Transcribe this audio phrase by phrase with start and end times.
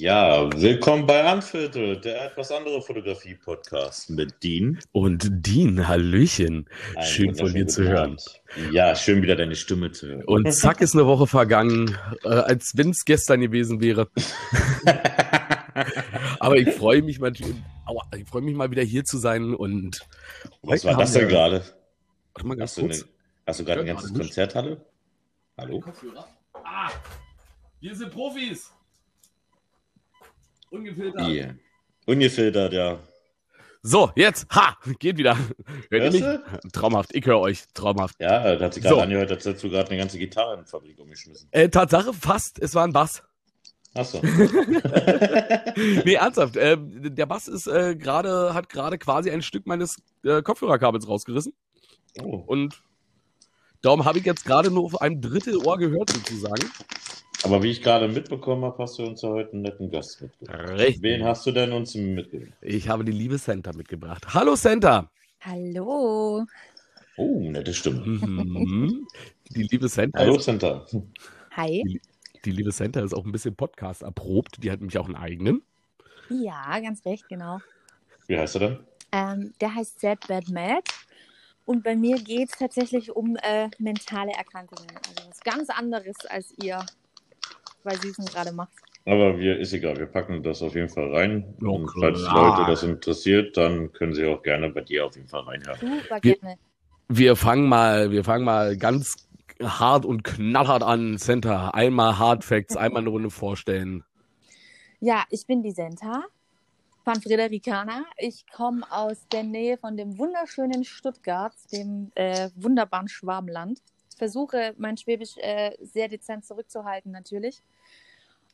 [0.00, 4.78] Ja, willkommen bei Anviertel, der etwas andere Fotografie-Podcast mit Dean.
[4.92, 6.68] Und Dean, Hallöchen.
[6.94, 8.12] Ein Schön von dir zu hören.
[8.12, 8.40] Abend.
[8.70, 10.22] Ja, schön wieder deine Stimme zu hören.
[10.24, 14.08] Und zack ist eine Woche vergangen, äh, als wenn es gestern gewesen wäre.
[16.38, 17.32] Aber ich freue mich mal,
[17.84, 19.98] aua, ich freue mich mal wieder hier zu sein und
[20.62, 21.64] Was war das denn wir- gerade?
[22.34, 23.02] Warte mal ganz Hast du, kurz.
[23.02, 23.10] eine,
[23.48, 24.14] hast du gerade ein ganzes.
[24.14, 24.80] Konzerthalle?
[25.56, 25.80] Hallo?
[25.80, 26.24] Kopfhörer.
[26.54, 26.88] Ah,
[27.80, 28.70] wir sind Profis.
[30.70, 31.28] Ungefiltert.
[31.28, 31.54] Yeah.
[32.06, 32.98] Ungefiltert, ja.
[33.82, 35.36] So, jetzt, ha, geht wieder.
[35.90, 36.24] Hört mich?
[36.72, 38.16] Traumhaft, ich höre euch, traumhaft.
[38.18, 39.00] Ja, da hat sich gerade So.
[39.02, 41.48] angehört, hättest du gerade eine ganze Gitarrenfabrik umgeschmissen.
[41.52, 43.22] Äh, Tatsache, fast, es war ein Bass.
[43.94, 44.20] Achso.
[46.04, 46.56] nee, ernsthaft.
[46.56, 51.54] Äh, der Bass ist äh, gerade, hat gerade quasi ein Stück meines äh, Kopfhörerkabels rausgerissen.
[52.22, 52.42] Oh.
[52.46, 52.82] Und
[53.80, 56.70] darum habe ich jetzt gerade nur auf einem Drittel Ohr gehört, sozusagen.
[57.44, 60.70] Aber wie ich gerade mitbekommen habe, hast du uns ja heute einen netten Gast mitgebracht.
[60.70, 61.02] Richtig.
[61.02, 62.52] Wen hast du denn uns mitgebracht?
[62.60, 64.34] Ich habe die liebe Santa mitgebracht.
[64.34, 65.08] Hallo Santa.
[65.40, 66.44] Hallo.
[67.16, 68.00] Oh, nette Stimme.
[68.04, 69.06] Mhm.
[69.50, 70.84] Die liebe Santa Hallo, Santa.
[71.52, 72.00] Hi.
[72.44, 74.62] die liebe Santa ist auch ein bisschen Podcast erprobt.
[74.62, 75.62] Die hat nämlich auch einen eigenen.
[76.28, 77.58] Ja, ganz recht, genau.
[78.26, 78.78] Wie heißt er denn?
[79.12, 80.82] Ähm, der heißt Sad Bad Mad.
[81.64, 84.88] Und bei mir geht es tatsächlich um äh, mentale Erkrankungen.
[84.96, 86.84] Also was ganz anderes, als ihr
[87.88, 88.72] bei Süßen gerade macht.
[89.06, 91.54] Aber wir, ist egal, wir packen das auf jeden Fall rein.
[91.62, 92.20] Ja, Und falls.
[92.20, 95.78] Leute das interessiert, dann können sie auch gerne bei dir auf jeden Fall reinhören.
[95.80, 96.58] Super Wir- gerne.
[97.10, 99.14] Wir fangen mal, wir fangen mal ganz
[99.62, 101.16] hart und knallhart an.
[101.16, 104.04] Santa, einmal Hard Facts, einmal eine Runde vorstellen.
[105.00, 106.24] Ja, ich bin die Senta
[107.04, 108.04] von Fredericana.
[108.18, 113.80] Ich komme aus der Nähe von dem wunderschönen Stuttgart, dem äh, wunderbaren Schwabenland.
[114.18, 117.62] Versuche mein Schwäbisch äh, sehr dezent zurückzuhalten, natürlich.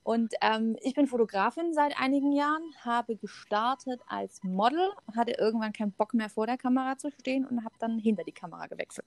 [0.04, 5.92] Und ähm, ich bin Fotografin seit einigen Jahren, habe gestartet als Model, hatte irgendwann keinen
[5.92, 9.06] Bock mehr vor der Kamera zu stehen und habe dann hinter die Kamera gewechselt.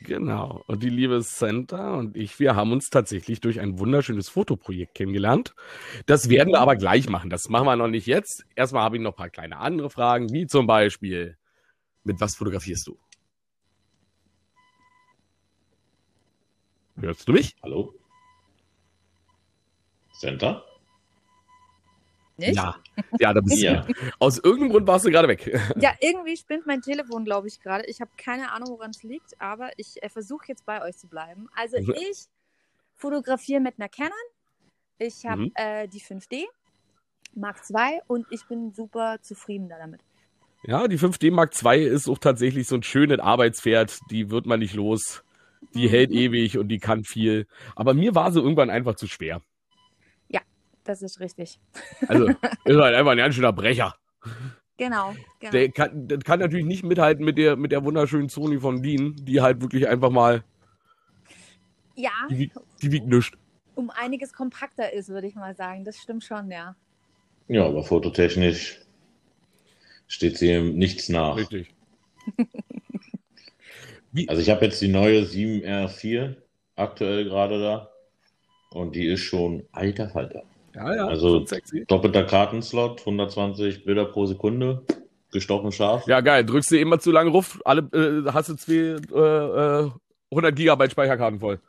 [0.00, 0.62] Genau.
[0.66, 5.54] Und die liebe Santa und ich, wir haben uns tatsächlich durch ein wunderschönes Fotoprojekt kennengelernt.
[6.04, 7.30] Das werden wir aber gleich machen.
[7.30, 8.44] Das machen wir noch nicht jetzt.
[8.54, 11.38] Erstmal habe ich noch ein paar kleine andere Fragen, wie zum Beispiel,
[12.04, 12.98] mit was fotografierst du?
[16.96, 17.56] Hörst du mich?
[17.62, 17.94] Hallo?
[20.22, 20.64] Santa?
[22.38, 22.54] Nicht?
[22.54, 22.76] Ja.
[23.18, 23.80] Ja, da bist Ja.
[23.82, 23.92] du.
[24.20, 25.46] Aus irgendeinem Grund warst du gerade weg.
[25.80, 27.84] Ja, irgendwie spinnt mein Telefon, glaube ich, gerade.
[27.86, 31.08] Ich habe keine Ahnung, woran es liegt, aber ich äh, versuche jetzt bei euch zu
[31.08, 31.48] bleiben.
[31.54, 31.94] Also Mhm.
[31.96, 32.24] ich
[32.96, 34.12] fotografiere mit einer Canon.
[34.98, 35.52] Ich habe Mhm.
[35.56, 36.46] äh, die 5D
[37.34, 40.00] Mark II und ich bin super zufrieden da damit.
[40.64, 43.98] Ja, die 5D Mark II ist auch tatsächlich so ein schönes Arbeitspferd.
[44.10, 45.24] Die wird man nicht los.
[45.74, 46.16] Die hält Mhm.
[46.16, 47.46] ewig und die kann viel.
[47.74, 49.42] Aber mir war sie irgendwann einfach zu schwer.
[50.84, 51.60] Das ist richtig.
[52.08, 52.26] Also,
[52.64, 53.94] ist halt einfach ein ganz schöner Brecher.
[54.78, 55.52] Genau, genau.
[55.52, 59.14] Der kann, der kann natürlich nicht mithalten mit der, mit der wunderschönen Sony von Dean,
[59.16, 60.42] die halt wirklich einfach mal,
[61.94, 63.30] ja, die, wiegt- die wiegt nichts.
[63.74, 65.84] um einiges kompakter ist, würde ich mal sagen.
[65.84, 66.74] Das stimmt schon, ja.
[67.48, 68.80] Ja, aber fototechnisch
[70.08, 71.36] steht sie ihm nichts nach.
[71.36, 71.74] Richtig.
[74.28, 76.36] Also ich habe jetzt die neue 7R4
[76.76, 77.90] aktuell gerade da.
[78.70, 80.42] Und die ist schon alter Falter.
[80.74, 81.84] Ja, ja, Also- schon sexy.
[81.86, 84.82] Doppelter Kartenslot, 120 Bilder pro Sekunde,
[85.30, 86.06] gestochen scharf.
[86.06, 86.44] Ja, geil.
[86.44, 89.90] Drückst du immer zu lange ruf, alle, äh, hast du zwei, äh, äh,
[90.30, 91.60] 100 Gigabyte Speicherkarten voll.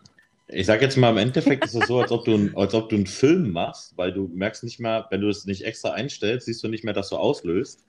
[0.49, 2.89] Ich sag jetzt mal, im Endeffekt ist es so, als ob, du, ein- als ob
[2.89, 6.45] du einen Film machst, weil du merkst nicht mehr, wenn du es nicht extra einstellst,
[6.45, 7.85] siehst du nicht mehr, dass du auslöst.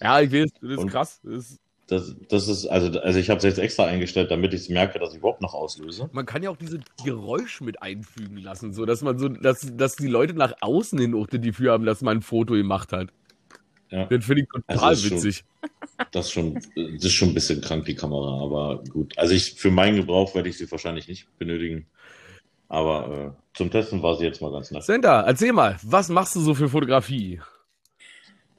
[0.00, 1.20] Ja, ich weiß, das ist Und- krass.
[1.22, 4.68] Das ist, Das, das ist, also, also ich habe es jetzt extra eingestellt, damit ich
[4.68, 6.10] merke, dass ich überhaupt noch auslöse.
[6.12, 9.96] man kann ja auch diese Geräusch mit einfügen lassen, so dass man so, dass, dass
[9.96, 13.08] die Leute nach außen hin auch das Gefühl haben, dass man ein Foto gemacht hat.
[13.90, 14.04] Ja.
[14.04, 15.44] Das finde ich total Also ist schon- witzig.
[16.12, 19.16] Das ist schon, das ist schon ein bisschen krank, die Kamera, aber gut.
[19.18, 21.86] Also ich, für meinen Gebrauch werde ich sie wahrscheinlich nicht benötigen.
[22.68, 24.84] Aber äh, zum Testen war sie jetzt mal ganz nett.
[24.84, 27.40] Senta, erzähl mal, was machst du so für Fotografie?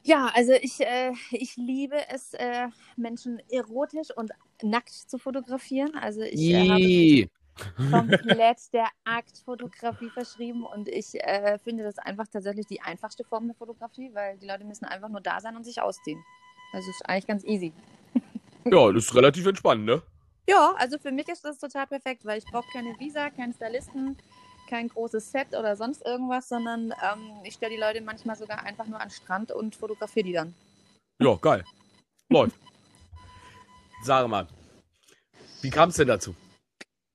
[0.03, 4.31] Ja, also ich, äh, ich liebe es, äh, Menschen erotisch und
[4.61, 5.95] nackt zu fotografieren.
[5.95, 7.29] Also ich äh, habe
[7.91, 13.55] komplett der Aktfotografie verschrieben und ich äh, finde das einfach tatsächlich die einfachste Form der
[13.55, 16.23] Fotografie, weil die Leute müssen einfach nur da sein und sich ausziehen.
[16.71, 17.73] Das ist eigentlich ganz easy.
[18.65, 20.01] Ja, das ist relativ entspannt, ne?
[20.47, 24.17] Ja, also für mich ist das total perfekt, weil ich brauche keine Visa, keinen Stylisten,
[24.69, 28.85] kein großes Set oder sonst irgendwas, sondern ähm, ich stelle die Leute manchmal sogar einfach
[28.85, 30.53] nur an den Strand und fotografiere die dann.
[31.21, 31.63] Ja, geil.
[32.29, 32.55] Läuft.
[34.03, 34.47] Sag mal,
[35.61, 36.35] wie kam es denn dazu?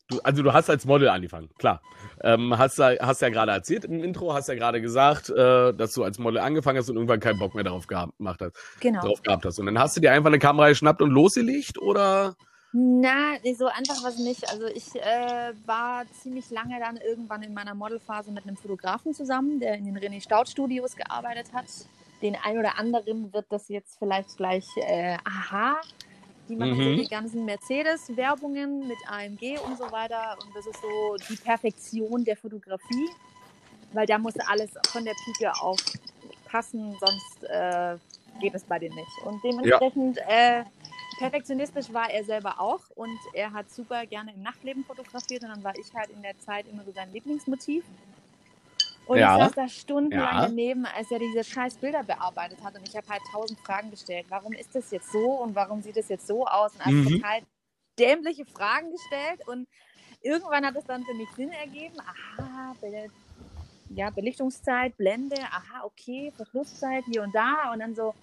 [0.08, 1.80] du, also du hast als Model angefangen, klar.
[2.22, 6.04] Ähm, hast, hast ja gerade erzählt im Intro, hast ja gerade gesagt, äh, dass du
[6.04, 8.80] als Model angefangen hast und irgendwann keinen Bock mehr darauf gehabt hast.
[8.80, 9.02] Genau.
[9.02, 9.58] Darauf gehabt hast.
[9.58, 12.34] Und dann hast du dir einfach eine Kamera geschnappt und losgelegt oder?
[12.76, 14.50] Na, so einfach was nicht.
[14.50, 19.60] Also ich äh, war ziemlich lange dann irgendwann in meiner Modelphase mit einem Fotografen zusammen,
[19.60, 21.66] der in den René Staud Studios gearbeitet hat.
[22.20, 25.80] Den ein oder anderen wird das jetzt vielleicht gleich äh, aha
[26.48, 26.96] die machen mhm.
[26.96, 30.36] so die ganzen Mercedes-Werbungen mit AMG und so weiter.
[30.42, 33.08] Und das ist so die Perfektion der Fotografie,
[33.92, 35.78] weil da muss alles von der Pike auf
[36.44, 37.96] passen, sonst äh,
[38.40, 39.22] geht es bei denen nicht.
[39.24, 40.64] Und dementsprechend ja.
[41.18, 45.64] Perfektionistisch war er selber auch und er hat super gerne im Nachtleben fotografiert und dann
[45.64, 47.84] war ich halt in der Zeit immer so sein Lieblingsmotiv.
[49.06, 49.36] Und ja.
[49.36, 50.46] ich saß da stundenlang ja.
[50.46, 52.74] daneben, als er diese scheiß Bilder bearbeitet hat.
[52.74, 54.26] Und ich habe halt tausend Fragen gestellt.
[54.30, 56.72] Warum ist das jetzt so und warum sieht es jetzt so aus?
[56.74, 57.08] Und also mhm.
[57.20, 57.40] total
[57.98, 59.46] dämliche Fragen gestellt.
[59.46, 59.68] Und
[60.22, 61.96] irgendwann hat es dann für mich Sinn ergeben.
[62.00, 62.74] Aha,
[63.90, 67.72] ja, Belichtungszeit, Blende, aha, okay, Verschlusszeit hier und da.
[67.72, 68.14] Und dann so,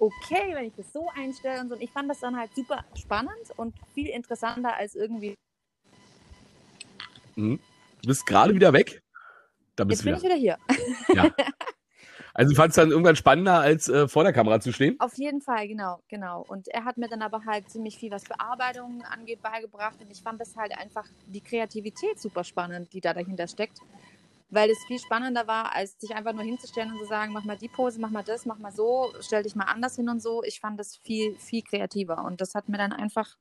[0.00, 1.74] okay, wenn ich das so einstelle und so.
[1.74, 5.34] Und ich fand das dann halt super spannend und viel interessanter als irgendwie.
[7.36, 7.60] Mhm.
[8.02, 9.02] Du bist gerade wieder weg.
[9.76, 10.36] Da bist Jetzt bin wieder.
[10.36, 10.58] ich wieder
[11.08, 11.14] hier.
[11.14, 11.30] Ja.
[12.32, 14.98] Also du fandest dann irgendwann spannender, als äh, vor der Kamera zu stehen?
[15.00, 16.44] Auf jeden Fall, genau, genau.
[16.46, 19.96] Und er hat mir dann aber halt ziemlich viel, was Bearbeitung angeht, beigebracht.
[20.00, 23.80] Und ich fand das halt einfach die Kreativität super spannend, die da dahinter steckt.
[24.50, 27.56] Weil es viel spannender war, als sich einfach nur hinzustellen und zu sagen, mach mal
[27.56, 30.42] die Pose, mach mal das, mach mal so, stell dich mal anders hin und so.
[30.42, 32.24] Ich fand das viel, viel kreativer.
[32.24, 33.36] Und das hat mir dann einfach,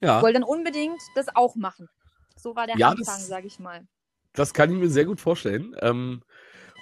[0.00, 0.18] ja.
[0.18, 1.88] ich wollte dann unbedingt das auch machen.
[2.36, 3.86] So war der ja, Anfang, sag ich mal.
[4.34, 5.74] Das kann ich mir sehr gut vorstellen.
[5.80, 6.22] Ähm,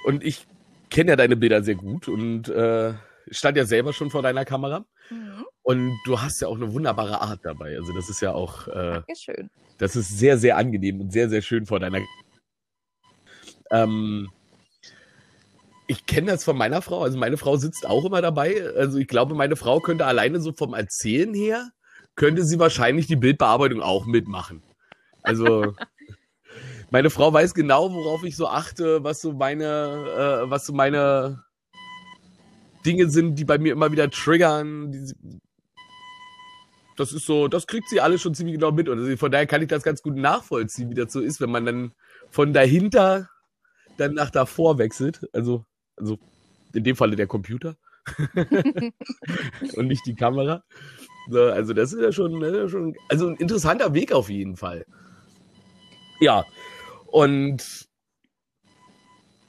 [0.05, 0.47] und ich
[0.91, 2.95] kenne ja deine Bilder sehr gut und äh,
[3.31, 4.85] stand ja selber schon vor deiner Kamera.
[5.11, 5.45] Mhm.
[5.63, 7.77] Und du hast ja auch eine wunderbare Art dabei.
[7.77, 8.67] Also das ist ja auch.
[8.69, 9.51] Äh, Dankeschön.
[9.79, 12.01] Das ist sehr, sehr angenehm und sehr, sehr schön vor deiner.
[13.73, 14.29] Ähm,
[15.89, 17.03] ich kenne das von meiner Frau.
[17.03, 18.63] Also meine Frau sitzt auch immer dabei.
[18.77, 21.71] Also ich glaube, meine Frau könnte alleine so vom Erzählen her,
[22.15, 24.63] könnte sie wahrscheinlich die Bildbearbeitung auch mitmachen.
[25.23, 25.75] Also
[26.91, 31.43] meine Frau weiß genau, worauf ich so achte, was so meine, äh, was so meine
[32.87, 34.93] Dinge sind, die bei mir immer wieder triggern.
[34.93, 35.41] Die,
[36.97, 38.89] das ist so, das kriegt sie alle schon ziemlich genau mit.
[38.89, 41.51] Und also von daher kann ich das ganz gut nachvollziehen, wie das so ist, wenn
[41.51, 41.93] man dann
[42.31, 43.29] von dahinter
[43.97, 45.29] dann nach davor wechselt.
[45.33, 45.65] Also,
[45.97, 46.19] also
[46.75, 47.77] in dem Falle der Computer
[49.77, 50.65] und nicht die Kamera.
[51.29, 54.85] So, also das ist ja schon, ja schon, also ein interessanter Weg auf jeden Fall.
[56.21, 56.45] Ja,
[57.07, 57.89] und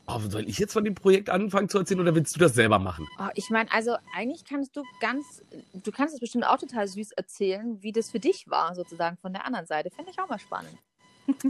[0.07, 2.79] oh, soll ich jetzt von dem Projekt anfangen zu erzählen oder willst du das selber
[2.79, 3.07] machen?
[3.19, 5.41] Oh, ich meine, also eigentlich kannst du ganz,
[5.73, 9.33] du kannst es bestimmt auch total süß erzählen, wie das für dich war, sozusagen von
[9.33, 9.89] der anderen Seite.
[9.89, 10.77] Fände ich auch mal spannend.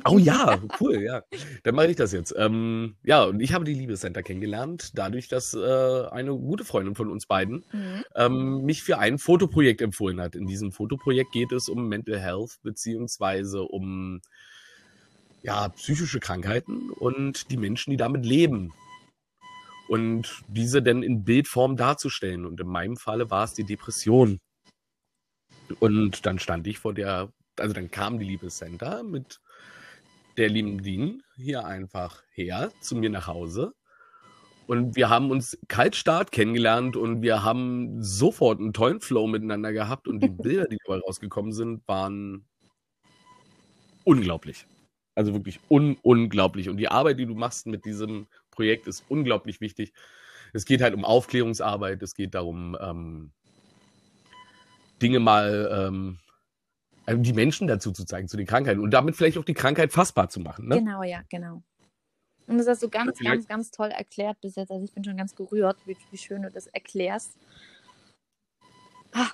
[0.06, 1.24] Oh ja, cool, ja.
[1.64, 2.34] Dann mache ich das jetzt.
[2.38, 7.10] Ähm, ja, und ich habe die Liebescenter kennengelernt, dadurch, dass äh, eine gute Freundin von
[7.10, 8.04] uns beiden mhm.
[8.16, 10.36] ähm, mich für ein Fotoprojekt empfohlen hat.
[10.36, 14.22] In diesem Fotoprojekt geht es um Mental Health beziehungsweise um
[15.44, 18.74] ja, psychische Krankheiten und die Menschen, die damit leben.
[19.90, 22.46] Und diese denn in Bildform darzustellen.
[22.46, 24.40] Und in meinem Falle war es die Depression.
[25.80, 29.42] Und dann stand ich vor der, also dann kam die liebe Center mit
[30.38, 33.74] der lieben Dean hier einfach her zu mir nach Hause.
[34.66, 40.08] Und wir haben uns kaltstart kennengelernt und wir haben sofort einen tollen Flow miteinander gehabt
[40.08, 42.46] und die Bilder, die dabei rausgekommen sind, waren
[44.04, 44.66] unglaublich.
[45.16, 46.70] Also wirklich un unglaublich.
[46.70, 49.94] Und die Arbeit, die du machst mit diesem Projekt, ist unglaublich wichtig.
[50.54, 53.32] Es geht halt um Aufklärungsarbeit, es geht darum, ähm,
[55.02, 56.20] Dinge mal, ähm,
[57.08, 60.30] die Menschen dazu zu zeigen, zu den Krankheiten und damit vielleicht auch die Krankheit fassbar
[60.30, 60.68] zu machen.
[60.68, 60.80] Ne?
[60.80, 61.64] Genau, ja, genau.
[62.48, 63.32] Und das hast du ganz, ja.
[63.32, 64.72] ganz, ganz toll erklärt bis jetzt.
[64.72, 67.38] Also ich bin schon ganz gerührt, wie, wie schön du das erklärst.
[69.14, 69.28] Ah.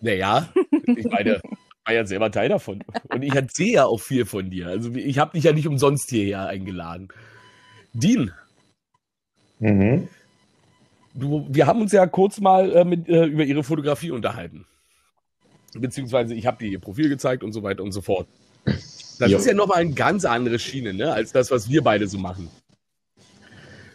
[0.00, 0.48] Naja,
[0.86, 1.40] ich meine,
[1.84, 2.82] war ja selber Teil davon.
[3.08, 4.68] Und ich erzähle ja auch viel von dir.
[4.68, 7.08] Also ich habe dich ja nicht umsonst hierher eingeladen.
[7.92, 8.32] Dean.
[9.58, 10.08] Mhm.
[11.14, 14.66] Du, wir haben uns ja kurz mal äh, mit, äh, über ihre Fotografie unterhalten.
[15.74, 18.26] Beziehungsweise ich habe dir ihr Profil gezeigt und so weiter und so fort.
[19.18, 19.38] Das jo.
[19.38, 22.48] ist ja nochmal eine ganz andere Schiene, ne, als das, was wir beide so machen.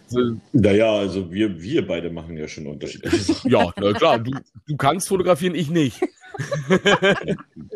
[0.08, 0.20] So.
[0.53, 3.10] Naja, also wir, wir beide machen ja schon Unterschiede.
[3.44, 4.32] ja, na klar, du,
[4.67, 6.00] du kannst fotografieren, ich nicht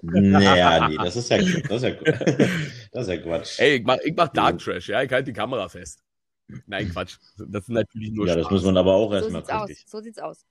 [0.01, 1.91] naja, nee, das ist ja, das ist ja,
[2.91, 3.60] das ist ja Quatsch.
[3.60, 6.03] Ey, ich mach, ich mach Dark Trash, ja, ich halte die Kamera fest.
[6.65, 7.18] Nein, Quatsch.
[7.38, 8.44] Das ist natürlich nur ja, Spaß.
[8.44, 9.86] Ja, das muss man aber auch erstmal so richtig.
[9.86, 9.91] Aus.
[9.91, 10.46] So sieht's aus.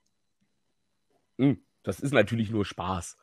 [1.38, 3.16] Hm, das ist natürlich nur Spaß.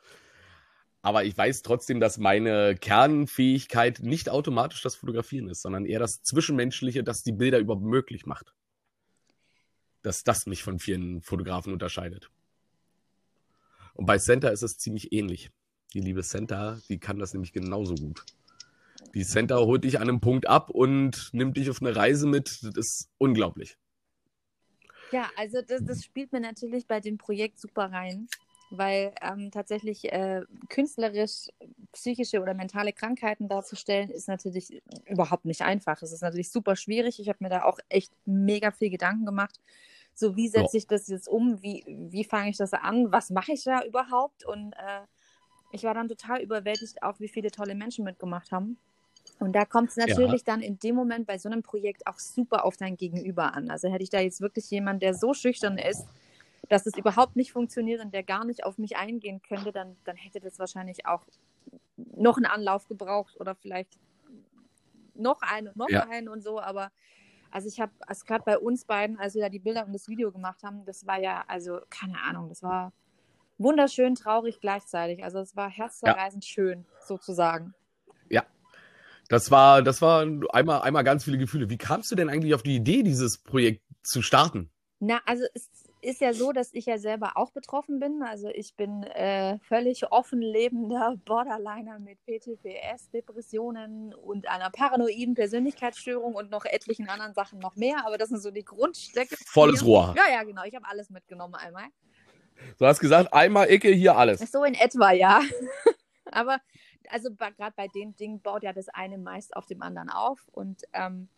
[1.03, 6.23] Aber ich weiß trotzdem, dass meine Kernfähigkeit nicht automatisch das Fotografieren ist, sondern eher das
[6.23, 8.55] Zwischenmenschliche, das die Bilder überhaupt möglich macht.
[10.01, 12.31] Dass das mich von vielen Fotografen unterscheidet.
[13.93, 15.51] Und bei Center ist es ziemlich ähnlich.
[15.93, 18.25] Die liebe Center, die kann das nämlich genauso gut.
[19.13, 22.63] Die Center holt dich an einem Punkt ab und nimmt dich auf eine Reise mit.
[22.63, 23.77] Das ist unglaublich.
[25.11, 28.27] Ja, also das, das spielt mir natürlich bei dem Projekt super rein,
[28.77, 31.49] weil ähm, tatsächlich äh, künstlerisch
[31.91, 36.01] psychische oder mentale Krankheiten darzustellen, ist natürlich überhaupt nicht einfach.
[36.01, 37.19] Es ist natürlich super schwierig.
[37.19, 39.59] Ich habe mir da auch echt mega viel Gedanken gemacht.
[40.13, 41.61] So, wie setze ich das jetzt um?
[41.61, 43.11] Wie, wie fange ich das an?
[43.11, 44.45] Was mache ich da überhaupt?
[44.45, 45.01] Und äh,
[45.71, 48.77] ich war dann total überwältigt, auch wie viele tolle Menschen mitgemacht haben.
[49.39, 50.53] Und da kommt es natürlich ja.
[50.53, 53.69] dann in dem Moment bei so einem Projekt auch super auf dein Gegenüber an.
[53.69, 56.05] Also hätte ich da jetzt wirklich jemanden, der so schüchtern ist,
[56.69, 60.15] dass es überhaupt nicht funktioniert und der gar nicht auf mich eingehen könnte, dann, dann
[60.15, 61.23] hätte das wahrscheinlich auch
[61.97, 63.99] noch einen Anlauf gebraucht oder vielleicht
[65.13, 66.07] noch einen und noch ja.
[66.09, 66.59] einen und so.
[66.59, 66.91] Aber
[67.51, 70.07] also ich habe, also gerade bei uns beiden, als wir da die Bilder und das
[70.07, 72.91] Video gemacht haben, das war ja, also keine Ahnung, das war
[73.57, 75.23] wunderschön, traurig gleichzeitig.
[75.23, 76.49] Also es war herzzerreißend ja.
[76.49, 77.73] schön, sozusagen.
[78.29, 78.43] Ja,
[79.29, 81.69] das war, das war einmal, einmal ganz viele Gefühle.
[81.69, 84.69] Wie kamst du denn eigentlich auf die Idee, dieses Projekt zu starten?
[84.99, 85.69] Na, also es
[86.05, 88.21] ist ja so, dass ich ja selber auch betroffen bin.
[88.23, 96.35] Also ich bin äh, völlig offen lebender Borderliner mit PTPS, Depressionen und einer paranoiden Persönlichkeitsstörung
[96.35, 98.05] und noch etlichen anderen Sachen noch mehr.
[98.05, 99.35] Aber das sind so die Grundstücke.
[99.47, 100.13] Volles Rohr.
[100.15, 100.63] Ja, ja, genau.
[100.63, 101.85] Ich habe alles mitgenommen einmal.
[102.77, 104.39] Du hast gesagt, einmal Icke, hier alles.
[104.51, 105.41] So in etwa, ja.
[106.31, 106.59] Aber
[107.09, 110.47] also gerade bei den Dingen baut ja das eine meist auf dem anderen auf.
[110.51, 111.29] Und ähm,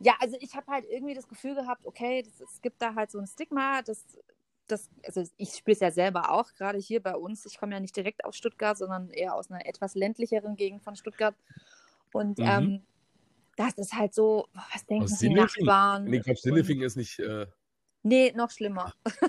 [0.00, 3.10] ja, also ich habe halt irgendwie das Gefühl gehabt, okay, das, es gibt da halt
[3.10, 4.04] so ein Stigma, das,
[4.66, 7.46] das, also ich spüre es ja selber auch, gerade hier bei uns.
[7.46, 10.96] Ich komme ja nicht direkt aus Stuttgart, sondern eher aus einer etwas ländlicheren Gegend von
[10.96, 11.34] Stuttgart.
[12.12, 12.44] Und mhm.
[12.46, 12.82] ähm,
[13.56, 16.04] das ist halt so, was denken die Nachbarn?
[16.04, 17.18] Nee, ich glaube, Sinnefing ist nicht.
[17.18, 17.46] Äh...
[18.02, 18.92] Nee, noch schlimmer.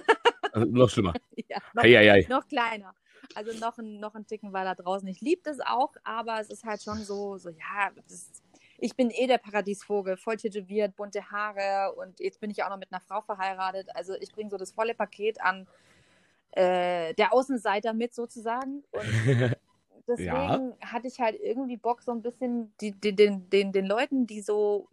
[0.54, 1.14] Also, noch schlimmer.
[1.50, 2.28] ja, noch, ei, ei, ei.
[2.30, 2.96] noch kleiner.
[3.36, 5.08] Also noch ein, noch ein Ticken weiter draußen.
[5.08, 8.42] Ich liebe das auch, aber es ist halt schon so, so ja, ist,
[8.78, 12.78] ich bin eh der Paradiesvogel, voll tätowiert, bunte Haare und jetzt bin ich auch noch
[12.78, 13.90] mit einer Frau verheiratet.
[13.96, 15.68] Also ich bringe so das volle Paket an
[16.52, 18.84] äh, der Außenseiter mit sozusagen.
[18.92, 19.06] Und
[20.08, 20.78] deswegen ja.
[20.82, 24.42] hatte ich halt irgendwie Bock, so ein bisschen die, die, den, den, den Leuten, die
[24.42, 24.88] so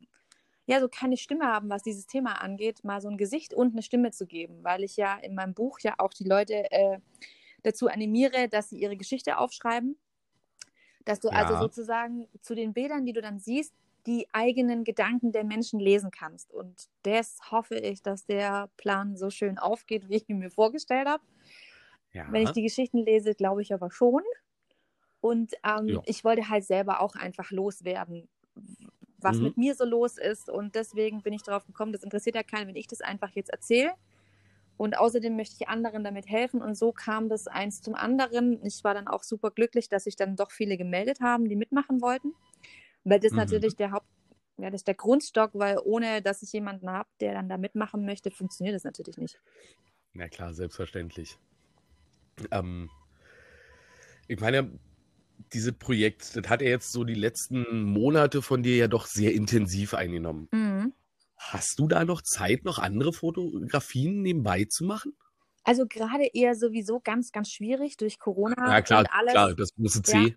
[0.67, 3.83] ja, so keine Stimme haben, was dieses Thema angeht, mal so ein Gesicht und eine
[3.83, 6.99] Stimme zu geben, weil ich ja in meinem Buch ja auch die Leute äh,
[7.63, 9.99] dazu animiere, dass sie ihre Geschichte aufschreiben.
[11.05, 11.59] Dass du also ja.
[11.59, 13.75] also sozusagen zu den Bildern, die du dann siehst,
[14.07, 16.53] die eigenen Gedanken der Menschen lesen kannst.
[16.53, 21.09] Und das hoffe ich, dass der Plan so schön aufgeht, wie ich ihn mir vorgestellt
[21.09, 21.23] habe.
[22.13, 22.27] Ja.
[22.31, 24.23] Wenn ich die Geschichten lese, glaube ich aber schon.
[25.21, 28.29] Und ähm, ich wollte halt selber auch einfach loswerden,
[29.19, 29.45] was mhm.
[29.45, 30.51] mit mir so los ist.
[30.51, 33.51] Und deswegen bin ich darauf gekommen, das interessiert ja keinen, wenn ich das einfach jetzt
[33.51, 33.95] erzähle.
[34.77, 36.61] Und außerdem möchte ich anderen damit helfen.
[36.61, 38.65] Und so kam das eins zum anderen.
[38.65, 42.01] Ich war dann auch super glücklich, dass sich dann doch viele gemeldet haben, die mitmachen
[42.01, 42.33] wollten.
[43.05, 43.39] Weil das mhm.
[43.39, 44.07] natürlich der Haupt,
[44.59, 48.05] ja, das ist der Grundstock, weil ohne dass ich jemanden habe, der dann da mitmachen
[48.05, 49.41] möchte, funktioniert das natürlich nicht.
[50.13, 51.39] Na klar, selbstverständlich.
[52.51, 52.91] Ähm,
[54.27, 54.71] ich meine,
[55.53, 59.33] dieses Projekt, das hat er jetzt so die letzten Monate von dir ja doch sehr
[59.35, 60.49] intensiv eingenommen.
[60.53, 60.93] Mhm.
[61.37, 65.17] Hast du da noch Zeit, noch andere Fotografien nebenbei zu machen?
[65.65, 68.57] Also gerade eher sowieso ganz, ganz schwierig durch Corona.
[68.69, 69.33] Ja, klar, und alles.
[69.33, 70.19] klar das große C.
[70.19, 70.35] Ja.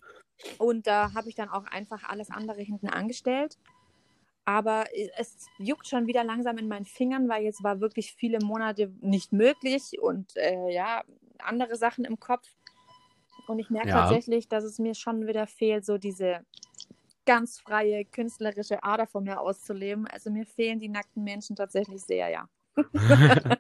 [0.58, 3.58] Und da habe ich dann auch einfach alles andere hinten angestellt.
[4.46, 4.86] Aber
[5.18, 9.34] es juckt schon wieder langsam in meinen Fingern, weil jetzt war wirklich viele Monate nicht
[9.34, 11.04] möglich und äh, ja,
[11.40, 12.48] andere Sachen im Kopf.
[13.48, 14.02] Und ich merke ja.
[14.02, 16.46] tatsächlich, dass es mir schon wieder fehlt, so diese
[17.28, 20.08] ganz freie künstlerische Ader von mir auszuleben.
[20.08, 22.50] Also mir fehlen die nackten Menschen tatsächlich sehr, ja.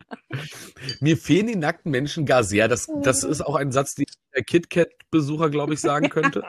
[0.99, 2.67] mir fehlen die nackten Menschen gar sehr.
[2.67, 4.05] Das, das ist auch ein Satz, den
[4.35, 6.43] der KitKat-Besucher, glaube ich, sagen könnte.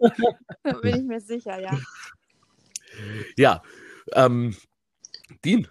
[0.62, 1.78] da bin ich mir sicher, ja.
[3.36, 3.62] Ja.
[4.12, 4.56] Ähm,
[5.44, 5.68] Dean,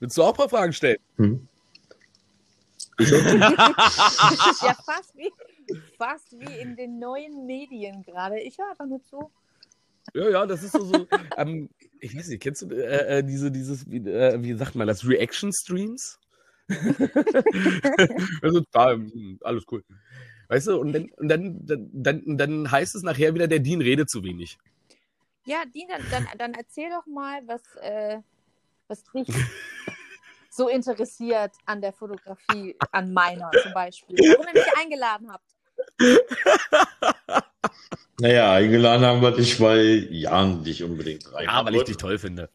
[0.00, 0.98] willst du auch ein paar Fragen stellen?
[1.16, 1.48] Hm.
[3.00, 5.30] ja, fast wie,
[5.96, 8.40] fast wie in den neuen Medien gerade.
[8.40, 9.30] Ich höre einfach nur zu.
[10.14, 11.68] Ja, ja, das ist so, so ähm,
[12.00, 15.06] ich weiß nicht, kennst du äh, äh, diese, dieses, wie, äh, wie sagt man das,
[15.06, 16.18] Reaction-Streams?
[18.42, 18.96] also, da,
[19.42, 19.82] alles cool.
[20.48, 21.58] Weißt du, und dann, und dann,
[21.92, 24.58] dann, dann heißt es nachher wieder, der Dean redet zu wenig.
[25.44, 28.18] Ja, Dean, dann, dann, dann erzähl doch mal, was, äh,
[28.86, 29.28] was dich
[30.50, 34.16] so interessiert an der Fotografie, an meiner zum Beispiel.
[34.16, 35.57] Warum ihr mich eingeladen habt.
[38.20, 42.18] Naja, eingeladen haben wir dich, weil Jan dich unbedingt rein Ja, weil ich dich toll
[42.18, 42.50] finde.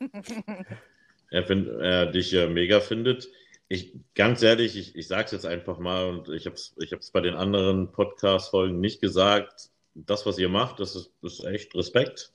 [1.30, 3.30] er, find, er dich äh, mega findet.
[3.70, 6.92] Ich, ganz ehrlich, ich, ich sage es jetzt einfach mal und ich habe es ich
[6.92, 9.70] hab's bei den anderen Podcast-Folgen nicht gesagt.
[9.96, 12.32] Das, was ihr macht, das ist, ist echt Respekt,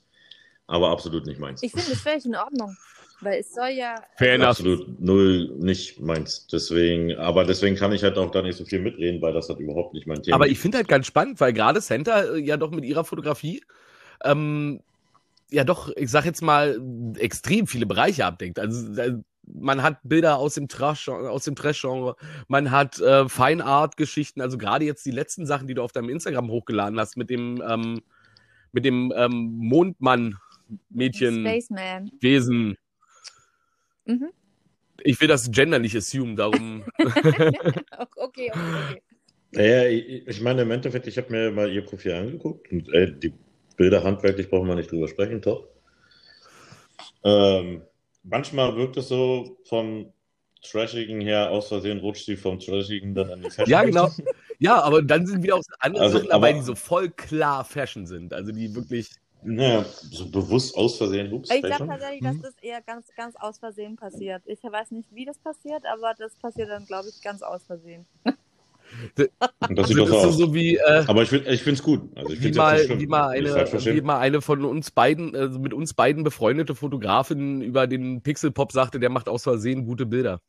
[0.66, 1.62] aber absolut nicht meins.
[1.62, 2.76] Ich finde, das völlig in Ordnung.
[3.20, 3.96] Weil es soll ja.
[4.16, 4.50] Fair enough.
[4.50, 6.46] Absolut null nicht meins.
[6.46, 9.58] Deswegen, aber deswegen kann ich halt auch da nicht so viel mitreden, weil das halt
[9.58, 12.56] überhaupt nicht mein Thema Aber ich finde halt ganz spannend, weil gerade Center äh, ja
[12.56, 13.62] doch mit ihrer Fotografie
[14.24, 14.80] ähm,
[15.50, 16.80] ja doch, ich sag jetzt mal,
[17.16, 18.58] extrem viele Bereiche abdenkt.
[18.58, 19.14] Also äh,
[19.46, 22.16] man hat Bilder aus dem Trash, aus dem Trash-Genre,
[22.48, 26.10] man hat äh, Fine Art-Geschichten, also gerade jetzt die letzten Sachen, die du auf deinem
[26.10, 28.02] Instagram hochgeladen hast, mit dem ähm,
[28.72, 32.10] mit dem ähm, Mondmann-Mädchen, Spaceman.
[32.20, 32.76] Wesen.
[34.08, 34.30] Mhm.
[35.04, 36.84] Ich will das Gender nicht assumen, darum.
[36.98, 37.52] okay,
[38.16, 39.02] okay, okay.
[39.52, 43.32] Naja, ich, meine, im Endeffekt, ich habe mir mal ihr Profil angeguckt und ey, die
[43.76, 45.68] Bilder handwerklich brauchen wir nicht drüber sprechen, top.
[47.24, 47.82] Ähm,
[48.24, 50.12] manchmal wirkt es so vom
[50.62, 53.70] Trashigen her, aus Versehen rutscht sie vom Trashigen dann an die Fashion.
[53.70, 54.10] Ja, genau.
[54.58, 57.64] Ja, aber dann sind wieder auch andere Also, Sachen dabei, aber- die so voll klar
[57.64, 58.32] Fashion sind.
[58.34, 59.10] Also die wirklich.
[59.42, 62.24] Naja, so bewusst aus Versehen, ups, Ich glaube tatsächlich, Mhm.
[62.26, 64.42] dass das eher ganz, ganz aus Versehen passiert.
[64.46, 68.06] Ich weiß nicht, wie das passiert, aber das passiert dann, glaube ich, ganz aus Versehen.
[69.14, 70.36] Das sieht Also doch das aus.
[70.38, 72.00] so wie, äh, Aber ich, find- ich finde es gut.
[72.16, 75.74] Also ich wie, mal, wie, mal eine, wie mal eine von uns beiden, also mit
[75.74, 80.40] uns beiden befreundete Fotografin über den Pixelpop sagte, der macht aus Versehen gute Bilder.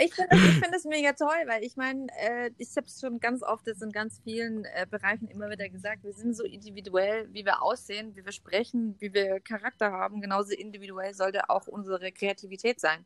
[0.00, 3.18] Ich finde das, find das mega toll, weil ich meine, äh, ich habe es schon
[3.20, 7.28] ganz oft jetzt in ganz vielen äh, Bereichen immer wieder gesagt, wir sind so individuell,
[7.32, 10.20] wie wir aussehen, wie wir sprechen, wie wir Charakter haben.
[10.20, 13.04] Genauso individuell sollte auch unsere Kreativität sein.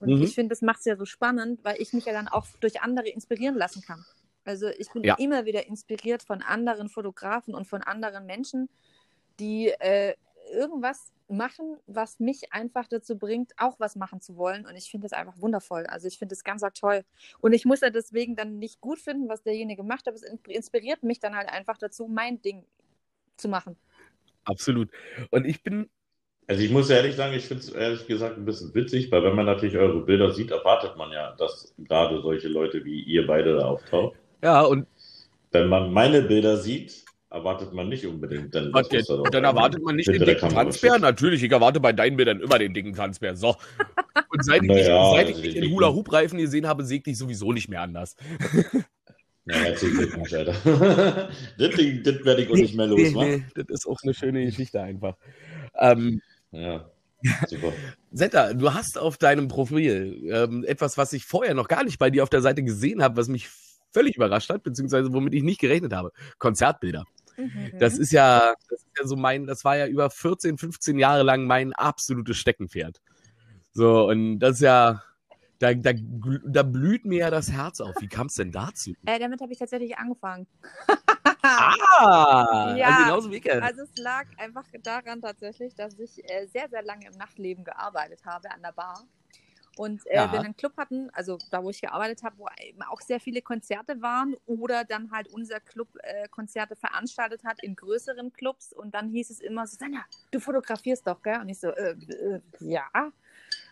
[0.00, 0.22] Und Mhm.
[0.22, 2.80] ich finde, das macht es ja so spannend, weil ich mich ja dann auch durch
[2.82, 4.04] andere inspirieren lassen kann.
[4.44, 5.14] Also ich bin Ja.
[5.18, 8.68] immer wieder inspiriert von anderen Fotografen und von anderen Menschen,
[9.38, 10.14] die äh,
[10.52, 14.66] irgendwas machen, was mich einfach dazu bringt, auch was machen zu wollen.
[14.66, 15.86] Und ich finde das einfach wundervoll.
[15.86, 17.04] Also ich finde das ganz arg toll.
[17.40, 20.40] Und ich muss ja deswegen dann nicht gut finden, was derjenige macht, aber es in-
[20.48, 22.64] inspiriert mich dann halt einfach dazu, mein Ding
[23.36, 23.76] zu machen.
[24.44, 24.90] Absolut.
[25.30, 25.88] Und ich bin,
[26.46, 29.34] Also ich muss ehrlich sagen, ich finde es ehrlich gesagt ein bisschen witzig, weil wenn
[29.36, 33.56] man natürlich eure Bilder sieht, erwartet man ja, dass gerade solche Leute wie ihr beide
[33.56, 34.18] da auftauchen.
[34.42, 34.86] ja, und
[35.52, 40.08] Wenn man meine Bilder sieht, erwartet man nicht unbedingt, das okay, dann erwartet man nicht
[40.08, 41.00] den dicken stehen.
[41.00, 43.34] Natürlich, ich erwarte bei deinen Bildern immer den dicken Transfer.
[43.36, 43.56] So.
[44.28, 47.18] Und seit ich, Naja, dich- seit ich dich in Hula-Hoop-Reifen gesehen habe, sehe ich dich
[47.18, 48.16] sowieso nicht mehr anders.
[49.44, 51.28] Ja, erzähl dir nicht, Alter.
[51.58, 54.14] das Ding, das werde ich auch nicht mehr los, nee, nee, das ist auch eine
[54.14, 55.16] schöne Geschichte einfach.
[55.80, 56.20] Ähm,
[56.52, 56.88] Ja,
[57.48, 57.72] super.
[58.12, 62.08] Setta, du hast auf deinem Profil ähm, etwas, was ich vorher noch gar nicht bei
[62.08, 63.48] dir auf der Seite gesehen habe, was mich
[63.90, 66.12] völlig überrascht hat, beziehungsweise womit ich nicht gerechnet habe.
[66.38, 67.02] Konzertbilder.
[67.36, 67.72] Mhm.
[67.78, 71.22] Das ist ja, das ist ja so mein, das war ja über 14, 15 Jahre
[71.22, 73.00] lang mein absolutes Steckenpferd.
[73.72, 75.02] So, und das ist ja,
[75.58, 77.94] da, da, da blüht mir ja das Herz auf.
[78.00, 78.92] Wie kam es denn dazu?
[79.06, 80.46] äh, damit habe ich tatsächlich angefangen.
[81.42, 83.52] Ah, Ja, also genauso wie ich.
[83.52, 88.24] Also es lag einfach daran tatsächlich, dass ich äh, sehr, sehr lange im Nachtleben gearbeitet
[88.24, 89.06] habe an der Bar.
[89.76, 90.32] Und äh, Ja.
[90.32, 93.40] wir einen Club hatten, also da, wo ich gearbeitet habe, wo eben auch sehr viele
[93.40, 98.94] Konzerte waren oder dann halt unser Club äh, Konzerte veranstaltet hat in größeren Clubs und
[98.94, 101.40] dann hieß es immer so, Sanja, du fotografierst doch, gell?
[101.40, 102.88] Und ich so, äh, äh, ja.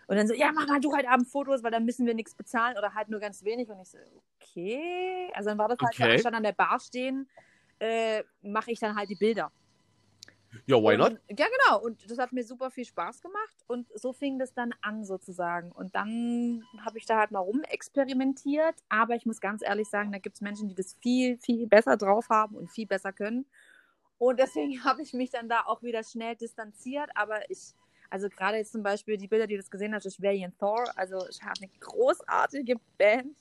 [0.07, 2.33] Und dann so, ja, mach mal du heute Abend Fotos, weil dann müssen wir nichts
[2.35, 3.69] bezahlen oder halt nur ganz wenig.
[3.69, 3.97] Und ich so,
[4.41, 5.31] okay.
[5.35, 6.13] Also dann war das halt so, Okay.
[6.13, 7.29] anstatt an der Bar stehen,
[7.79, 9.51] äh, mache ich dann halt die Bilder.
[10.65, 11.11] Ja, why not?
[11.11, 11.81] Und, ja, genau.
[11.81, 13.55] Und das hat mir super viel Spaß gemacht.
[13.67, 15.71] Und so fing das dann an, sozusagen.
[15.71, 18.75] Und dann habe ich da halt mal rumexperimentiert.
[18.89, 21.97] Aber ich muss ganz ehrlich sagen, da gibt es Menschen, die das viel, viel besser
[21.97, 23.45] drauf haben und viel besser können.
[24.17, 27.09] Und deswegen habe ich mich dann da auch wieder schnell distanziert.
[27.15, 27.73] Aber ich,
[28.09, 30.85] also gerade jetzt zum Beispiel die Bilder, die du das gesehen hast, ist Valiant Thor.
[30.95, 33.35] Also ich habe eine großartige Band.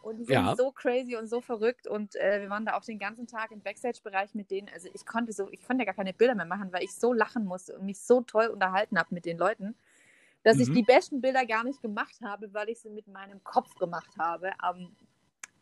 [0.00, 0.56] Und die sind Ja.
[0.56, 1.86] so crazy und so verrückt.
[1.86, 4.68] Und äh, wir waren da auch den ganzen Tag im Backstage-Bereich mit denen.
[4.72, 7.12] Also ich konnte so, ich konnte ja gar keine Bilder mehr machen, weil ich so
[7.12, 9.76] lachen musste und mich so toll unterhalten habe mit den Leuten,
[10.42, 10.72] dass ich Mhm.
[10.72, 14.52] die besten Bilder gar nicht gemacht habe, weil ich sie mit meinem Kopf gemacht habe.
[14.64, 14.96] Ähm,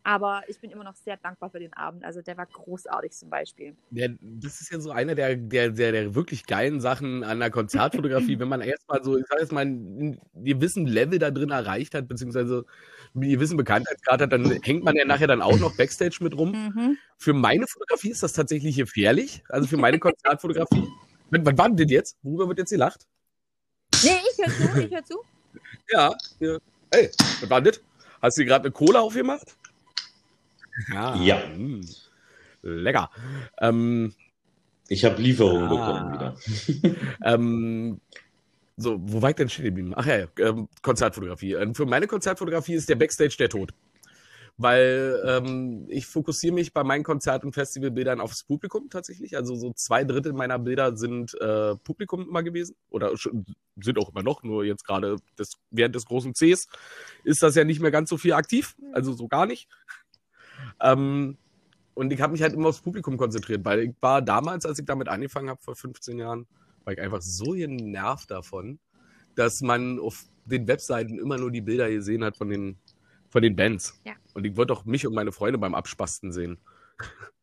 [0.08, 2.02] aber ich bin immer noch sehr dankbar für den Abend.
[2.02, 3.76] Also der war großartig zum Beispiel.
[3.90, 7.50] Der, das ist ja so einer der, der, der, der wirklich geilen Sachen an der
[7.50, 11.92] Konzertfotografie, wenn man erstmal so, ich sag jetzt mal, einen gewissen Level da drin erreicht
[11.92, 12.64] hat, beziehungsweise
[13.14, 16.96] einen gewissen Bekanntheitsgrad hat, dann hängt man ja nachher dann auch noch Backstage mit rum.
[17.18, 19.42] Für meine Fotografie ist das tatsächlich gefährlich.
[19.50, 20.88] Also für meine Konzertfotografie.
[21.28, 22.16] Wann, wann war denn das jetzt?
[22.22, 23.06] Worüber wird jetzt gelacht?
[24.02, 25.18] Nee, ich höre zu, ich höre zu.
[25.90, 26.16] Ja.
[26.40, 26.56] ja.
[26.94, 27.10] Hey,
[27.42, 27.82] was war denn das?
[28.22, 29.57] Hast du dir gerade eine Cola aufgemacht?
[30.92, 31.14] Ja.
[31.16, 31.46] Ja.
[31.56, 31.80] mm,
[32.62, 33.10] lecker.
[33.60, 34.14] Ähm,
[34.88, 35.68] Ich habe Lieferungen Ah.
[35.68, 36.36] bekommen wieder.
[37.24, 38.00] ähm,
[38.76, 39.92] so, wo war ich denn stehen geblieben?
[39.96, 41.54] Ach ja, ähm, Konzertfotografie.
[41.54, 43.72] Ähm, für meine Konzertfotografie ist der Backstage der Tod.
[44.60, 49.36] Weil ähm, ich fokussiere mich bei meinen Konzert- und Festivalbildern aufs Publikum tatsächlich.
[49.36, 52.74] Also so zwei Drittel meiner Bilder sind äh, Publikum immer gewesen.
[52.90, 55.16] Oder sind auch immer noch, nur jetzt gerade
[55.70, 56.66] während des großen Cs
[57.22, 58.74] ist das ja nicht mehr ganz so viel aktiv.
[58.92, 59.68] Also so gar nicht.
[60.80, 61.36] Ähm,
[61.94, 64.84] und ich habe mich halt immer aufs Publikum konzentriert, weil ich war damals, als ich
[64.84, 66.46] damit angefangen habe, vor 15 Jahren,
[66.84, 68.78] war ich einfach so genervt davon,
[69.34, 72.78] dass man auf den Webseiten immer nur die Bilder gesehen hat von den,
[73.28, 74.00] von den Bands.
[74.04, 74.14] Ja.
[74.34, 76.58] Und ich wollte auch mich und meine Freunde beim Abspasten sehen.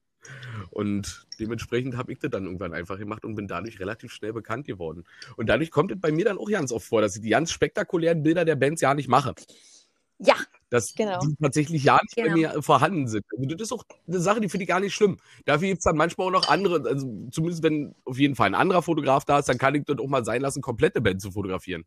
[0.71, 4.65] Und dementsprechend habe ich das dann irgendwann einfach gemacht und bin dadurch relativ schnell bekannt
[4.65, 5.04] geworden.
[5.38, 7.52] Und dadurch kommt es bei mir dann auch ganz oft vor, dass ich die ganz
[7.52, 9.36] spektakulären Bilder der Bands ja nicht mache.
[10.17, 10.36] Ja,
[10.71, 11.19] Dass Genau.
[11.19, 12.36] die tatsächlich ja nicht bei Genau.
[12.36, 13.23] mir vorhanden sind.
[13.32, 15.17] Also das ist auch eine Sache, die finde ich gar nicht schlimm.
[15.45, 18.56] Dafür gibt es dann manchmal auch noch andere, also zumindest wenn auf jeden Fall ein
[18.56, 21.32] anderer Fotograf da ist, dann kann ich dort auch mal sein lassen, komplette Band zu
[21.32, 21.86] fotografieren.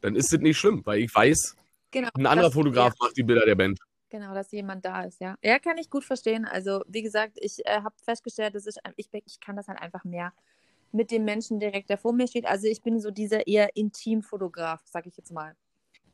[0.00, 1.56] Dann ist das nicht schlimm, weil ich weiß,
[1.92, 2.08] genau.
[2.14, 3.78] ein anderer das- Fotograf macht die Bilder der Band.
[4.10, 5.36] Genau, dass jemand da ist, ja.
[5.42, 6.44] Ja, kann ich gut verstehen.
[6.44, 10.04] Also, wie gesagt, ich äh, habe festgestellt, dass ich, ich, ich kann das halt einfach
[10.04, 10.34] mehr
[10.90, 12.44] mit dem Menschen direkt, der vor mir steht.
[12.44, 15.56] Also, ich bin so dieser eher Intimfotograf, sag ich jetzt mal.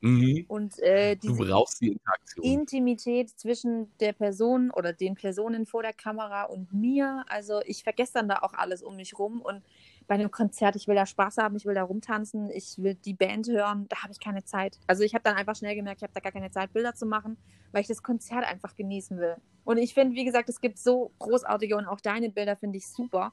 [0.01, 0.45] Mhm.
[0.49, 1.99] Und äh, Du diese brauchst die.
[2.41, 7.25] Intimität zwischen der Person oder den Personen vor der Kamera und mir.
[7.29, 9.41] Also ich vergesse dann da auch alles um mich rum.
[9.41, 9.63] Und
[10.07, 13.15] bei einem Konzert, ich will da Spaß haben, ich will da rumtanzen, ich will die
[13.15, 14.79] Band hören, da habe ich keine Zeit.
[14.87, 17.05] Also ich habe dann einfach schnell gemerkt, ich habe da gar keine Zeit, Bilder zu
[17.05, 17.37] machen,
[17.73, 19.37] weil ich das Konzert einfach genießen will.
[19.65, 22.89] Und ich finde, wie gesagt, es gibt so großartige und auch deine Bilder finde ich
[22.89, 23.33] super.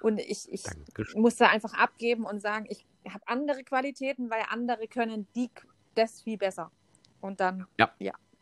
[0.00, 1.20] Und ich, ich Dankeschön.
[1.20, 5.50] muss da einfach abgeben und sagen, ich habe andere Qualitäten, weil andere können die
[5.98, 6.70] das viel besser.
[7.20, 7.90] Und dann Ja.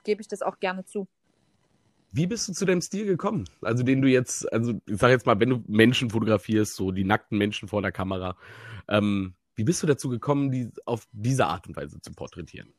[0.05, 1.09] gebe ich das auch gerne zu.
[2.13, 3.45] Wie bist du zu deinem Stil gekommen?
[3.63, 7.05] Also den du jetzt, also ich sag jetzt mal, wenn du Menschen fotografierst, so die
[7.05, 8.37] nackten Menschen vor der Kamera,
[8.89, 12.73] ähm, wie bist du dazu gekommen, die auf diese Art und Weise zu porträtieren?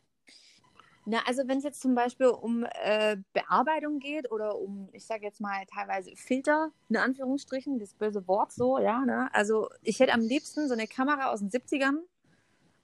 [1.09, 5.23] Na, also wenn es jetzt zum Beispiel um äh, Bearbeitung geht oder um, ich sage
[5.23, 9.29] jetzt mal teilweise Filter, in Anführungsstrichen, das böse Wort so, ja, ne?
[9.33, 11.99] Also ich hätte am liebsten so eine Kamera aus den 70ern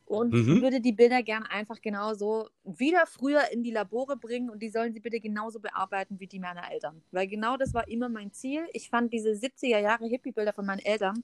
[0.05, 0.59] und Mhm.
[0.59, 4.93] würde die Bilder gern einfach genauso wieder früher in die Labore bringen und die sollen
[4.93, 7.03] sie bitte genauso bearbeiten wie die meiner Eltern.
[7.11, 8.67] Weil genau das war immer mein Ziel.
[8.73, 11.23] Ich fand diese 70er Jahre Hippie-Bilder von meinen Eltern,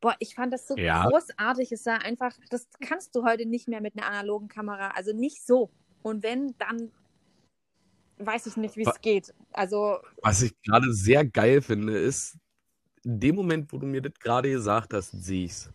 [0.00, 1.04] boah, ich fand das so Ja.
[1.04, 1.72] großartig.
[1.72, 5.46] Es sah einfach, das kannst du heute nicht mehr mit einer analogen Kamera, also nicht
[5.46, 5.70] so.
[6.02, 6.92] Und wenn, dann
[8.18, 9.34] weiß ich nicht, wie es geht.
[9.52, 12.38] Also, Was ich gerade sehr geil finde, ist,
[13.04, 15.70] in dem Moment, wo du mir das gerade gesagt hast, sehe ich's.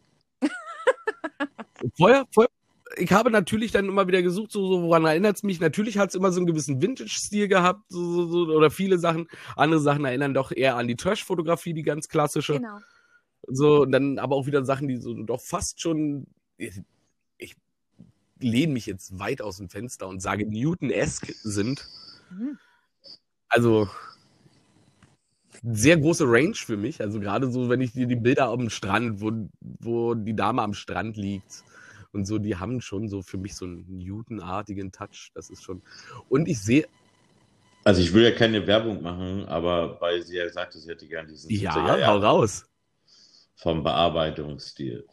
[1.97, 2.49] Vorher, vorher,
[2.97, 5.59] ich habe natürlich dann immer wieder gesucht, so, so woran erinnert es mich?
[5.59, 9.27] Natürlich hat es immer so einen gewissen Vintage-Stil gehabt, so, so, so, oder viele Sachen.
[9.55, 12.53] Andere Sachen erinnern doch eher an die Trash-Fotografie, die ganz klassische.
[12.53, 12.79] genau.
[13.47, 16.27] So, und dann aber auch wieder Sachen, die so doch fast schon.
[16.57, 16.81] Ich,
[17.37, 17.55] ich
[18.39, 21.87] lehne mich jetzt weit aus dem Fenster und sage Newton-esque sind.
[22.31, 22.57] Mhm.
[23.49, 23.87] Also
[25.73, 27.01] sehr große Range für mich.
[27.01, 30.73] Also gerade so, wenn ich dir die Bilder am Strand, wo, wo die Dame am
[30.73, 31.63] Strand liegt
[32.11, 35.31] und so, die haben schon so für mich so einen Newton-artigen Touch.
[35.33, 35.81] Das ist schon.
[36.29, 36.87] Und ich sehe,
[37.83, 41.29] Also ich will ja keine Werbung machen, aber weil sie ja sagte, sie hätte gerne
[41.29, 42.65] diesen 70er ja, hau raus.
[43.55, 45.07] vom Bearbeitungsstil.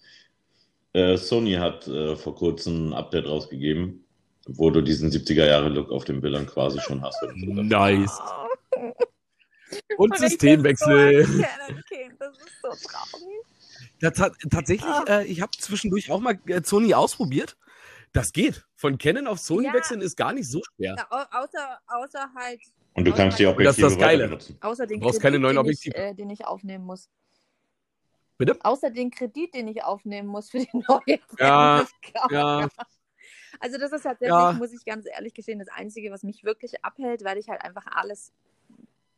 [0.95, 4.05] Äh, Sony hat äh, vor kurzem ein Update rausgegeben,
[4.47, 7.19] wo du diesen 70er Jahre Look auf den Bildern quasi schon hast.
[7.37, 8.21] Nice.
[9.97, 11.23] Und Und ich Systemwechsel.
[11.23, 12.17] das so kann.
[12.19, 13.39] Das ist so traurig.
[14.01, 15.05] Ja, ta tatsächlich, Ah.
[15.21, 17.57] äh, ich habe zwischendurch auch mal äh, Sony ausprobiert.
[18.13, 18.67] Das geht.
[18.75, 19.73] Von Canon auf Sony Ja.
[19.75, 20.97] wechseln ist gar nicht so schwer.
[20.99, 22.61] Ja, au- außer, außer halt,
[22.95, 24.19] Und du kannst die Das ist Objektive das Geile.
[24.25, 24.59] weiter benutzen.
[24.61, 25.97] außer den Du brauchst Kredit, keine neuen den ich, Objektive.
[25.97, 27.09] äh, den ich aufnehmen muss.
[28.39, 28.59] Bitte?
[28.63, 31.87] Außer den Kredit, den ich aufnehmen muss für die neue Ja.
[32.31, 32.69] Ja,
[33.61, 34.53] Also das ist tatsächlich, Ja.
[34.53, 37.87] muss ich ganz ehrlich gestehen, das Einzige, was mich wirklich abhält, weil ich halt einfach
[37.87, 38.33] alles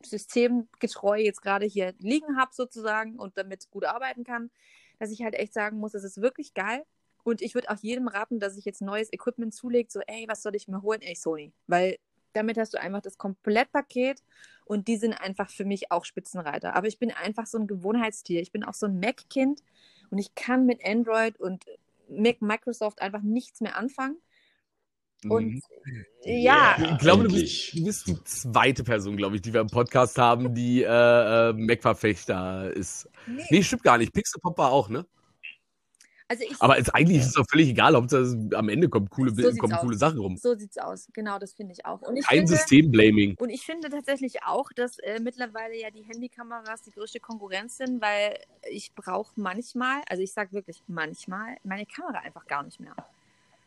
[0.06, 4.50] systemgetreu jetzt gerade hier liegen habe sozusagen und damit gut arbeiten kann,
[4.98, 6.84] dass ich halt echt sagen muss, das ist wirklich geil.
[7.24, 10.42] Und ich würde auch jedem raten, dass sich jetzt neues Equipment zulegt, so, ey, was
[10.42, 11.00] soll ich mir holen?
[11.00, 11.52] Ey, Sony.
[11.66, 11.96] Weil
[12.34, 14.22] damit hast du einfach das Komplettpaket
[14.66, 16.74] und die sind einfach für mich auch Spitzenreiter.
[16.74, 18.42] Aber ich bin einfach so ein Gewohnheitstier.
[18.42, 19.62] Ich bin auch so ein Mac-Kind
[20.10, 21.64] und ich kann mit Android und
[22.08, 24.18] Microsoft einfach nichts mehr anfangen.
[25.28, 25.62] Und Mhm.
[26.24, 29.68] ja, ich glaube, du bist, du bist die zweite Person, glaube ich, die wir im
[29.68, 33.08] Podcast haben, die äh, äh, Mac-Verfechter ist.
[33.26, 34.12] nee, Nee, stimmt gar nicht.
[34.12, 35.06] Pixelpop war auch, ne?
[36.26, 39.10] Also ich, Aber es, eigentlich ist es doch völlig egal, ob es am Ende kommt
[39.10, 39.80] coole, So kommen aus.
[39.82, 40.36] coole Sachen rum.
[40.38, 41.06] so sieht's aus.
[41.12, 42.00] Genau, das finde ich auch.
[42.00, 43.36] Und ich Kein finde, Systemblaming.
[43.38, 48.00] Und ich finde tatsächlich auch, dass äh, mittlerweile ja die Handykameras die größte Konkurrenz sind,
[48.00, 48.38] weil
[48.70, 52.96] ich brauche manchmal, also ich sage wirklich manchmal, meine Kamera einfach gar nicht mehr.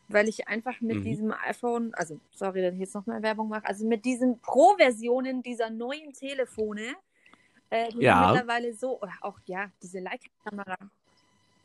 [0.08, 1.02] Weil ich einfach mit Mhm.
[1.02, 5.68] diesem iPhone, also sorry, dass ich jetzt nochmal Werbung mache, also mit diesen Pro-Versionen dieser
[5.70, 6.94] neuen Telefone,
[7.70, 8.32] äh, die Ja.
[8.32, 10.76] mittlerweile so, oder auch ja, diese Leica-Kamera.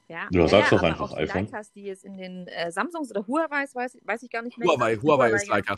[0.10, 1.46] Ja, Ja, ja, sag's ja, doch einfach, auch die iPhone.
[1.46, 4.68] Leicas, die jetzt in den äh, Samsungs oder Huawei, weiß, weiß ich gar nicht mehr.
[4.68, 5.56] Huawei, Ich glaub, Huawei ist ja.
[5.56, 5.76] Leica.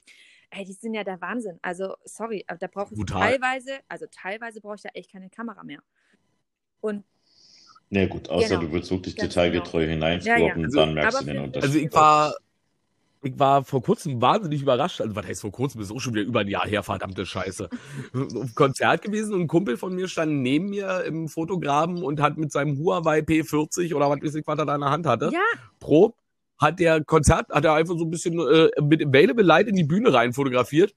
[0.49, 1.60] Ey, die sind ja der Wahnsinn.
[1.62, 3.21] Also, sorry, aber da brauche ich Brutal.
[3.32, 5.80] teilweise, also teilweise brauche ich da echt keine Kamera mehr.
[6.82, 7.04] Und
[7.91, 8.62] Ja gut, außer Genau.
[8.62, 9.91] du willst wirklich Ganz detailgetreu Ja, ja.
[9.93, 11.63] hineinscroppen, Also- dann merkst du den Unterschied.
[11.63, 12.36] Also ich war,
[13.26, 15.02] ich war vor kurzem wahnsinnig überrascht.
[15.02, 15.82] Also was heißt vor kurzem?
[15.82, 17.70] Ist auch schon wieder über ein Jahr her, verdammte Scheiße.
[18.14, 22.38] Auf Konzert gewesen und ein Kumpel von mir stand neben mir im Fotograben und hat
[22.38, 25.32] mit seinem Huawei P40 oder was weiß ich, was er da in der Hand hatte,
[25.34, 25.40] ja,
[25.80, 26.16] Pro,
[26.58, 29.84] hat der Konzert, hat er einfach so ein bisschen äh, mit Available Light in die
[29.84, 30.96] Bühne rein fotografiert.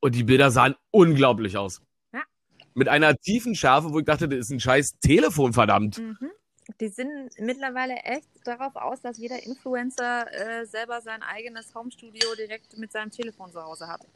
[0.00, 1.80] Und die Bilder sahen unglaublich aus.
[2.12, 2.22] Ja.
[2.74, 5.98] Mit einer tiefen Schärfe, wo ich dachte, das ist ein scheiß Telefon, verdammt.
[5.98, 6.30] mhm.
[6.80, 12.76] Die sind mittlerweile echt darauf aus, dass jeder Influencer äh, selber sein eigenes Homestudio direkt
[12.78, 14.06] mit seinem Telefon zu Hause hat.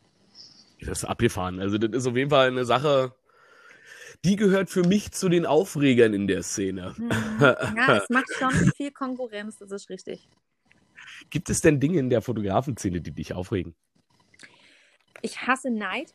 [0.81, 1.61] Das ist abgefahren.
[1.61, 3.14] Also, das ist auf jeden Fall eine Sache,
[4.25, 6.95] die gehört für mich zu den Aufregern in der Szene.
[6.97, 7.11] Mhm.
[7.77, 10.29] Ja, es macht schon viel Konkurrenz, das ist richtig.
[11.31, 13.75] Gibt es denn Dinge in der Fotografenszene, die dich aufregen?
[15.23, 16.14] Ich hasse Neid,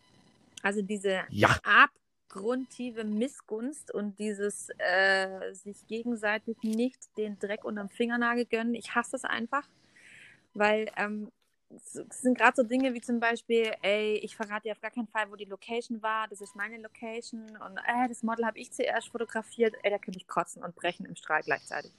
[0.61, 1.57] also diese Ja.
[2.31, 8.75] Abgrundtiefe Missgunst und dieses äh, sich gegenseitig nicht den Dreck unterm Fingernagel gönnen.
[8.75, 9.67] Ich hasse es einfach,
[10.53, 11.29] weil ähm,
[11.69, 15.07] es sind gerade so Dinge wie zum Beispiel, ey, ich verrate dir auf gar keinen
[15.07, 18.71] Fall, wo die Location war, das ist meine Location und äh, das Model habe ich
[18.71, 21.91] zuerst fotografiert, ey, da könnte ich kotzen und brechen im Strahl gleichzeitig.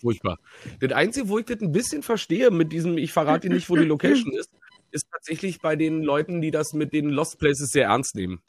[0.00, 0.38] Furchtbar.
[0.80, 3.76] Das Einzige, wo ich das ein bisschen verstehe mit diesem, ich verrate dir nicht, wo
[3.76, 4.50] die Location ist,
[4.92, 8.42] ist tatsächlich bei den Leuten, die das mit den Lost Places sehr ernst nehmen.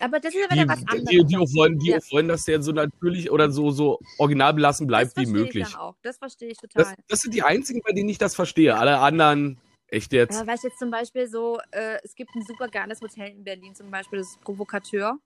[0.00, 1.04] Aber das ist ja wieder was anderes.
[1.04, 1.98] die, die, auch wollen, die Ja.
[1.98, 5.68] auch wollen, dass der so natürlich oder so, so original belassen bleibt das wie möglich.
[5.70, 5.94] Ich auch.
[6.02, 6.84] Das verstehe ich total.
[6.84, 8.76] Das, das sind die einzigen, bei denen ich das verstehe.
[8.76, 10.34] Alle anderen, echt jetzt.
[10.34, 13.44] Ja, weißt du jetzt zum Beispiel so, äh, es gibt ein super geiles Hotel in
[13.44, 15.18] Berlin, zum Beispiel das Provokateur.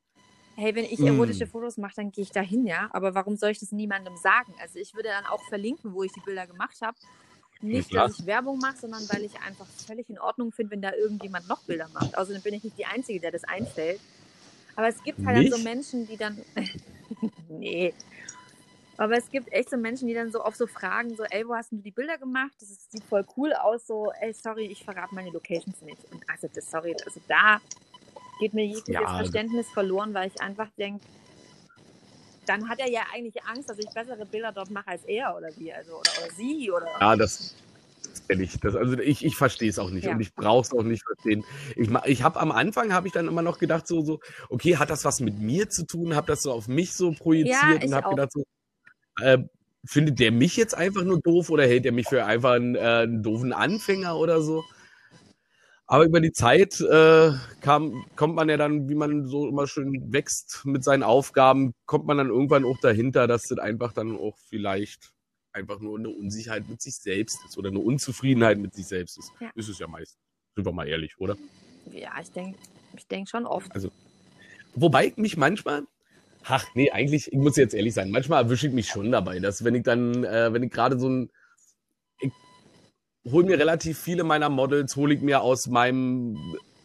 [0.57, 1.07] Hey, wenn ich Mm.
[1.07, 2.89] erotische Fotos mache, dann gehe ich da hin, ja.
[2.93, 4.55] Aber warum soll ich das niemandem sagen?
[4.61, 6.97] Also ich würde dann auch verlinken, wo ich die Bilder gemacht habe.
[7.63, 10.93] Nicht, dass ich Werbung mache, sondern weil ich einfach völlig in Ordnung finde, wenn da
[10.95, 12.17] irgendjemand noch Bilder macht.
[12.17, 14.01] Außerdem bin ich nicht die Einzige, der das einfällt.
[14.81, 15.59] Aber es gibt halt dann so?
[15.59, 16.43] Menschen, die dann.
[17.51, 17.93] nee.
[18.97, 21.55] Aber es gibt echt so Menschen, die dann so auf so Fragen, so, ey, wo
[21.55, 22.53] hast du die Bilder gemacht?
[22.59, 26.03] Das ist, sieht voll cool aus, so, ey, sorry, ich verrate meine Locations nicht.
[26.11, 27.61] Und also das, sorry, also da
[28.39, 31.05] geht mir jegliches Ja, Verständnis verloren, weil ich einfach denke,
[32.47, 35.51] dann hat er ja eigentlich Angst, dass ich bessere Bilder dort mache als er oder
[35.59, 36.87] wie, also oder, oder sie oder.
[37.01, 37.55] Ja, das,
[38.29, 38.59] ich.
[38.61, 40.13] Das, also ich, ich verstehe es auch nicht Ja.
[40.13, 41.45] und ich brauche es auch nicht verstehen.
[41.77, 44.91] Ich, ich habe am Anfang habe ich dann immer noch gedacht so so okay hat
[44.91, 46.15] das was mit mir zu tun?
[46.15, 48.45] Habe das so auf mich so projiziert Ja, und habe gedacht so
[49.23, 49.39] äh,
[49.85, 52.81] findet der mich jetzt einfach nur doof oder hält er mich für einfach einen, äh,
[52.81, 54.63] einen doofen Anfänger oder so?
[55.87, 60.13] Aber über die Zeit äh, kam, kommt man ja dann, wie man so immer schön
[60.13, 64.39] wächst mit seinen Aufgaben, kommt man dann irgendwann auch dahinter, dass das einfach dann auch
[64.49, 65.11] vielleicht
[65.53, 69.33] einfach nur eine Unsicherheit mit sich selbst ist oder eine Unzufriedenheit mit sich selbst ist.
[69.41, 69.51] Ja.
[69.55, 70.17] Ist es ja meist.
[70.55, 71.37] Sind wir mal ehrlich, oder?
[71.93, 72.59] Ja, ich denke
[72.97, 73.71] ich denk schon oft.
[74.75, 75.87] Wobei ich mich manchmal,
[76.45, 79.65] ach nee, eigentlich, ich muss jetzt ehrlich sein, manchmal erwische ich mich schon dabei, dass
[79.65, 81.31] wenn ich dann, äh, wenn ich gerade so ein,
[82.21, 82.33] ich
[83.33, 86.39] hole mir relativ viele meiner Models, hole ich mir aus meinem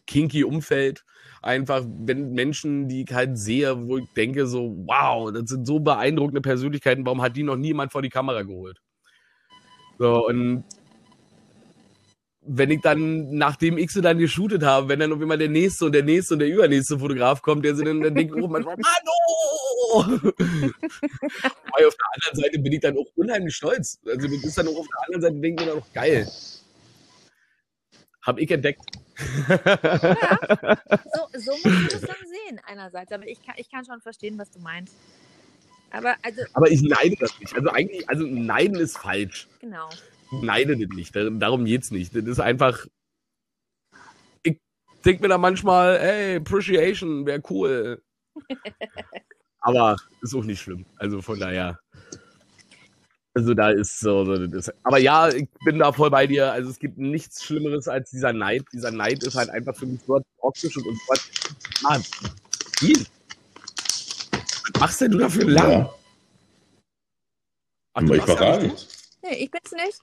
[0.07, 1.05] kinky Umfeld
[1.45, 5.79] einfach, wenn Menschen, die ich halt sehe, wo ich denke so, wow, das sind so
[5.79, 8.81] beeindruckende Persönlichkeiten, warum hat die noch niemand vor die Kamera geholt?
[9.97, 10.63] So, und
[12.47, 15.85] wenn ich dann, nachdem ich sie dann geshootet habe, wenn dann auf immer der nächste
[15.85, 18.75] und der nächste und der übernächste Fotograf kommt, der sie dann, dann denkt, oh, manchmal,
[18.75, 19.15] Mano!
[20.05, 23.99] Wobei auf der anderen Seite bin ich dann auch unheimlich stolz.
[24.05, 26.27] Also das ist dann auch auf der anderen Seite, denke ich mir dann auch geil.
[28.25, 28.81] Hab ich entdeckt.
[31.13, 33.11] So, so musst du das dann sehen, einerseits.
[33.11, 34.93] Aber ich kann, ich kann schon verstehen, was du meinst.
[35.91, 37.55] Aber, also, Aber ich neide das nicht.
[37.55, 39.47] Also eigentlich, also neiden ist falsch.
[39.61, 39.87] genau.
[40.31, 41.15] Ich neide das nicht.
[41.15, 42.13] Dar- Darum geht's nicht.
[42.15, 42.85] Das ist einfach.
[44.43, 44.59] Ich
[45.05, 48.01] denke mir da manchmal, ey, Appreciation wäre cool.
[49.59, 50.85] Aber ist auch nicht schlimm.
[50.97, 51.79] Also von daher.
[53.37, 56.53] Also da ist so, so das, aber ja, ich bin da voll bei dir.
[56.53, 58.63] Also es gibt nichts Schlimmeres als dieser Neid.
[58.71, 61.13] Dieser Neid ist halt einfach für mich so toxisch und, so.
[61.85, 61.99] Ah,
[62.79, 63.05] viel.
[64.71, 65.71] Was machst denn du dafür lang?
[65.71, 65.93] Ja,
[67.93, 68.87] Ach, du ich ja gar nicht- nicht.
[69.21, 70.01] Nee, ich bin's nicht.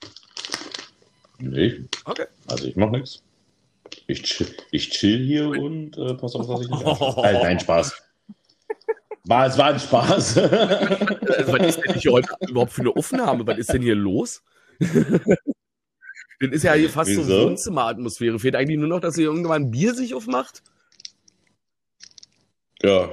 [1.38, 2.26] Nee, Okay.
[2.48, 3.22] also ich mach nichts.
[4.08, 6.82] Ich chill, ich chill hier und äh, pass auf, dass ich nicht.
[7.24, 7.94] Äh, nein, Spaß.
[9.24, 10.38] War, es war ein Spaß.
[10.38, 13.46] Also, was ist denn hier heute überhaupt für eine Aufnahme?
[13.46, 14.42] Was ist denn hier los?
[14.78, 17.44] Das ist ja hier fast so Wieso?
[17.46, 18.38] Wohnzimmeratmosphäre.
[18.40, 20.62] Fehlt eigentlich nur noch, dass ihr irgendwann ein Bier sich aufmacht.
[22.82, 23.10] ja.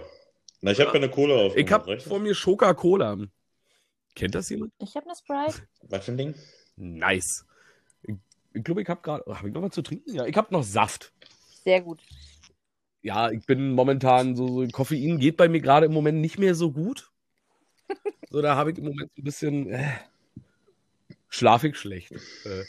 [0.61, 1.55] Na, ich habe keine Cola auf.
[1.55, 3.17] Ich habe vor mir Coca-Cola.
[4.13, 4.73] Kennt das jemand?
[4.79, 5.65] Ich habe eine Sprite.
[5.83, 6.35] Was für ein Ding?
[6.75, 7.45] Nice.
[8.03, 8.15] Ich,
[8.53, 9.23] ich glaube, ich habe gerade.
[9.33, 10.13] Habe ich noch was zu trinken?
[10.13, 11.13] Ja, ich habe noch Saft.
[11.63, 12.01] Sehr gut.
[13.01, 16.55] Ja, ich bin momentan so, so Koffein geht bei mir gerade im Moment nicht mehr
[16.55, 17.11] so gut.
[18.29, 19.91] So, da habe ich im Moment so ein bisschen äh,
[21.29, 22.11] schlafig schlecht.
[22.11, 22.63] Äh,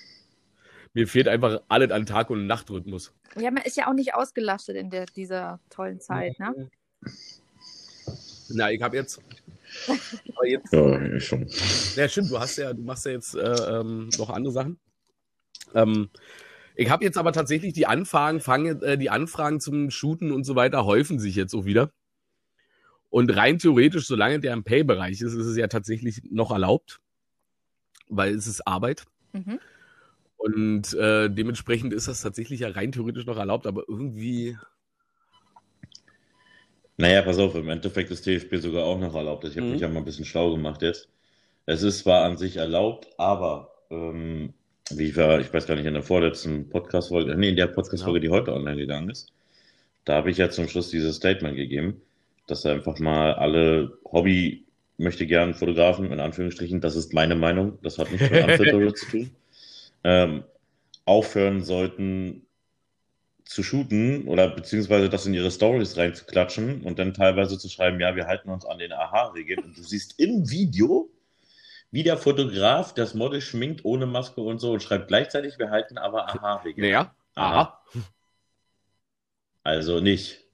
[0.95, 3.13] mir fehlt einfach alles an Tag- und Nachtrhythmus.
[3.37, 6.71] Ja, man ist ja auch nicht ausgelastet in der, dieser tollen Zeit, ne?
[8.49, 9.21] Na, ich habe jetzt.
[10.35, 11.49] Aber jetzt Ja, ich schon.
[11.95, 14.81] Ja, stimmt, du hast ja, du machst ja jetzt äh, ähm, noch andere Sachen.
[15.75, 16.11] Ähm,
[16.81, 20.55] ich habe jetzt aber tatsächlich die Anfragen, fange, äh, die Anfragen zum Shooten und so
[20.57, 21.93] weiter häufen sich jetzt auch wieder.
[23.11, 27.01] Und rein theoretisch, solange der im Pay-Bereich ist, ist es ja tatsächlich noch erlaubt,
[28.09, 29.05] weil es ist Arbeit.
[29.35, 29.61] Mhm.
[30.39, 34.57] Und äh, dementsprechend ist das tatsächlich ja rein theoretisch noch erlaubt, aber irgendwie.
[36.97, 39.45] Naja, pass auf, im Endeffekt ist TFP sogar auch noch erlaubt.
[39.45, 39.73] Ich habe Mhm.
[39.73, 41.11] mich ja mal ein bisschen schlau gemacht jetzt.
[41.67, 44.55] Es ist zwar an sich erlaubt, aber ähm,
[44.99, 48.21] wie ich war, ich weiß gar nicht, in der vorletzten Podcast-Folge, nee, in der Podcast-Folge,
[48.21, 49.33] die heute online gegangen ist,
[50.05, 52.01] da habe ich ja zum Schluss dieses Statement gegeben,
[52.47, 54.65] dass einfach mal alle Hobby
[54.99, 59.07] möchte gern Fotografen, in Anführungsstrichen, das ist meine Meinung, das hat nichts mit Unfiltered zu
[59.07, 59.31] tun,
[60.05, 60.45] ähm,
[61.05, 62.47] aufhören sollten
[63.45, 68.15] zu shooten oder beziehungsweise das in ihre Stories reinzuklatschen und dann teilweise zu schreiben, ja,
[68.15, 71.11] wir halten uns an den Aha-Regeln und du siehst im Video,
[71.91, 75.99] wie der Fotograf das Model schminkt ohne Maske und so und schreibt gleichzeitig, wir halten
[75.99, 76.87] aber Aha-Regeln.
[76.87, 77.81] Naja, aha.
[79.63, 80.45] Also nicht.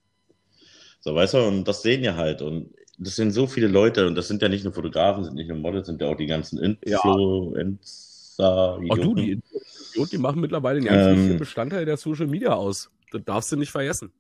[1.01, 2.43] So, weißt du, und das sehen ja halt.
[2.43, 5.49] Und das sind so viele Leute, und das sind ja nicht nur Fotografen, sind nicht
[5.49, 6.97] nur Models, sind ja auch die ganzen Ja.
[6.97, 8.81] Influencer.
[8.89, 11.17] Auch du, die, Idioten, die machen mittlerweile einen ganz Ähm.
[11.17, 12.91] wichtigen Bestandteil der Social Media aus.
[13.13, 14.13] Das darfst du nicht vergessen.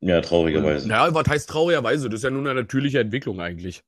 [0.00, 0.86] Ja, traurigerweise.
[0.86, 2.08] Naja, was heißt traurigerweise?
[2.08, 3.82] Das ist ja nur eine natürliche Entwicklung eigentlich.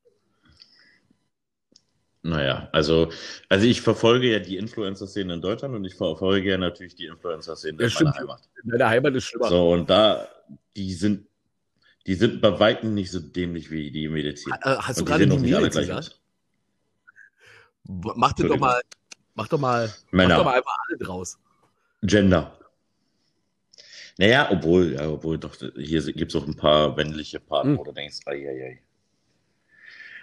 [2.22, 3.10] Naja, also,
[3.48, 7.78] also ich verfolge ja die Influencer-Szene in Deutschland und ich verfolge ja natürlich die Influencer-Szene
[7.78, 8.10] Ja, in stimmt.
[8.10, 8.40] meiner Heimat.
[8.62, 9.48] In deiner Heimat ist schlimmer.
[9.48, 10.28] So, und da,
[10.76, 11.26] die sind,
[12.06, 14.52] die sind bei Weitem nicht so dämlich wie die Mädels hier.
[14.54, 16.20] Äh, hast du Und die gerade die alle Mädels gesagt?
[17.84, 18.80] Mach dir doch mal,
[19.34, 20.36] mach doch mal, mach Männer.
[20.36, 21.38] doch mal einfach alle draus.
[22.02, 22.56] Gender.
[24.18, 27.78] Naja, obwohl, ja, obwohl doch, hier gibt es auch ein paar männliche Partner, Hm.
[27.78, 28.82] wo du denkst, ai, ai, ai.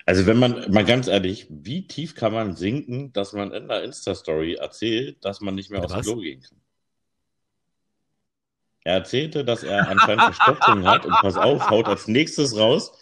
[0.08, 3.84] Also wenn man, mal ganz ehrlich, wie tief kann man sinken, dass man in einer
[3.84, 6.06] Insta-Story erzählt, dass man nicht mehr aufs Was?
[6.06, 6.58] Klo gehen kann?
[8.86, 12.94] Er erzählte, dass er anscheinend Verstopfung hat und pass auf, haut als nächstes raus.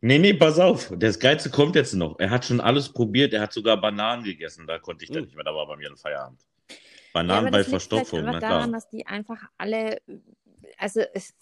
[0.00, 2.16] Nee, nee, pass auf, das Geilste kommt jetzt noch.
[2.20, 5.24] Er hat schon alles probiert, er hat sogar Bananen gegessen, da konnte ich dann Hm.
[5.24, 6.40] nicht mehr, da war bei mir ein Feierabend.
[6.68, 6.76] Ja,
[7.12, 8.72] Bananen aber bei Verstopfung, na daran, klar.
[8.72, 10.00] dass die einfach alle,
[10.78, 11.34] also es,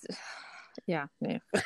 [0.87, 1.41] ja, nee.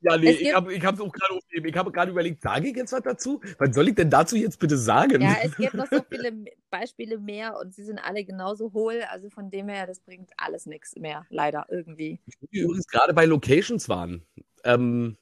[0.00, 1.68] Ja, nee, Es ich habe ich hab's auch gerade aufgegeben.
[1.68, 3.40] Ich habe gerade überlegt, sage ich jetzt was dazu?
[3.58, 5.22] Was soll ich denn dazu jetzt bitte sagen?
[5.22, 6.32] Ja, es gibt noch so viele
[6.70, 10.66] Beispiele mehr und sie sind alle genauso hohl, also von dem her, das bringt alles
[10.66, 12.20] nichts mehr, leider irgendwie.
[12.52, 14.26] die übrigens gerade bei Locations waren.
[14.64, 15.16] Ähm,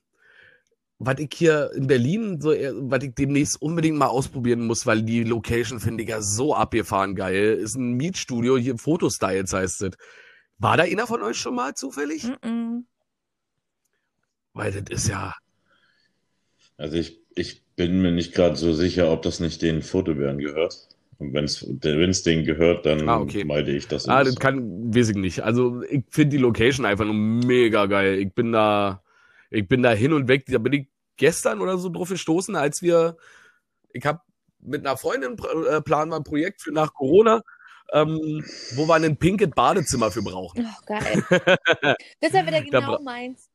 [0.99, 5.03] was ich hier in Berlin, so, äh, was ich demnächst unbedingt mal ausprobieren muss, weil
[5.03, 9.97] die Location finde ich ja so abgefahren geil, ist ein Mietstudio, hier Fotostyles heißt es.
[10.59, 12.25] War da einer von euch schon mal zufällig?
[12.25, 12.85] Mm-mm.
[14.53, 15.35] Weil das ist ja,
[16.77, 20.89] Also ich, ich bin mir nicht gerade so sicher, ob das nicht den Fotobären gehört.
[21.19, 23.45] Und wenn es denen gehört, dann Ah, okay.
[23.45, 24.09] meide ich das.
[24.09, 25.41] ah, das kann, weiß ich nicht.
[25.43, 28.19] Also ich finde die Location einfach nur mega geil.
[28.19, 29.03] Ich bin da,
[29.51, 30.45] ich bin da hin und weg.
[30.47, 33.17] Da bin ich gestern oder so drauf gestoßen, als wir,
[33.93, 34.21] ich habe
[34.61, 35.37] mit einer Freundin
[35.71, 37.43] äh, planen wir ein Projekt für nach Corona,
[37.93, 40.67] ähm, wo wir ein pinkes Badezimmer für brauchen.
[40.67, 41.25] Oh, geil.
[41.31, 43.49] das ist ja wieder genau meins.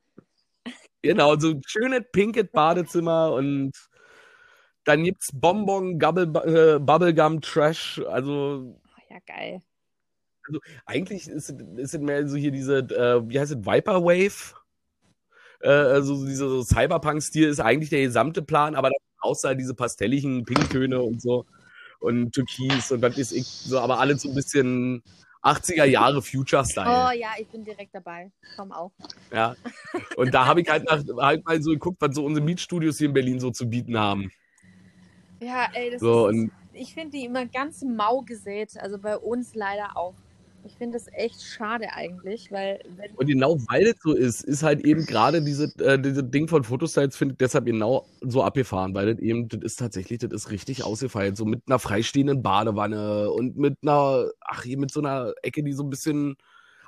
[1.02, 3.72] Genau, so ein schönes pinkes Badezimmer und
[4.84, 9.62] dann gibt's Bonbon, Gubble, äh, Bubblegum, Trash, also Oh, ja, geil.
[10.86, 14.56] eigentlich ist, es- ist es mehr so hier diese, äh, wie heißt es, Viper Wave?
[15.62, 20.46] Äh, also dieser so Cyberpunk-Stil ist eigentlich der gesamte Plan, aber dann halt diese pastelligen
[20.46, 21.46] Pinktöne und so
[22.00, 25.04] und Türkis und was ist ich, so, aber alles so ein bisschen
[25.42, 27.20] 80er Jahre Oh Future-Style.
[27.20, 28.32] ja, ich bin direkt dabei.
[28.58, 28.92] Komm auch.
[29.32, 29.56] Ja.
[30.18, 33.08] Und da habe ich halt, nach, halt mal so geguckt, was so unsere Mietstudios hier
[33.08, 34.32] in Berlin so zu bieten haben.
[35.42, 38.78] Ja, ey, das So, ist, und ich finde die immer ganz mau gesät.
[38.78, 40.16] Also bei uns leider auch.
[40.66, 44.64] Ich finde das echt schade eigentlich, weil wenn, Und genau weil es so ist, ist
[44.64, 48.94] halt eben gerade diese, äh, diese Ding von Fotostyles, finde ich deshalb genau so abgefahren,
[48.94, 51.38] weil das eben, das ist tatsächlich, das ist richtig ausgefeilt.
[51.38, 55.74] So mit einer freistehenden Badewanne und mit einer, ach hier, mit so einer Ecke, die
[55.74, 56.36] so ein bisschen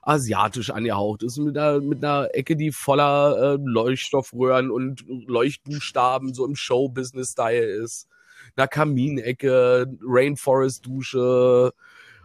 [0.04, 6.46] asiatisch angehaucht ist, mit einer, mit einer Ecke, die voller äh, Leuchtstoffröhren und Leuchtbuchstaben so
[6.46, 8.08] im Show-Business-Style ist.
[8.56, 11.72] Einer Kaminecke, Rainforest-Dusche,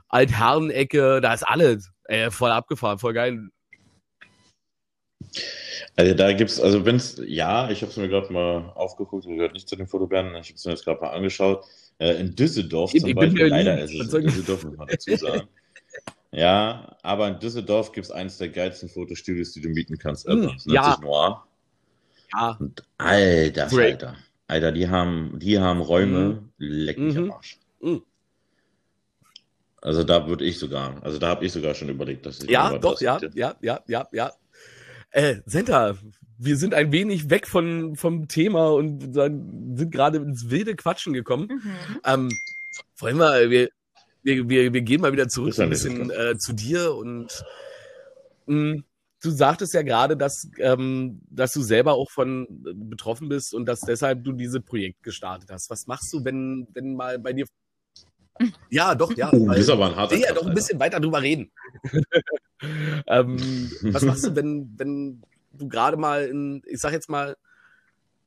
[0.09, 1.91] Altherrenecke, da ist alles.
[2.05, 3.49] Ey, voll abgefahren, voll geil.
[5.97, 9.69] Also da gibt's, also wenn's, ja, ich habe es mir gerade mal aufgeguckt, gehört nicht
[9.69, 11.65] zu den Fotobären, ich habe es mir jetzt gerade mal angeschaut.
[11.99, 15.17] Äh, in Düsseldorf Ich- zum ich Beispiel, leider ist es in Düsseldorf, muss man dazu
[15.17, 15.49] sagen.
[16.33, 20.27] Ja, aber in Düsseldorf gibt es eines der geilsten Fotostudios, die du mieten kannst.
[20.29, 20.43] Hm.
[20.43, 20.83] Das ja.
[20.83, 21.47] nennt sich Noir.
[22.35, 24.03] Ja, Und alter Great.
[24.03, 24.17] Falter.
[24.49, 27.31] Alter, die haben, die haben Räume, leck mich am Mhm.
[27.33, 27.59] Arsch.
[27.81, 28.03] Mhm.
[29.87, 32.76] Also da würde ich sogar, also da habe ich sogar schon überlegt, dass ich ja,
[32.76, 34.32] doch, das ja, ja, ja, ja, ja.
[35.12, 35.97] Äh, Senta,
[36.39, 41.62] wir sind ein wenig weg von, vom Thema und sind gerade ins wilde Quatschen gekommen.
[41.62, 42.01] mhm.
[42.05, 42.28] Ähm,
[42.99, 43.68] wollen wir, wir,
[44.24, 47.45] wir, wir, wir gehen mal wieder zurück ein bisschen äh, zu dir und
[48.47, 48.82] mh,
[49.22, 53.66] du sagtest ja gerade, dass, ähm, dass du selber auch von äh, betroffen bist und
[53.66, 55.70] dass deshalb du dieses Projekt gestartet hast.
[55.70, 57.47] Was machst du, wenn, wenn mal bei dir.
[58.70, 59.30] Ja, doch, ja.
[59.32, 61.51] Weil- das ist aber ein harter will ja doch ein bisschen weiter drüber reden.
[63.07, 65.22] ähm, was machst du, wenn, wenn
[65.53, 67.37] du gerade mal in, ich sag jetzt mal,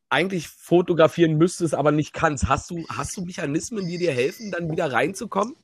[0.10, 2.48] eigentlich fotografieren müsstest, aber nicht kannst?
[2.48, 5.56] Hast du, hast du Mechanismen, die dir helfen, dann wieder reinzukommen?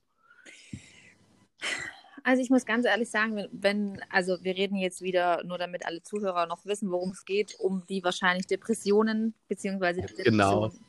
[2.23, 6.01] Also ich muss ganz ehrlich sagen, wenn, also wir reden jetzt wieder, nur damit alle
[6.01, 10.69] Zuhörer noch wissen, worum es geht, um die wahrscheinlich Depressionen, beziehungsweise Genau.
[10.69, 10.85] Depressionen,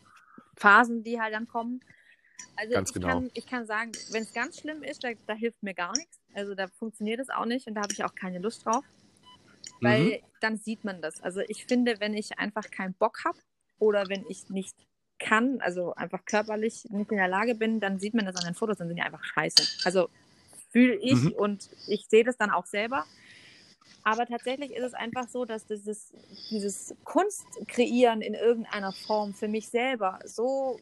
[0.57, 1.81] Phasen, die halt dann kommen.
[2.57, 3.09] Also Ganz ich, genau.
[3.09, 6.19] kann, ich kann sagen, wenn es ganz schlimm ist, da, da hilft mir gar nichts.
[6.35, 8.85] Also da funktioniert es auch nicht und da habe ich auch keine Lust drauf.
[9.81, 10.19] Weil Mhm.
[10.41, 11.21] dann sieht man das.
[11.23, 13.39] Also ich finde, wenn ich einfach keinen Bock habe
[13.79, 14.75] oder wenn ich nicht
[15.19, 18.55] kann, also einfach körperlich nicht in der Lage bin, dann sieht man das an den
[18.55, 19.63] Fotos, dann sind die einfach scheiße.
[19.85, 20.09] Also
[20.73, 21.33] fühle ich Mhm.
[21.33, 23.05] und ich sehe das dann auch selber.
[24.03, 26.13] Aber tatsächlich ist es einfach so, dass dieses,
[26.51, 30.79] dieses Kunst kreieren in irgendeiner Form für mich selber so,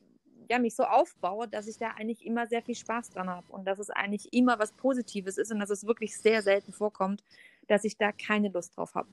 [0.48, 3.64] ja, mich so aufbaue, dass ich da eigentlich immer sehr viel Spaß dran habe und
[3.66, 7.22] dass es eigentlich immer was Positives ist und dass es wirklich sehr selten vorkommt,
[7.68, 9.08] dass ich da keine Lust drauf habe.